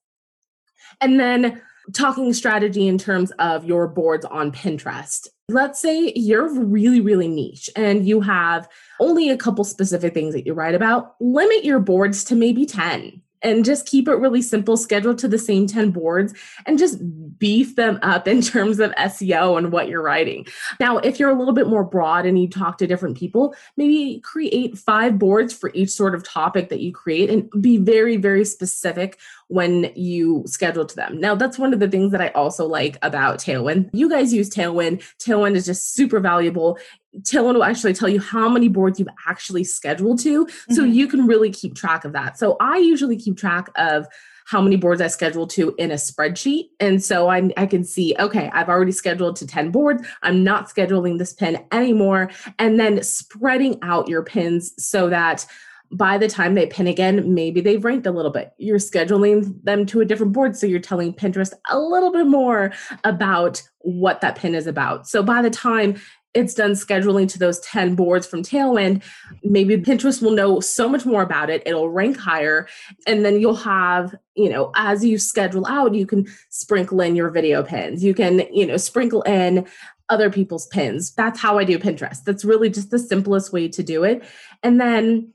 And 1.00 1.20
then 1.20 1.62
talking 1.94 2.32
strategy 2.34 2.88
in 2.88 2.98
terms 2.98 3.32
of 3.40 3.66
your 3.66 3.88
boards 3.88 4.26
on 4.26 4.52
Pinterest. 4.52 5.28
Let's 5.50 5.82
say 5.82 6.14
you're 6.16 6.54
really, 6.54 7.02
really 7.02 7.28
niche 7.28 7.70
and 7.76 8.08
you 8.08 8.22
have 8.22 8.70
only 9.00 9.30
a 9.30 9.38
couple 9.38 9.64
specific 9.64 10.14
things 10.14 10.34
that 10.34 10.46
you 10.46 10.54
write 10.54 10.76
about. 10.76 11.16
Limit 11.20 11.66
your 11.66 11.80
boards 11.80 12.24
to 12.26 12.36
maybe 12.36 12.66
10 12.66 13.22
and 13.42 13.66
just 13.66 13.86
keep 13.86 14.08
it 14.08 14.16
really 14.16 14.42
simple, 14.42 14.78
schedule 14.78 15.16
to 15.16 15.28
the 15.28 15.38
same 15.38 15.68
10 15.68 15.92
boards 15.92 16.34
and 16.66 16.78
just 16.78 17.00
beef 17.40 17.76
them 17.76 18.00
up 18.02 18.28
in 18.28 18.42
terms 18.42 18.80
of 18.80 18.92
SEO 18.92 19.58
and 19.58 19.72
what 19.72 19.88
you're 19.88 20.02
writing. 20.02 20.46
Now, 20.80 20.98
if 20.98 21.20
you're 21.20 21.30
a 21.30 21.38
little 21.38 21.54
bit 21.54 21.68
more 21.68 21.84
broad 21.84 22.26
and 22.26 22.40
you 22.40 22.48
talk 22.48 22.78
to 22.80 22.88
different 22.88 23.18
people, 23.18 23.56
maybe 23.78 24.20
create 24.20 24.78
five 24.78 25.18
boards 25.18 25.54
for 25.54 25.72
each 25.74 25.90
sort 25.90 26.16
of 26.16 26.24
topic 26.24 26.70
that 26.70 26.80
you 26.80 26.92
create 26.92 27.30
and 27.30 27.50
be 27.62 27.78
very, 27.78 28.18
very 28.18 28.46
specific 28.46 29.20
when 29.52 29.92
you 29.96 30.44
schedule 30.48 30.86
to 30.86 30.96
them. 30.96 31.20
Now, 31.20 31.36
that's 31.36 31.60
one 31.60 31.74
of 31.74 31.82
the 31.82 31.88
things 31.90 32.14
that 32.14 32.22
I 32.22 32.30
also 32.30 32.66
like 32.66 32.98
about 33.02 33.38
Tailwind. 33.38 33.90
You 33.92 34.10
guys 34.10 34.34
use 34.34 34.50
Tailwind. 34.50 35.04
Tailwind 35.18 35.56
is 35.56 35.66
just 35.66 35.94
super 35.94 36.22
valuable. 36.22 36.80
Tailwind 37.20 37.56
will 37.56 37.66
actually 37.66 37.94
tell 37.94 38.08
you 38.08 38.22
how 38.22 38.48
many 38.48 38.70
boards 38.70 38.98
you've 38.98 39.10
actually 39.28 39.66
scheduled 39.66 40.20
to. 40.20 40.46
Mm-hmm. 40.46 40.74
So 40.74 40.86
you 40.86 41.06
can 41.06 41.28
really 41.28 41.52
keep 41.52 41.76
track 41.76 42.06
of 42.06 42.14
that. 42.14 42.40
So 42.40 42.56
I 42.62 42.78
usually 42.78 43.18
keep 43.18 43.36
track 43.36 43.70
of 43.76 44.08
how 44.46 44.62
many 44.62 44.78
boards 44.78 45.02
I 45.02 45.08
schedule 45.08 45.48
to 45.48 45.76
in 45.78 45.92
a 45.92 45.96
spreadsheet. 45.96 46.70
And 46.80 47.04
so 47.04 47.28
I, 47.28 47.50
I 47.58 47.66
can 47.66 47.84
see, 47.84 48.16
okay, 48.20 48.50
I've 48.54 48.70
already 48.70 48.94
scheduled 48.94 49.36
to 49.38 49.48
10 49.48 49.72
boards. 49.72 50.08
I'm 50.24 50.46
not 50.46 50.70
scheduling 50.70 51.18
this 51.18 51.34
pin 51.34 51.62
anymore. 51.74 52.32
And 52.58 52.80
then 52.80 53.04
spreading 53.04 53.80
out 53.82 54.08
your 54.08 54.24
pins 54.24 54.74
so 54.82 55.10
that 55.10 55.46
by 55.92 56.18
the 56.18 56.28
time 56.28 56.56
they 56.56 56.66
pin 56.66 56.88
again, 56.88 57.34
maybe 57.34 57.60
they've 57.62 57.84
ranked 57.84 58.08
a 58.08 58.12
little 58.12 58.32
bit. 58.32 58.54
You're 58.58 58.78
scheduling 58.78 59.62
them 59.64 59.86
to 59.88 60.02
a 60.02 60.06
different 60.06 60.34
board. 60.34 60.56
So 60.56 60.66
you're 60.66 60.80
telling 60.80 61.14
Pinterest 61.14 61.54
a 61.70 61.78
little 61.78 62.12
bit 62.12 62.28
more 62.28 62.72
about 63.04 63.62
what 63.80 64.22
that 64.22 64.36
pin 64.36 64.56
is 64.56 64.68
about. 64.68 65.08
So 65.08 65.22
by 65.22 65.42
the 65.42 65.50
time 65.50 66.00
it's 66.34 66.54
done 66.54 66.72
scheduling 66.72 67.28
to 67.28 67.38
those 67.38 67.60
10 67.60 67.96
boards 67.96 68.26
from 68.26 68.42
Tailwind, 68.42 69.04
maybe 69.44 69.76
Pinterest 69.78 70.22
will 70.22 70.32
know 70.32 70.62
so 70.62 70.88
much 70.88 71.06
more 71.06 71.22
about 71.22 71.50
it. 71.50 71.62
It'll 71.66 71.90
rank 71.90 72.18
higher. 72.18 72.70
And 73.06 73.26
then 73.26 73.42
you'll 73.42 73.56
have, 73.56 74.16
you 74.36 74.50
know, 74.50 74.72
as 74.76 75.04
you 75.04 75.18
schedule 75.18 75.68
out, 75.68 75.94
you 75.94 76.06
can 76.06 76.26
sprinkle 76.50 77.02
in 77.02 77.18
your 77.18 77.32
video 77.32 77.64
pins. 77.64 78.02
You 78.02 78.14
can, 78.14 78.44
you 78.54 78.66
know, 78.66 78.78
sprinkle 78.78 79.24
in 79.24 79.68
other 80.08 80.30
people's 80.30 80.68
pins. 80.68 81.14
That's 81.16 81.40
how 81.40 81.58
I 81.58 81.66
do 81.66 81.78
Pinterest. 81.78 82.24
That's 82.24 82.46
really 82.46 82.70
just 82.70 82.92
the 82.92 83.00
simplest 83.00 83.52
way 83.52 83.68
to 83.68 83.84
do 83.84 84.06
it. 84.06 84.24
And 84.64 84.80
then, 84.80 85.34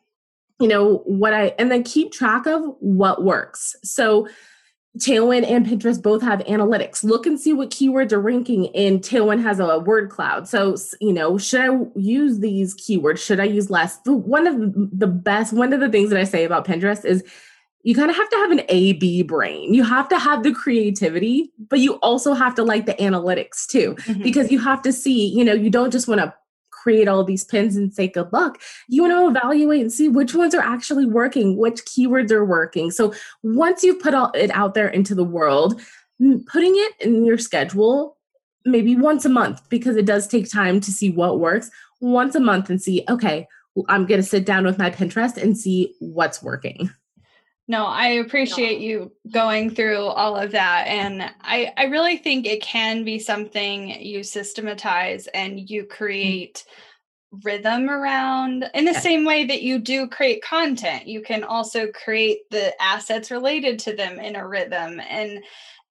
you 0.61 0.69
know, 0.69 0.99
what 1.05 1.35
I, 1.35 1.55
and 1.59 1.71
then 1.71 1.83
keep 1.83 2.13
track 2.13 2.47
of 2.47 2.63
what 2.81 3.25
works. 3.25 3.77
So, 3.85 4.29
Tailwind 4.99 5.47
and 5.47 5.67
Pinterest 5.67 6.03
both 6.03 6.23
have 6.23 6.39
analytics. 6.45 7.05
Look 7.05 7.27
and 7.27 7.39
see 7.39 7.53
what 7.53 7.69
keywords 7.69 8.13
are 8.13 8.19
ranking 8.19 8.65
in 8.67 9.01
Tailwind 9.01 9.43
has 9.43 9.61
a 9.61 9.79
word 9.81 10.09
cloud. 10.09 10.49
So, 10.49 10.75
you 11.03 11.13
know, 11.13 11.37
should 11.37 11.61
I 11.61 11.85
use 11.97 12.39
these 12.39 12.75
keywords? 12.75 13.19
Should 13.19 13.39
I 13.39 13.45
use 13.45 13.69
less? 13.69 13.99
One 14.07 14.47
of 14.47 14.57
the 14.99 15.07
best, 15.07 15.53
one 15.53 15.75
of 15.75 15.81
the 15.81 15.91
things 15.91 16.09
that 16.09 16.19
I 16.19 16.25
say 16.25 16.45
about 16.45 16.67
Pinterest 16.67 17.05
is 17.05 17.23
you 17.83 17.95
kind 17.95 18.09
of 18.09 18.17
have 18.17 18.31
to 18.31 18.37
have 18.37 18.51
an 18.53 18.63
A 18.71 18.95
B 18.95 19.23
brain. 19.23 19.75
You 19.75 19.85
have 19.85 20.09
to 20.09 20.19
have 20.19 20.43
the 20.43 20.55
creativity, 20.55 21.53
but 21.69 21.81
you 21.81 21.97
also 21.97 22.33
have 22.33 22.55
to 22.55 22.63
like 22.63 22.87
the 22.87 22.95
analytics 22.95 23.67
too, 23.67 23.97
mm-hmm. 23.97 24.23
because 24.23 24.51
you 24.51 24.61
have 24.61 24.81
to 24.81 24.95
see, 24.95 25.29
you 25.29 25.45
know, 25.45 25.53
you 25.53 25.69
don't 25.69 25.91
just 25.91 26.09
want 26.09 26.23
to 26.23 26.35
create 26.87 27.09
all 27.09 27.25
these 27.25 27.43
pins 27.43 27.75
and 27.75 27.93
say 27.93 28.07
good 28.07 28.33
luck. 28.33 28.63
You 28.87 29.03
want 29.03 29.13
to 29.13 29.41
evaluate 29.41 29.81
and 29.81 29.93
see 29.93 30.09
which 30.09 30.37
ones 30.37 30.55
are 30.55 30.63
actually 30.63 31.05
working, 31.05 31.57
which 31.57 31.85
keywords 31.85 32.31
are 32.31 32.45
working. 32.45 32.93
So 32.93 33.13
once 33.43 33.83
you've 33.83 33.99
put 33.99 34.15
all, 34.15 34.31
it 34.37 34.53
out 34.53 34.75
there 34.75 34.87
into 34.87 35.13
the 35.13 35.25
world, 35.25 35.81
putting 36.47 36.75
it 36.77 36.93
in 37.01 37.25
your 37.25 37.39
schedule 37.39 38.17
maybe 38.65 38.95
once 38.95 39.25
a 39.25 39.29
month 39.29 39.69
because 39.69 39.97
it 39.97 40.07
does 40.07 40.29
take 40.29 40.49
time 40.49 40.81
to 40.81 40.93
see 40.93 41.11
what 41.11 41.41
works 41.41 41.73
once 42.01 42.37
a 42.37 42.41
month 42.41 42.69
and 42.69 42.83
see 42.83 43.05
okay 43.09 43.47
i'm 43.89 44.07
going 44.07 44.21
to 44.21 44.27
sit 44.27 44.45
down 44.45 44.65
with 44.65 44.77
my 44.77 44.91
pinterest 44.91 45.41
and 45.41 45.57
see 45.57 45.95
what's 46.01 46.43
working 46.43 46.91
no, 47.69 47.85
I 47.85 48.09
appreciate 48.09 48.81
you 48.81 49.11
going 49.33 49.75
through 49.75 50.05
all 50.05 50.37
of 50.37 50.53
that. 50.53 50.87
And 50.87 51.23
I, 51.41 51.73
I 51.77 51.85
really 51.85 52.17
think 52.17 52.47
it 52.47 52.63
can 52.63 53.03
be 53.03 53.19
something 53.19 53.91
you 54.01 54.21
systematize 54.21 55.27
and 55.29 55.69
you 55.69 55.85
mm. 55.85 55.89
create 55.89 56.65
rhythm 57.43 57.91
around 57.91 58.71
in 58.73 58.85
the 58.85 58.95
same 58.95 59.25
way 59.25 59.45
that 59.45 59.63
you 59.63 59.81
do 59.81 60.07
create 60.07 60.45
content. 60.45 61.09
You 61.09 61.23
can 61.23 61.43
also 61.43 61.89
create 61.89 62.49
the 62.51 62.81
assets 62.81 63.33
related 63.33 63.81
to 63.81 63.97
them 63.97 64.21
in 64.21 64.37
a 64.37 64.47
rhythm. 64.47 65.01
And 65.01 65.43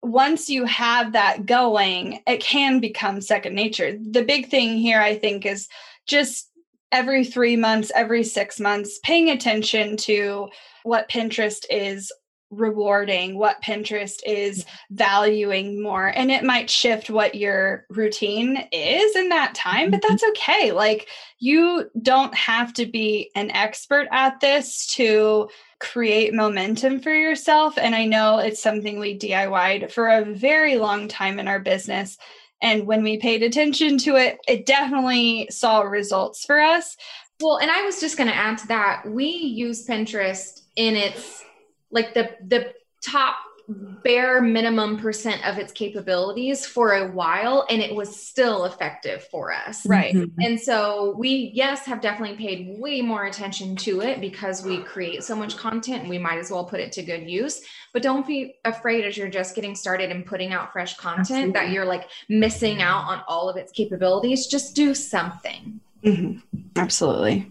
once 0.01 0.49
you 0.49 0.65
have 0.65 1.11
that 1.11 1.45
going, 1.45 2.21
it 2.25 2.39
can 2.39 2.79
become 2.79 3.19
second 3.19 3.53
nature. 3.53 3.97
The 3.99 4.23
big 4.23 4.49
thing 4.49 4.77
here, 4.77 5.01
I 5.01 5.17
think, 5.17 5.45
is 5.45 5.67
just 6.07 6.49
every 6.91 7.25
three 7.25 7.55
months, 7.55 7.91
every 7.93 8.23
six 8.23 8.59
months, 8.59 8.99
paying 9.03 9.29
attention 9.29 9.97
to 9.97 10.47
what 10.83 11.09
Pinterest 11.09 11.65
is 11.69 12.11
rewarding, 12.51 13.37
what 13.37 13.61
Pinterest 13.61 14.19
is 14.25 14.65
valuing 14.91 15.81
more. 15.81 16.07
And 16.07 16.31
it 16.31 16.43
might 16.43 16.69
shift 16.69 17.09
what 17.09 17.35
your 17.35 17.85
routine 17.89 18.67
is 18.71 19.15
in 19.15 19.29
that 19.29 19.55
time, 19.55 19.91
but 19.91 20.01
that's 20.07 20.23
mm-hmm. 20.23 20.31
okay. 20.31 20.71
Like 20.71 21.07
you 21.39 21.89
don't 22.01 22.33
have 22.35 22.73
to 22.73 22.85
be 22.85 23.31
an 23.35 23.51
expert 23.51 24.07
at 24.11 24.39
this 24.39 24.87
to 24.95 25.49
create 25.79 26.33
momentum 26.33 26.99
for 26.99 27.13
yourself. 27.13 27.77
And 27.77 27.93
I 27.95 28.05
know 28.05 28.37
it's 28.37 28.61
something 28.61 28.99
we 28.99 29.17
DIYed 29.17 29.91
for 29.91 30.09
a 30.09 30.23
very 30.25 30.77
long 30.77 31.07
time 31.07 31.39
in 31.39 31.47
our 31.47 31.59
business. 31.59 32.17
And 32.65 32.87
when 32.87 33.03
we 33.03 33.17
paid 33.17 33.43
attention 33.43 33.99
to 33.99 34.15
it, 34.15 34.39
it 34.47 34.65
definitely 34.65 35.47
saw 35.51 35.81
results 35.81 36.43
for 36.43 36.59
us. 36.59 36.97
Well, 37.39 37.57
and 37.57 37.69
I 37.69 37.83
was 37.83 37.99
just 38.01 38.17
going 38.17 38.27
to 38.27 38.35
add 38.35 38.57
to 38.57 38.67
that. 38.69 39.03
We 39.07 39.27
use 39.27 39.85
Pinterest 39.85 40.61
in 40.75 40.95
its 40.95 41.43
like 41.91 42.15
the 42.15 42.31
the 42.47 42.73
top 43.05 43.35
bare 43.67 44.41
minimum 44.41 44.97
percent 44.97 45.45
of 45.45 45.57
its 45.57 45.71
capabilities 45.71 46.65
for 46.65 46.93
a 46.93 47.11
while 47.11 47.65
and 47.69 47.81
it 47.81 47.95
was 47.95 48.15
still 48.15 48.65
effective 48.65 49.23
for 49.31 49.51
us 49.51 49.85
right 49.87 50.13
mm-hmm. 50.13 50.41
and 50.41 50.59
so 50.59 51.15
we 51.17 51.51
yes 51.53 51.85
have 51.85 51.99
definitely 51.99 52.37
paid 52.37 52.79
way 52.79 53.01
more 53.01 53.25
attention 53.25 53.75
to 53.75 54.01
it 54.01 54.21
because 54.21 54.63
we 54.63 54.83
create 54.83 55.23
so 55.23 55.35
much 55.35 55.57
content 55.57 56.01
and 56.01 56.09
we 56.09 56.19
might 56.19 56.37
as 56.37 56.51
well 56.51 56.63
put 56.63 56.79
it 56.79 56.91
to 56.91 57.01
good 57.01 57.27
use 57.27 57.61
but 57.91 58.03
don't 58.03 58.27
be 58.27 58.55
afraid 58.65 59.03
as 59.03 59.17
you're 59.17 59.29
just 59.29 59.55
getting 59.55 59.73
started 59.73 60.11
and 60.11 60.25
putting 60.25 60.53
out 60.53 60.71
fresh 60.71 60.95
content 60.97 61.29
Absolutely. 61.29 61.51
that 61.53 61.69
you're 61.71 61.85
like 61.85 62.07
missing 62.29 62.81
out 62.81 63.05
on 63.05 63.23
all 63.27 63.49
of 63.49 63.57
its 63.57 63.71
capabilities 63.71 64.45
just 64.45 64.75
do 64.75 64.93
something 64.93 65.79
mm-hmm. 66.03 66.37
Absolutely. 66.75 67.49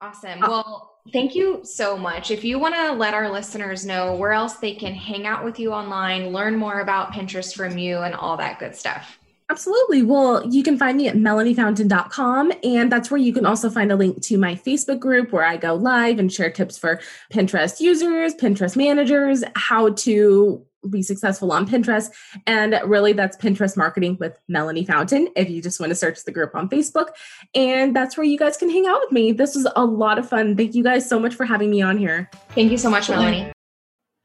Awesome. 0.00 0.42
Uh, 0.42 0.48
well, 0.48 0.91
thank 1.12 1.34
you 1.34 1.60
so 1.64 1.96
much. 1.96 2.30
If 2.30 2.44
you 2.44 2.58
want 2.58 2.74
to 2.74 2.92
let 2.92 3.14
our 3.14 3.30
listeners 3.30 3.86
know 3.86 4.14
where 4.14 4.32
else 4.32 4.54
they 4.54 4.74
can 4.74 4.94
hang 4.94 5.26
out 5.26 5.44
with 5.44 5.58
you 5.58 5.72
online, 5.72 6.28
learn 6.28 6.56
more 6.56 6.80
about 6.80 7.12
Pinterest 7.12 7.54
from 7.54 7.78
you, 7.78 7.98
and 7.98 8.14
all 8.14 8.36
that 8.36 8.58
good 8.58 8.76
stuff. 8.76 9.18
Absolutely. 9.50 10.02
Well, 10.02 10.48
you 10.50 10.62
can 10.62 10.78
find 10.78 10.96
me 10.96 11.08
at 11.08 11.16
melaniefountain.com. 11.16 12.52
And 12.64 12.90
that's 12.90 13.10
where 13.10 13.20
you 13.20 13.34
can 13.34 13.44
also 13.44 13.68
find 13.68 13.92
a 13.92 13.96
link 13.96 14.22
to 14.22 14.38
my 14.38 14.54
Facebook 14.54 14.98
group 14.98 15.30
where 15.30 15.44
I 15.44 15.58
go 15.58 15.74
live 15.74 16.18
and 16.18 16.32
share 16.32 16.50
tips 16.50 16.78
for 16.78 17.00
Pinterest 17.30 17.78
users, 17.78 18.34
Pinterest 18.34 18.76
managers, 18.76 19.44
how 19.54 19.90
to 19.90 20.64
be 20.88 21.02
successful 21.02 21.52
on 21.52 21.68
Pinterest. 21.68 22.10
And 22.46 22.80
really, 22.84 23.12
that's 23.12 23.36
Pinterest 23.36 23.76
marketing 23.76 24.16
with 24.20 24.38
Melanie 24.48 24.84
Fountain 24.84 25.28
if 25.36 25.48
you 25.50 25.62
just 25.62 25.80
want 25.80 25.90
to 25.90 25.96
search 25.96 26.24
the 26.24 26.32
group 26.32 26.54
on 26.54 26.68
Facebook. 26.68 27.08
And 27.54 27.94
that's 27.94 28.16
where 28.16 28.26
you 28.26 28.38
guys 28.38 28.56
can 28.56 28.70
hang 28.70 28.86
out 28.86 29.00
with 29.00 29.12
me. 29.12 29.32
This 29.32 29.54
was 29.54 29.66
a 29.76 29.84
lot 29.84 30.18
of 30.18 30.28
fun. 30.28 30.56
Thank 30.56 30.74
you 30.74 30.82
guys 30.82 31.08
so 31.08 31.18
much 31.18 31.34
for 31.34 31.44
having 31.44 31.70
me 31.70 31.82
on 31.82 31.98
here. 31.98 32.30
Thank 32.50 32.70
you 32.70 32.78
so 32.78 32.90
much, 32.90 33.08
Melanie. 33.08 33.52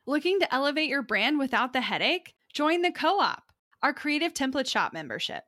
Looking 0.06 0.40
to 0.40 0.54
elevate 0.54 0.90
your 0.90 1.02
brand 1.02 1.38
without 1.38 1.74
the 1.74 1.82
headache? 1.82 2.34
Join 2.54 2.82
the 2.82 2.92
Co 2.92 3.20
op, 3.20 3.44
our 3.84 3.94
creative 3.94 4.34
template 4.34 4.68
shop 4.68 4.94
membership. 4.94 5.44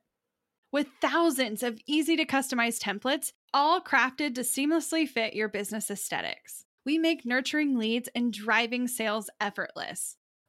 With 0.72 0.86
thousands 1.00 1.62
of 1.64 1.80
easy 1.86 2.16
to 2.16 2.24
customize 2.24 2.78
templates, 2.78 3.32
all 3.52 3.80
crafted 3.80 4.36
to 4.36 4.42
seamlessly 4.42 5.08
fit 5.08 5.34
your 5.34 5.48
business 5.48 5.90
aesthetics, 5.90 6.64
we 6.86 6.98
make 6.98 7.26
nurturing 7.26 7.76
leads 7.76 8.08
and 8.14 8.32
driving 8.32 8.86
sales 8.86 9.30
effortless. 9.40 10.16